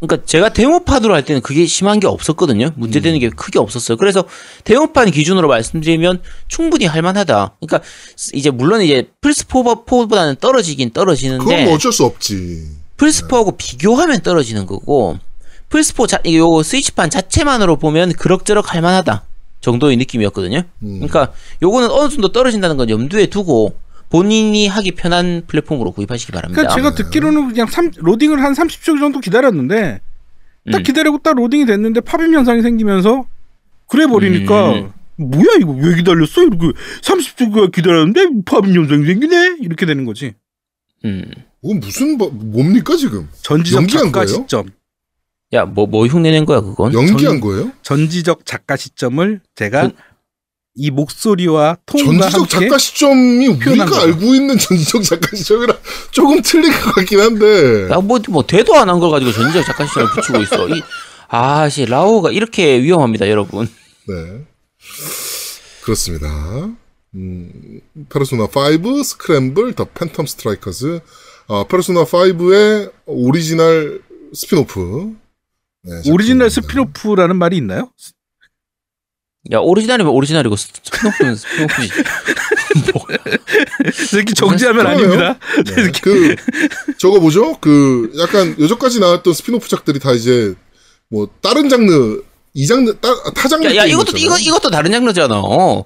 [0.00, 2.70] 그러니까 제가 데모판으로 할 때는 그게 심한 게 없었거든요.
[2.76, 3.96] 문제되는 게 크게 없었어요.
[3.96, 4.24] 그래서
[4.64, 7.56] 데모판 기준으로 말씀드리면 충분히 할만하다.
[7.60, 7.88] 그러니까
[8.32, 12.68] 이제 물론 이제 플스4보다는 떨어지긴 그건 떨어지는데 뭐 어쩔 수 없지.
[12.96, 15.18] 플스4하고 비교하면 떨어지는 거고
[15.70, 19.24] 플스4 자, 요 스위치판 자체만으로 보면 그럭저럭 할만하다
[19.60, 20.62] 정도의 느낌이었거든요.
[20.82, 20.94] 음.
[21.00, 23.74] 그러니까 요거는 어느 정도 떨어진다는 건 염두에 두고
[24.10, 26.62] 본인이 하기 편한 플랫폼으로 구입하시기 바랍니다.
[26.62, 30.00] 그러니까 제가 듣기로는 그냥 삼, 로딩을 한 30초 정도 기다렸는데
[30.72, 30.82] 딱 음.
[30.82, 33.26] 기다리고 딱 로딩이 됐는데 팝인 현상이 생기면서
[33.86, 34.92] 그래 버리니까 음.
[35.16, 36.42] 뭐야 이거 왜 기다렸어?
[36.42, 36.66] 이렇게
[37.02, 40.34] 30초가 기다렸는데 팝인 현상이 생기네 이렇게 되는 거지.
[41.04, 41.24] 음.
[41.60, 43.28] 그건 무슨 뭐- 뭡니까 지금?
[43.42, 44.26] 전지적 작가 거예요?
[44.28, 44.68] 시점,
[45.54, 46.92] 야, 뭐, 뭐 흉내낸 거야, 그건?
[46.92, 47.72] 연기한 전- 거예요?
[47.82, 49.92] 전지적 작가 시점을 제가 전-
[50.80, 54.00] 이 목소리와 톤과 전지적 함께 작가 시점이 우리가 거죠.
[54.00, 55.76] 알고 있는 전지적 작가 시점이랑
[56.12, 57.88] 조금 틀린 것 같긴 한데.
[57.90, 60.68] 야, 뭐, 뭐, 되도 안 한 걸 가지고 전지적 작가 시점을 붙이고 있어.
[60.68, 60.80] 이,
[61.28, 63.68] 아, 씨, 라오가 이렇게 위험합니다, 여러분.
[64.06, 64.14] 네.
[65.82, 66.28] 그렇습니다.
[67.14, 67.80] 음,
[68.10, 71.00] 페르소나 5 Scramble The Phantom Strikers
[71.48, 74.02] 어, 페르소나 5의 오리지널
[74.34, 75.14] 스피노프
[75.84, 76.50] 네, 오리지널.
[76.50, 77.90] spin-off라는 말이 있나요?
[79.52, 81.90] 야 오리지널이면 오리지널이고 spin-off는 spin-off지.
[82.92, 83.18] 뭐야?
[84.12, 84.86] 이렇게 정지하면.
[84.86, 85.38] 아닙니다.
[85.64, 85.90] 네.
[86.02, 86.34] 그
[86.98, 87.56] 저거 뭐죠?
[87.60, 90.54] 그 약간 요전까지 나왔던 spin-off작들이 다 이제
[91.08, 92.20] 뭐 다른 장르
[92.52, 94.16] 이 장르 따, 타 장르 야, 야 이것도.
[94.18, 95.38] 이거 이것도 다른 장르잖아.
[95.40, 95.84] 어.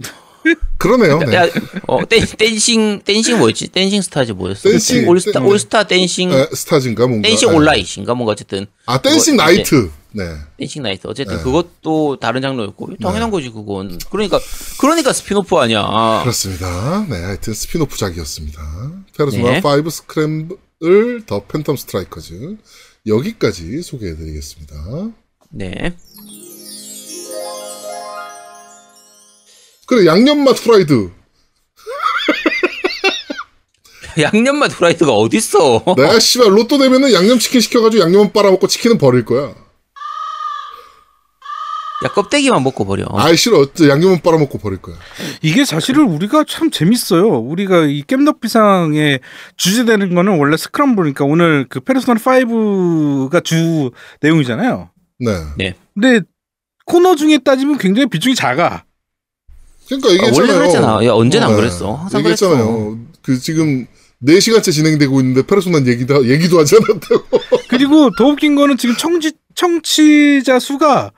[0.76, 1.18] 그러네요.
[1.20, 1.36] 네.
[1.36, 1.48] 야,
[1.86, 3.68] 어, 댄, dancing dancing 뭐였지?
[3.68, 4.68] dancing stars 뭐였어?
[4.70, 7.28] dancing, all star 댄- all star dancing 에, stars인가 뭔가.
[7.28, 7.52] dancing 예.
[7.52, 9.90] 온라인인가 뭔가 어쨌든 아 dancing 그거 night.
[10.12, 10.36] 네.
[10.58, 11.42] dancing night 어쨌든 네.
[11.42, 13.98] 그것도 다른 장르였고 당연한 거지 그건.
[14.10, 14.38] 그러니까
[14.78, 16.20] 그러니까 스피노프 아니야.
[16.22, 17.06] 그렇습니다.
[17.08, 18.60] 네, 하여튼 spin-off작이었습니다.
[19.16, 19.62] Persona 네.
[19.64, 20.56] 5 Scramble
[21.26, 22.56] The Phantom Strikers
[23.06, 24.74] 여기까지 소개해드리겠습니다.
[25.50, 25.94] 네.
[29.86, 31.10] 그래 양념맛 프라이드.
[34.18, 35.84] 양념맛 후라이드가 어딨어?
[35.96, 39.54] 내가 씨발 로또 되면은 양념치킨 시켜가지고 양념만 빨아먹고 치킨은 버릴 거야.
[42.04, 43.06] 야 껍데기만 먹고 버려.
[43.12, 43.66] 아이 싫어.
[43.74, 44.96] 저 양념만 빨아먹고 버릴 거야.
[45.42, 47.28] 이게 사실은 우리가 참 재밌어요.
[47.28, 49.20] 우리가 이 겜덕비상에
[49.56, 54.90] 주제되는 거는 원래 스크럼블이니까 오늘 그 페르소나 5가 주 내용이잖아요.
[55.20, 55.74] 네.
[55.94, 56.20] 근데
[56.86, 58.84] 코너 중에 따지면 굉장히 비중이 작아.
[59.86, 60.40] 그러니까 아, 얘기했잖아요.
[60.40, 61.04] 원래 그랬잖아.
[61.04, 61.60] 야 언제는 안 네.
[61.60, 61.94] 그랬어.
[61.94, 62.66] 항상 얘기했잖아요.
[62.66, 62.98] 그랬어.
[63.22, 63.86] 그 지금
[64.26, 67.38] 4시간째 진행되고 있는데 페르소나 얘기도 얘기도 하지 않았다고.
[67.68, 71.12] 그리고 더 웃긴 거는 지금 청지, 청취자 수가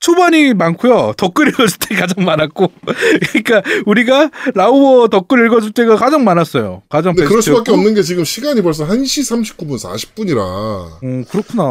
[0.00, 1.14] 초반이 많고요.
[1.16, 2.70] 댓글 읽었을 때 가장 많았고.
[3.32, 6.82] 그러니까 우리가 라우어 댓글 읽어줄 때가 가장 많았어요.
[6.88, 7.72] 가장 근데 그럴 수밖에.
[7.72, 11.00] 없는 게 지금 시간이 벌써 1시 39분 40분이라 어,
[11.30, 11.70] 그렇구나.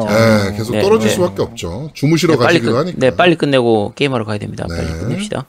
[0.52, 1.16] 네, 계속 네, 떨어질 네.
[1.16, 1.90] 수밖에 없죠.
[1.94, 2.98] 주무시러 네, 빨리 가시기로 끝, 하니까.
[3.00, 4.66] 네 빨리 끝내고 게임하러 가야 됩니다.
[4.68, 5.00] 빨리 네.
[5.00, 5.46] 끝냅시다.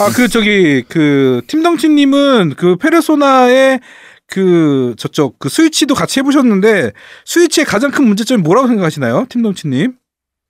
[0.00, 3.80] 아, 그, 저기, 그, 팀덩치님은 그 페르소나의
[4.26, 6.92] 그, 저쪽, 그 스위치도 같이 해보셨는데,
[7.26, 9.26] 스위치의 가장 큰 문제점이 뭐라고 생각하시나요?
[9.28, 9.92] 팀덩치님?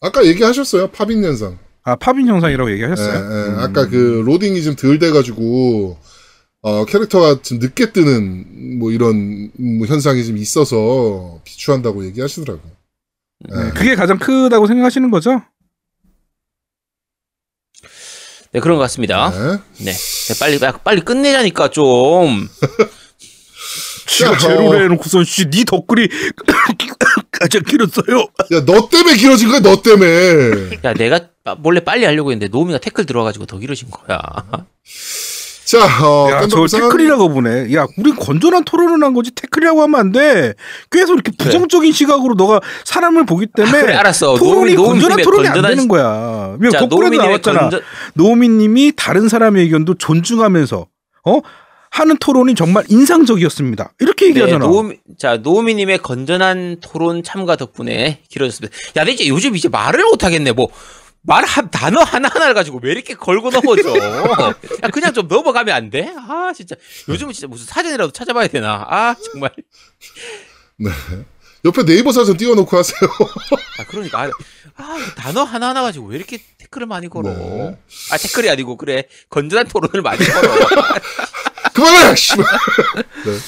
[0.01, 0.89] 아까 얘기하셨어요.
[0.89, 1.59] 팝인 현상.
[1.83, 3.15] 아, 팝인 현상이라고 예, 얘기하셨어요?
[3.15, 3.49] 예.
[3.51, 3.59] 음.
[3.59, 5.97] 아까 그 로딩이 좀 덜 돼가지고
[6.63, 12.61] 어, 캐릭터가 좀 늦게 뜨는 뭐 이런 뭐 현상이 좀 있어서 비추한다고 얘기하시더라고.
[12.61, 12.75] 요
[13.55, 15.43] 네, 그게 가장 크다고 생각하시는 거죠?
[18.53, 19.31] 네 그런 것 같습니다.
[19.31, 19.85] 네.
[19.85, 22.49] 네, 네, 빨리 빨리 끝내자니까 좀.
[24.07, 24.83] 지가 야, 제로를 어.
[24.83, 26.09] 해놓고선, 씨, 니 덧글이
[27.33, 28.21] 가장 길었어요.
[28.53, 30.79] 야, 너 때문에 길어진 거야, 너 때문에.
[30.85, 34.19] 야 내가 빠- 몰래 빨리 하려고 했는데 노미가 태클 들어와가지고 더 길어진 거야.
[35.67, 37.75] 자, 어, 야, 저 태클이라고 보네.
[37.75, 40.55] 야, 우리 건전한 토론을 한 거지 태클이라고 하면 안 돼.
[40.93, 44.37] 계속 이렇게 부정적인 시각으로 너가 사람을 보기 때문에 그래 알았어.
[44.37, 46.57] 토론이 노미 건전한 토론이 안 건전한 되는 거야.
[46.61, 47.61] 왜 자, 거꾸로 나왔잖아.
[47.63, 47.81] 건전
[48.15, 50.87] 노미님이 다른 사람의 의견도 존중하면서
[51.25, 51.41] 어
[51.97, 53.93] 하는 토론이 정말 인상적이었습니다.
[54.01, 54.67] 이렇게 네, 얘기하잖아.
[54.67, 58.77] 노미, 자, 노미님의 건전한 토론 참가 덕분에 길어졌습니다.
[58.97, 60.53] 야, 나 이제 요즘 이제 말을 못하겠네.
[60.53, 60.69] 뭐,
[61.23, 63.97] 말 한, 단어 하나하나를 가지고 왜 이렇게 걸고 넘어져?
[64.85, 66.13] 야, 그냥 좀 넘어가면 안 돼?
[66.19, 66.77] 아, 진짜.
[67.09, 68.87] 요즘은 진짜 무슨 사전이라도 찾아봐야 되나?
[68.89, 69.51] 아, 정말.
[70.77, 70.91] 네.
[71.65, 73.01] 옆에 네이버 사전 띄워놓고 하세요.
[73.79, 74.21] 아, 그러니까.
[74.21, 74.31] 아,
[74.77, 77.31] 아, 그 단어 하나하나 가지고 왜 이렇게 태클을 많이 걸어?
[77.31, 77.79] 네.
[78.11, 79.07] 아, 태클이 아니고, 그래.
[79.31, 80.57] 건전한 토론을 많이 걸어.
[81.75, 82.15] 그만해!
[82.17, 82.45] 씨발.
[83.25, 83.39] 네.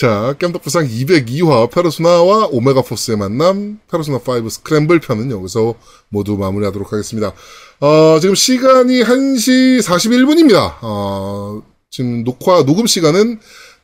[0.00, 5.74] 자, 깜덕부상 202화 페르소나와 오메가 포스의 만남, 페르소나 5 스크램블 편은 여기서
[6.08, 7.32] 모두 마무리하도록 하겠습니다.
[7.80, 10.76] 어, 지금 시간이 1시 41분입니다.
[10.82, 13.38] 어, 지금 녹화, 녹음 시간은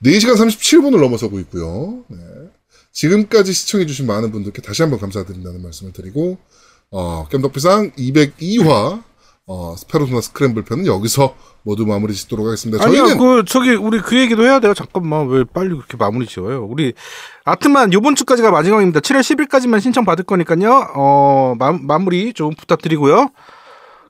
[0.05, 2.05] 4시간 37분을 넘어서고 있고요.
[2.09, 2.19] 네.
[2.93, 6.39] 지금까지 시청해주신 많은 분들께 다시 한번 감사드린다는 말씀을 드리고,
[6.91, 9.03] 어, 겜덕비상 202화,
[9.47, 12.83] 어, 페르소나 스크램블 편은 여기서 모두 마무리 짓도록 하겠습니다.
[12.83, 14.73] 저희는 그 저기 우리 그 얘기도 해야 돼요.
[14.75, 16.65] 잠깐만 왜 빨리 그렇게 마무리 지어요?
[16.65, 16.95] 우리
[17.45, 19.01] 아트만 요번 주까지가 마지막입니다.
[19.01, 20.93] 7월 10일까지만 신청 받을 거니까요.
[20.95, 23.31] 어 마, 마무리 좀 부탁드리고요.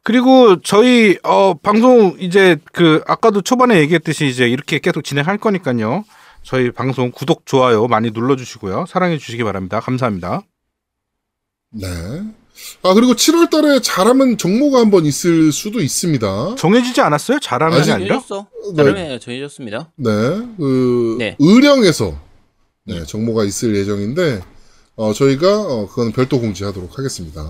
[0.05, 6.05] 그리고 저희 어 방송 이제 그 아까도 초반에 얘기했듯이 이제 이렇게 계속 진행할 거니까요.
[6.43, 8.87] 저희 방송 구독 좋아요 많이 눌러주시고요.
[8.87, 9.81] 사랑해 주시기 바랍니다.
[9.81, 10.43] 감사합니다.
[11.73, 11.87] 네.
[12.82, 16.55] 아, 그리고 7월 달에 잘하면 정모가 한 번 있을 수도 있습니다.
[16.56, 17.39] 정해지지 않았어요?
[17.40, 18.20] 잘하면 아직- 아니라?
[18.20, 18.47] 정해졌어.
[18.94, 19.18] 네.
[19.18, 19.90] 정해졌습니다.
[19.97, 20.10] 네.
[20.56, 21.36] 그, 네.
[21.39, 22.18] 의령에서,
[22.85, 24.40] 네, 정모가 있을 예정인데,
[24.97, 27.43] 어, 저희가, 어, 그건 별도 공지하도록 하겠습니다.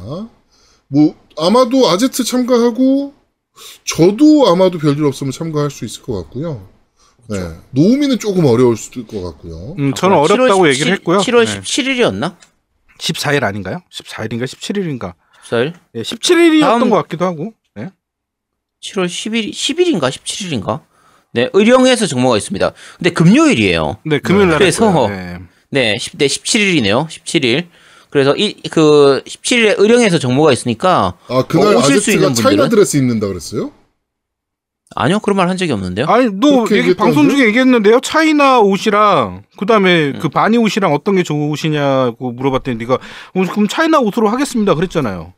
[0.89, 3.15] 뭐, 아마도 아제트 참가하고,
[3.85, 6.67] 저도 아마도 별일 없으면 참가할 수 있을 것 같고요.
[7.29, 7.39] 네.
[7.73, 9.75] 노우미는 조금 어려울 수도 있을 것 같고요.
[9.79, 11.19] 음, 저는 아, 어렵다고 7월 얘기를 17 했고요.
[11.19, 11.61] 7월 네.
[11.61, 12.37] 17일이었나?
[12.99, 13.81] 14일 아닌가요?
[13.93, 15.15] 14일인가 17일인가?
[15.49, 15.73] 14일?
[15.95, 17.53] 네, 17일이었던 다음- 것 같기도 하고.
[17.75, 17.91] 네.
[18.83, 20.11] 7월 10일, 10일인가?
[20.11, 20.81] 17일인가?
[21.33, 22.73] 네, 의령에서 정모가 있습니다.
[22.97, 23.99] 근데 금요일이에요.
[24.05, 25.09] 네, 금요일 날 그래서.
[25.09, 25.39] 네.
[25.71, 27.07] 네, 10, 네, 17일이네요.
[27.09, 27.69] 17일.
[28.11, 31.19] 그래서 이, 그, 17일에 의령에서 정모가 있으니까.
[31.29, 32.71] 아, 그날 어, 오실 수 아제트가 있는 차이나 분들은?
[32.71, 33.71] 드레스 입는다 그랬어요?
[34.95, 36.07] 아니요 그런 말 한 적이 없는데요.
[36.07, 36.95] 아니 너 얘기?
[36.95, 38.01] 방송 중에 얘기했는데요.
[38.01, 40.19] 차이나 옷이랑 그다음에 음.
[40.21, 45.33] 그 바니 옷이랑 어떤 게 좋으시냐고 물어봤더니 네가 어, 그럼 차이나 옷으로 하겠습니다 그랬잖아요.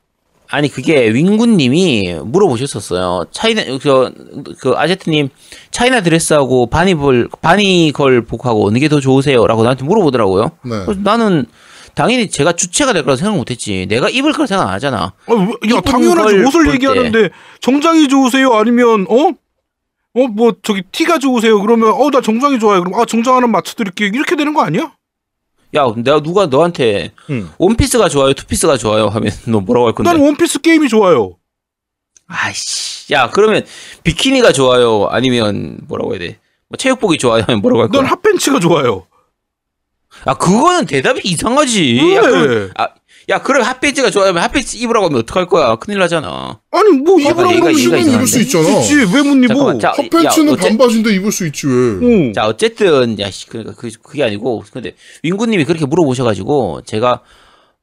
[0.52, 3.26] 아니 그게 윙구님이 물어보셨었어요.
[3.30, 5.28] 차이나 그, 그 아제트님
[5.70, 10.50] 차이나 드레스하고 바니볼 바니걸 복하고 어느 게 더 좋으세요?라고 나한테 물어보더라고요.
[10.64, 10.84] 네.
[10.86, 11.46] 그래서 나는
[11.94, 13.86] 당연히 제가 주체가 될 거라 생각 못했지.
[13.88, 15.12] 내가 입을 거라 생각 안 하잖아.
[15.26, 17.30] 아, 왜- 야 당연하지 걸 옷을 볼 얘기하는데
[17.60, 19.28] 정장이 좋으세요 아니면 어?
[20.12, 24.08] 어 뭐 저기 티가 좋으세요 그러면 어 나 정장이 좋아요 그럼 아 정장 하나 맞춰드릴게요
[24.12, 24.92] 이렇게 되는 거 아니야?
[25.76, 27.48] 야, 내가 누가 너한테 응.
[27.58, 30.10] 원피스가 좋아요, 투피스가 좋아요 하면 너 뭐라고 할 건데?
[30.12, 31.36] 난 원피스 게임이 좋아요.
[32.26, 33.64] 아이씨, 야 그러면
[34.02, 36.38] 비키니가 좋아요, 아니면 뭐라고 해야 돼?
[36.68, 38.10] 뭐 체육복이 좋아요 하면 뭐라고 할난 거야?
[38.10, 39.06] 핫팬츠가 좋아요.
[40.24, 41.98] 아 그거는 대답이 이상하지.
[42.14, 42.30] 야, 왜?
[42.30, 42.88] 그럼, 아,
[43.28, 45.76] 야 그럼 핫팬츠가 좋아하면 핫팬츠 입으라고 하면 어떡할 거야?
[45.76, 46.60] 큰일 나잖아.
[46.70, 48.00] 아니 뭐 입으라고 얘가 입으면?
[48.08, 48.68] 입을 수 있잖아.
[48.68, 49.78] 있지 왜못 입어?
[49.78, 51.72] 자, 핫팬츠는 야, 어째- 반바지인데 입을 수 있지 왜?
[51.72, 52.32] 응.
[52.32, 57.22] 자 어쨌든 야씨 그러니까 그 그게 아니고 근데 윙구님이 그렇게 물어보셔가지고 제가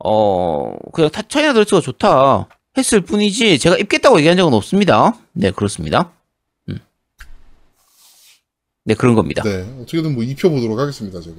[0.04, 2.48] 어 그냥 타 차이나 드레스가 좋다
[2.78, 5.18] 했을 뿐이지 제가 입겠다고 얘기한 적은 없습니다.
[5.34, 6.12] 네 그렇습니다.
[6.70, 6.80] 음.
[8.84, 9.42] 네 그런 겁니다.
[9.44, 11.38] 네, 어떻게든 뭐 입혀보도록 하겠습니다, 제가.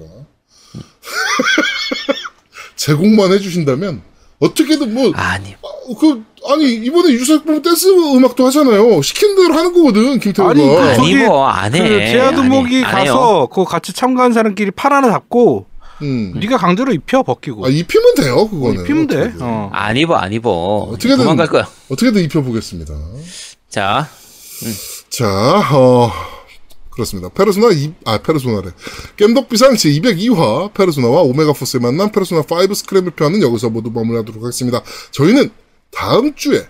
[2.77, 4.03] 제공만 해주신다면,
[4.41, 9.03] 어떻게든 뭐, 아니 어, 그, 아니, 이번에 유사품 댄스 음악도 하잖아요.
[9.03, 10.51] 시킨 대로 하는 거거든, 김태우가.
[10.53, 11.79] 아니, 그 아니 저기 뭐 안해.
[11.81, 15.67] 그 제아두목이 가서 그거 같이 참가한 사람끼리 팔 하나 잡고
[16.03, 16.35] 음.
[16.39, 18.83] 네가 강제로 입혀 벗기고 아, 입히면 돼요, 그거는.
[18.83, 19.33] 입히면 돼.
[19.41, 19.71] 어.
[19.73, 20.49] 안 입어 안 입어.
[20.51, 21.69] 어 떻게든- 도망갈 거야.
[21.91, 22.95] 어떻게든 입혀 보겠습니다.
[23.69, 24.09] 자
[25.11, 25.27] 자,
[25.73, 26.13] 어,
[26.99, 27.29] 그렇습니다.
[27.29, 28.71] 페르소나 2, 아, 페르소나래.
[29.17, 34.83] 겜덕비상 제202화 페르소나와 오메가포스의 만남 페르소나 5 스크램블 편은 여기서 모두 마무리하도록 하겠습니다.
[35.13, 35.51] 저희는
[35.93, 36.67] 다음 주에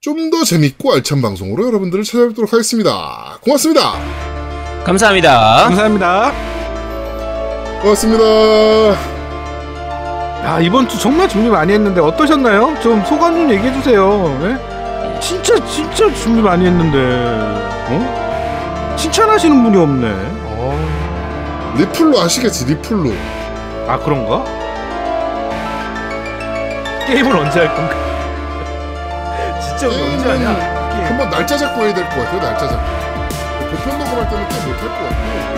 [0.00, 3.38] 좀 더 재밌고 알찬 방송으로 여러분들을 찾아뵙도록 하겠습니다.
[3.40, 3.94] 고맙습니다.
[4.84, 5.64] 감사합니다.
[5.64, 6.32] 감사합니다.
[7.82, 8.24] 고맙습니다.
[10.44, 12.76] 야 이번 주 정말 준비 많이 했는데 어떠셨나요?
[12.82, 14.38] 좀 소감 좀 얘기해 주세요.
[14.42, 15.20] 예?
[15.20, 16.98] 진짜 진짜 준비 많이 했는데
[17.90, 18.27] 어?
[18.98, 20.08] 칭찬하시는 분이 없네.
[20.44, 21.74] 어.
[21.78, 23.12] 리플로 아시겠지, 리플로.
[23.86, 24.44] 아 그런가?
[27.06, 27.94] 게임을 언제 할 건가?
[29.60, 30.88] 진짜 언제 하냐?
[30.90, 31.04] 게임.
[31.06, 32.98] 한번 날짜 잡고 해야 될 것 같아요, 날짜 잡고.
[33.70, 35.57] 보편 녹음할 때는 좀 못할 것 같아요.